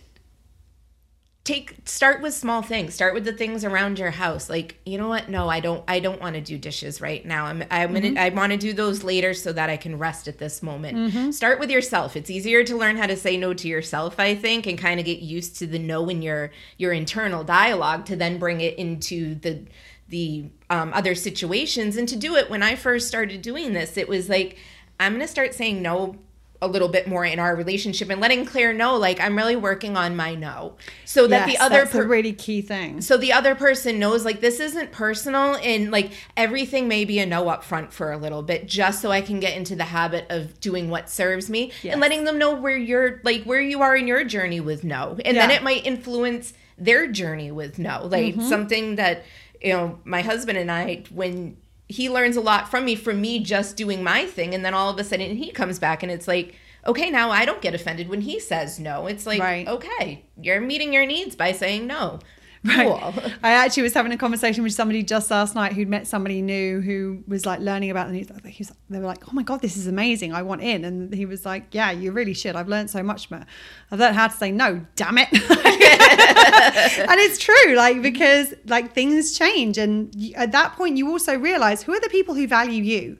take 1.43 1.77
start 1.85 2.21
with 2.21 2.33
small 2.35 2.61
things. 2.61 2.93
Start 2.93 3.15
with 3.15 3.25
the 3.25 3.33
things 3.33 3.65
around 3.65 3.97
your 3.97 4.11
house. 4.11 4.47
Like 4.49 4.79
you 4.85 4.97
know 4.99 5.07
what? 5.07 5.27
No 5.27 5.49
i 5.49 5.59
don't 5.59 5.83
i 5.87 5.99
don't 5.99 6.21
want 6.21 6.35
to 6.35 6.41
do 6.41 6.57
dishes 6.57 7.01
right 7.01 7.25
now. 7.25 7.45
I'm 7.45 7.63
i'm 7.71 7.93
gonna 7.93 8.19
i 8.19 8.29
want 8.29 8.51
to 8.51 8.57
do 8.57 8.73
those 8.73 9.03
later 9.03 9.33
so 9.33 9.51
that 9.53 9.69
i 9.69 9.75
can 9.75 9.97
rest 9.97 10.27
at 10.27 10.37
this 10.37 10.61
moment. 10.61 10.97
Start 11.33 11.59
with 11.59 11.71
yourself. 11.71 12.15
It's 12.15 12.29
easier 12.29 12.63
to 12.63 12.77
learn 12.77 12.95
how 12.95 13.07
to 13.07 13.17
say 13.17 13.37
no 13.37 13.53
to 13.55 13.67
yourself 13.67 14.19
i 14.19 14.35
think 14.35 14.67
and 14.67 14.77
kind 14.77 14.99
of 14.99 15.05
get 15.05 15.19
used 15.19 15.57
to 15.59 15.67
the 15.67 15.79
no 15.79 16.07
in 16.09 16.21
your 16.21 16.51
your 16.77 16.93
internal 16.93 17.43
dialogue 17.43 18.05
to 18.05 18.15
then 18.15 18.37
bring 18.37 18.61
it 18.61 18.77
into 18.77 19.35
the 19.35 19.65
the 20.09 20.45
um, 20.69 20.91
other 20.93 21.15
situations. 21.15 21.95
And 21.95 22.07
to 22.09 22.15
do 22.15 22.35
it 22.35 22.49
when 22.49 22.61
i 22.61 22.75
first 22.75 23.07
started 23.07 23.41
doing 23.41 23.73
this 23.73 23.97
it 23.97 24.07
was 24.07 24.29
like 24.29 24.57
i'm 24.99 25.13
gonna 25.13 25.27
start 25.27 25.53
saying 25.55 25.81
no 25.81 26.17
a 26.63 26.67
little 26.67 26.87
bit 26.87 27.07
more 27.07 27.25
in 27.25 27.39
our 27.39 27.55
relationship 27.55 28.09
and 28.11 28.21
letting 28.21 28.45
Claire 28.45 28.71
know 28.73 28.95
like 28.95 29.19
I'm 29.19 29.35
really 29.35 29.55
working 29.55 29.97
on 29.97 30.15
my 30.15 30.35
no 30.35 30.75
so 31.05 31.25
that 31.27 31.47
Yes, 31.47 31.57
the 31.57 31.63
other 31.65 31.83
that's 31.83 31.95
a 31.95 32.03
really 32.03 32.33
key 32.33 32.61
thing. 32.61 33.01
so 33.01 33.17
the 33.17 33.33
other 33.33 33.55
person 33.55 33.97
knows 33.97 34.23
like 34.25 34.41
this 34.41 34.59
isn't 34.59 34.91
personal 34.91 35.55
and 35.55 35.89
like 35.91 36.11
everything 36.37 36.87
may 36.87 37.03
be 37.03 37.17
a 37.19 37.25
no 37.25 37.49
up 37.49 37.63
front 37.63 37.91
for 37.91 38.11
a 38.11 38.17
little 38.17 38.43
bit 38.43 38.67
just 38.67 39.01
so 39.01 39.09
I 39.11 39.21
can 39.21 39.39
get 39.39 39.57
into 39.57 39.75
the 39.75 39.85
habit 39.85 40.27
of 40.29 40.59
doing 40.59 40.89
what 40.91 41.09
serves 41.09 41.49
me 41.49 41.71
Yes. 41.81 41.93
and 41.93 42.01
letting 42.01 42.25
them 42.25 42.37
know 42.37 42.53
where 42.53 42.77
you're 42.77 43.21
like 43.23 43.43
where 43.45 43.61
you 43.61 43.81
are 43.81 43.95
in 43.95 44.05
your 44.07 44.23
journey 44.23 44.59
with 44.59 44.83
no 44.83 45.17
and 45.25 45.35
then 45.37 45.49
it 45.49 45.63
might 45.63 45.85
influence 45.85 46.53
their 46.77 47.07
journey 47.07 47.51
with 47.51 47.79
no 47.79 48.05
like 48.05 48.35
Mm-hmm. 48.35 48.47
something 48.49 48.95
that 48.97 49.23
you 49.61 49.73
know 49.73 49.99
my 50.03 50.21
husband 50.21 50.57
and 50.57 50.71
I 50.71 51.03
when 51.11 51.57
he 51.91 52.09
learns 52.09 52.35
a 52.37 52.41
lot 52.41 52.69
from 52.71 52.85
me 52.85 52.95
from 52.95 53.19
me 53.21 53.39
just 53.39 53.77
doing 53.77 54.01
my 54.03 54.25
thing 54.25 54.53
and 54.55 54.63
then 54.65 54.73
all 54.73 54.89
of 54.89 54.97
a 54.97 55.03
sudden 55.03 55.35
he 55.35 55.51
comes 55.51 55.77
back 55.79 56.01
and 56.03 56.11
it's 56.11 56.27
like 56.27 56.55
okay 56.87 57.09
now 57.11 57.29
I 57.29 57.45
don't 57.45 57.61
get 57.61 57.75
offended 57.75 58.09
when 58.09 58.21
he 58.21 58.39
says 58.39 58.79
no 58.79 59.07
it's 59.07 59.25
like 59.27 59.39
Right. 59.41 59.67
okay 59.67 60.25
you're 60.41 60.61
meeting 60.61 60.93
your 60.93 61.05
needs 61.05 61.35
by 61.35 61.51
saying 61.51 61.85
no 61.87 62.19
Right. 62.63 62.87
cool 62.87 63.13
I 63.43 63.53
actually 63.53 63.83
was 63.83 63.93
having 63.95 64.11
a 64.11 64.17
conversation 64.17 64.63
with 64.63 64.73
somebody 64.73 65.01
just 65.01 65.31
last 65.31 65.55
night 65.55 65.73
who'd 65.73 65.87
met 65.89 66.05
somebody 66.05 66.43
new 66.43 66.79
who 66.81 67.23
was 67.27 67.43
like 67.43 67.59
learning 67.59 67.89
about 67.89 68.05
the 68.07 68.13
news. 68.13 68.27
He 68.45 68.57
was, 68.61 68.71
they 68.87 68.99
were 68.99 69.05
like, 69.07 69.27
"Oh 69.27 69.31
my 69.33 69.41
god, 69.41 69.63
this 69.63 69.75
is 69.77 69.87
amazing! 69.87 70.31
I 70.31 70.43
want 70.43 70.61
in." 70.61 70.85
And 70.85 71.11
he 71.11 71.25
was 71.25 71.43
like, 71.43 71.73
"Yeah, 71.73 71.89
you 71.89 72.11
really 72.11 72.35
should. 72.35 72.55
I've 72.55 72.67
learned 72.67 72.91
so 72.91 73.01
much 73.01 73.31
more. 73.31 73.47
I've 73.89 73.97
learned 73.99 74.15
how 74.15 74.27
to 74.27 74.37
say 74.37 74.51
no. 74.51 74.85
Damn 74.95 75.17
it!" 75.17 75.29
and 76.11 77.19
it's 77.19 77.37
true, 77.37 77.75
like 77.75 78.01
because 78.01 78.53
like 78.65 78.93
things 78.93 79.37
change, 79.37 79.77
and 79.77 80.13
you, 80.15 80.33
at 80.35 80.51
that 80.51 80.73
point, 80.75 80.97
you 80.97 81.09
also 81.09 81.37
realize 81.37 81.83
who 81.83 81.93
are 81.93 81.99
the 81.99 82.09
people 82.09 82.35
who 82.35 82.47
value 82.47 82.83
you, 82.83 83.17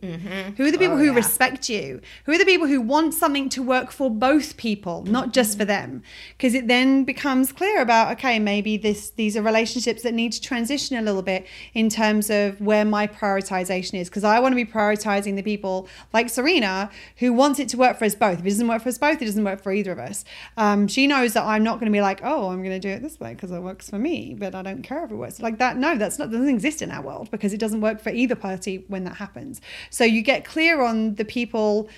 who 0.57 0.65
are 0.65 0.71
the 0.71 0.77
people 0.77 0.95
Oh, 0.95 0.97
who 0.97 1.05
yeah. 1.05 1.15
respect 1.15 1.69
you, 1.69 2.01
who 2.25 2.33
are 2.33 2.37
the 2.37 2.45
people 2.45 2.67
who 2.67 2.81
want 2.81 3.13
something 3.13 3.47
to 3.49 3.63
work 3.63 3.91
for 3.91 4.09
both 4.09 4.57
people, 4.57 5.03
not 5.03 5.31
just 5.31 5.57
for 5.57 5.63
them, 5.65 6.03
because 6.37 6.53
it 6.53 6.67
then 6.67 7.03
becomes 7.03 7.51
clear 7.51 7.81
about 7.81 8.11
okay, 8.13 8.39
maybe 8.39 8.77
this 8.77 9.11
these 9.11 9.37
are 9.37 9.41
relationships 9.41 10.01
that 10.03 10.13
need 10.13 10.33
to 10.33 10.41
transition 10.41 10.97
a 10.97 11.01
little 11.01 11.21
bit 11.21 11.45
in 11.73 11.89
terms 11.89 12.29
of 12.29 12.59
where 12.59 12.83
my 12.85 13.07
prioritization 13.07 13.95
is, 13.99 14.09
because 14.09 14.23
I 14.23 14.39
want 14.39 14.51
to 14.51 14.55
be 14.55 14.69
prioritizing 14.69 15.35
the 15.35 15.43
people 15.43 15.87
like 16.13 16.29
Serena 16.29 16.89
who 17.17 17.31
wants 17.33 17.59
it 17.59 17.69
to 17.69 17.77
work 17.77 17.97
for 17.97 18.05
us 18.05 18.15
both. 18.15 18.39
If 18.39 18.45
it 18.45 18.49
doesn't 18.49 18.67
work 18.67 18.81
for 18.81 18.89
us 18.89 18.97
both, 18.97 19.21
it 19.21 19.25
doesn't 19.25 19.43
work 19.43 19.61
for 19.61 19.71
either 19.71 19.91
of 19.91 19.99
us. 19.99 20.25
Um, 20.57 20.87
she 20.87 21.07
knows 21.07 21.33
that 21.33 21.43
I'm 21.45 21.63
not 21.63 21.79
going 21.79 21.91
to 21.91 21.95
be 21.95 22.01
like, 22.01 22.19
oh, 22.23 22.49
I'm 22.49 22.63
going 22.63 22.79
to 22.79 22.79
do 22.79 22.90
it 22.91 23.01
this 23.01 23.19
way 23.19 23.33
because 23.33 23.51
it 23.51 23.61
works 23.61 23.89
for 23.89 23.97
me, 23.97 24.35
but 24.37 24.55
I 24.55 24.61
don't 24.61 24.81
care 24.81 25.03
if 25.05 25.11
it 25.11 25.15
works 25.15 25.39
like 25.39 25.57
that. 25.57 25.77
No, 25.77 25.97
that's 25.97 26.19
not 26.19 26.31
doesn't 26.31 26.49
exist 26.49 26.81
in 26.81 26.91
our 26.91 27.01
world 27.01 27.31
because 27.31 27.53
it 27.53 27.59
doesn't 27.59 27.81
work 27.81 28.01
for 28.01 28.09
either 28.09 28.35
party 28.35 28.85
when 28.87 29.03
that 29.05 29.15
happens. 29.15 29.61
So 29.89 30.03
you 30.03 30.21
get 30.21 30.45
clear 30.45 30.81
on 30.81 31.15
the 31.15 31.25
people 31.25 31.89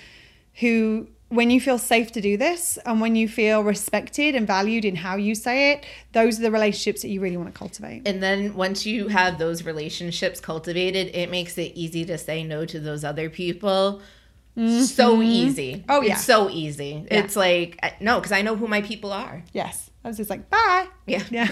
who 0.54 1.08
when 1.28 1.50
you 1.50 1.60
feel 1.60 1.78
safe 1.78 2.12
to 2.12 2.20
do 2.20 2.36
this 2.36 2.78
and 2.86 3.00
when 3.00 3.16
you 3.16 3.26
feel 3.26 3.64
respected 3.64 4.34
and 4.34 4.46
valued 4.46 4.84
in 4.84 4.94
how 4.94 5.16
you 5.16 5.34
say 5.34 5.72
it, 5.72 5.86
those 6.12 6.38
are 6.38 6.42
the 6.42 6.50
relationships 6.50 7.02
that 7.02 7.08
you 7.08 7.20
really 7.20 7.36
want 7.36 7.52
to 7.52 7.58
cultivate. 7.58 8.06
And 8.06 8.22
then 8.22 8.54
once 8.54 8.86
you 8.86 9.08
have 9.08 9.38
those 9.38 9.64
relationships 9.64 10.40
cultivated, 10.40 11.10
it 11.14 11.30
makes 11.30 11.58
it 11.58 11.72
easy 11.74 12.04
to 12.04 12.18
say 12.18 12.44
no 12.44 12.64
to 12.66 12.78
those 12.78 13.04
other 13.04 13.28
people. 13.30 14.00
So 14.56 14.62
mm-hmm. 15.16 15.22
easy. 15.22 15.84
Oh, 15.88 16.00
yeah. 16.00 16.12
It's 16.12 16.24
so 16.24 16.48
easy. 16.48 17.04
Yeah. 17.10 17.18
It's 17.18 17.34
like, 17.34 18.00
no, 18.00 18.20
because 18.20 18.30
I 18.30 18.42
know 18.42 18.54
who 18.54 18.68
my 18.68 18.82
people 18.82 19.12
are. 19.12 19.42
Yes. 19.52 19.90
I 20.04 20.08
was 20.08 20.18
just 20.18 20.30
like, 20.30 20.48
bye. 20.50 20.86
Yeah. 21.06 21.22
Yeah. 21.30 21.48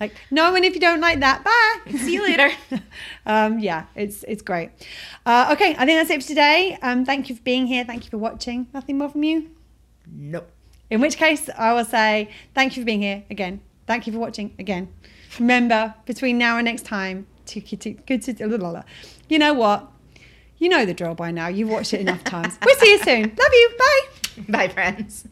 like, 0.00 0.12
no, 0.30 0.54
and 0.54 0.64
if 0.64 0.74
you 0.74 0.80
don't 0.80 1.00
like 1.00 1.20
that, 1.20 1.44
bye. 1.44 1.92
See 1.98 2.14
you 2.14 2.22
later. 2.22 2.50
um, 3.26 3.58
yeah, 3.58 3.84
it's 3.94 4.24
it's 4.24 4.42
great. 4.42 4.70
Uh, 5.26 5.50
okay, 5.52 5.76
I 5.78 5.84
think 5.86 5.98
that's 5.98 6.10
it 6.10 6.22
for 6.22 6.28
today. 6.28 6.78
Um, 6.82 7.04
thank 7.04 7.28
you 7.28 7.36
for 7.36 7.42
being 7.42 7.66
here. 7.66 7.84
Thank 7.84 8.04
you 8.04 8.10
for 8.10 8.18
watching. 8.18 8.68
Nothing 8.72 8.98
more 8.98 9.08
from 9.08 9.22
you. 9.22 9.50
nope. 10.10 10.50
In 10.90 11.00
which 11.00 11.16
case, 11.16 11.48
I 11.56 11.72
will 11.72 11.84
say 11.84 12.30
thank 12.54 12.76
you 12.76 12.82
for 12.82 12.86
being 12.86 13.02
here 13.02 13.24
again. 13.30 13.60
Thank 13.86 14.06
you 14.06 14.12
for 14.12 14.18
watching 14.18 14.54
again. 14.58 14.88
Remember, 15.38 15.94
between 16.06 16.38
now 16.38 16.58
and 16.58 16.64
next 16.66 16.84
time, 16.84 17.26
to, 17.46 17.60
to, 17.60 17.90
good 17.90 18.22
to, 18.22 18.84
you 19.28 19.38
know 19.38 19.54
what? 19.54 19.90
You 20.58 20.68
know 20.68 20.84
the 20.84 20.94
drill 20.94 21.14
by 21.14 21.30
now. 21.30 21.48
You've 21.48 21.70
watched 21.70 21.94
it 21.94 22.00
enough 22.00 22.22
times. 22.24 22.58
We'll 22.64 22.76
see 22.76 22.92
you 22.92 22.98
soon. 23.02 23.22
Love 23.22 23.52
you. 23.52 23.70
Bye. 23.78 24.42
Bye, 24.48 24.68
friends. 24.68 25.26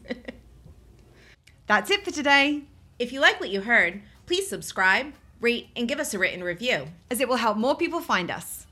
That's 1.65 1.89
it 1.89 2.03
for 2.03 2.11
today, 2.11 2.63
if 2.99 3.13
you 3.13 3.21
like 3.21 3.39
what 3.39 3.49
you 3.49 3.61
heard, 3.61 4.01
please 4.25 4.47
subscribe, 4.47 5.13
rate, 5.39 5.69
and 5.75 5.87
give 5.87 5.99
us 5.99 6.13
a 6.13 6.19
written 6.19 6.43
review. 6.43 6.87
as 7.09 7.19
it 7.19 7.29
will 7.29 7.37
help 7.37 7.57
more 7.57 7.75
people 7.75 8.01
find 8.01 8.29
us. 8.29 8.67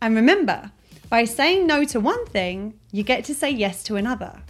And 0.00 0.16
remember, 0.16 0.72
by 1.08 1.24
saying 1.24 1.66
no 1.66 1.84
to 1.84 2.00
one 2.00 2.26
thing, 2.26 2.74
you 2.90 3.02
get 3.04 3.24
to 3.26 3.34
say 3.34 3.50
yes 3.50 3.84
to 3.84 3.96
another. 3.96 4.42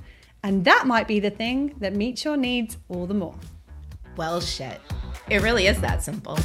And 0.43 0.65
that 0.65 0.87
might 0.87 1.07
be 1.07 1.21
the 1.21 1.31
thing 1.31 1.75
that 1.79 1.95
meets 1.95 2.25
your 2.25 2.37
needs 2.37 2.79
all 2.89 3.07
the 3.07 3.15
more. 3.15 3.35
Well, 4.17 4.41
shit. 4.41 4.81
It 5.29 5.43
really 5.43 5.67
is 5.67 5.81
that 5.81 6.03
simple. 6.03 6.39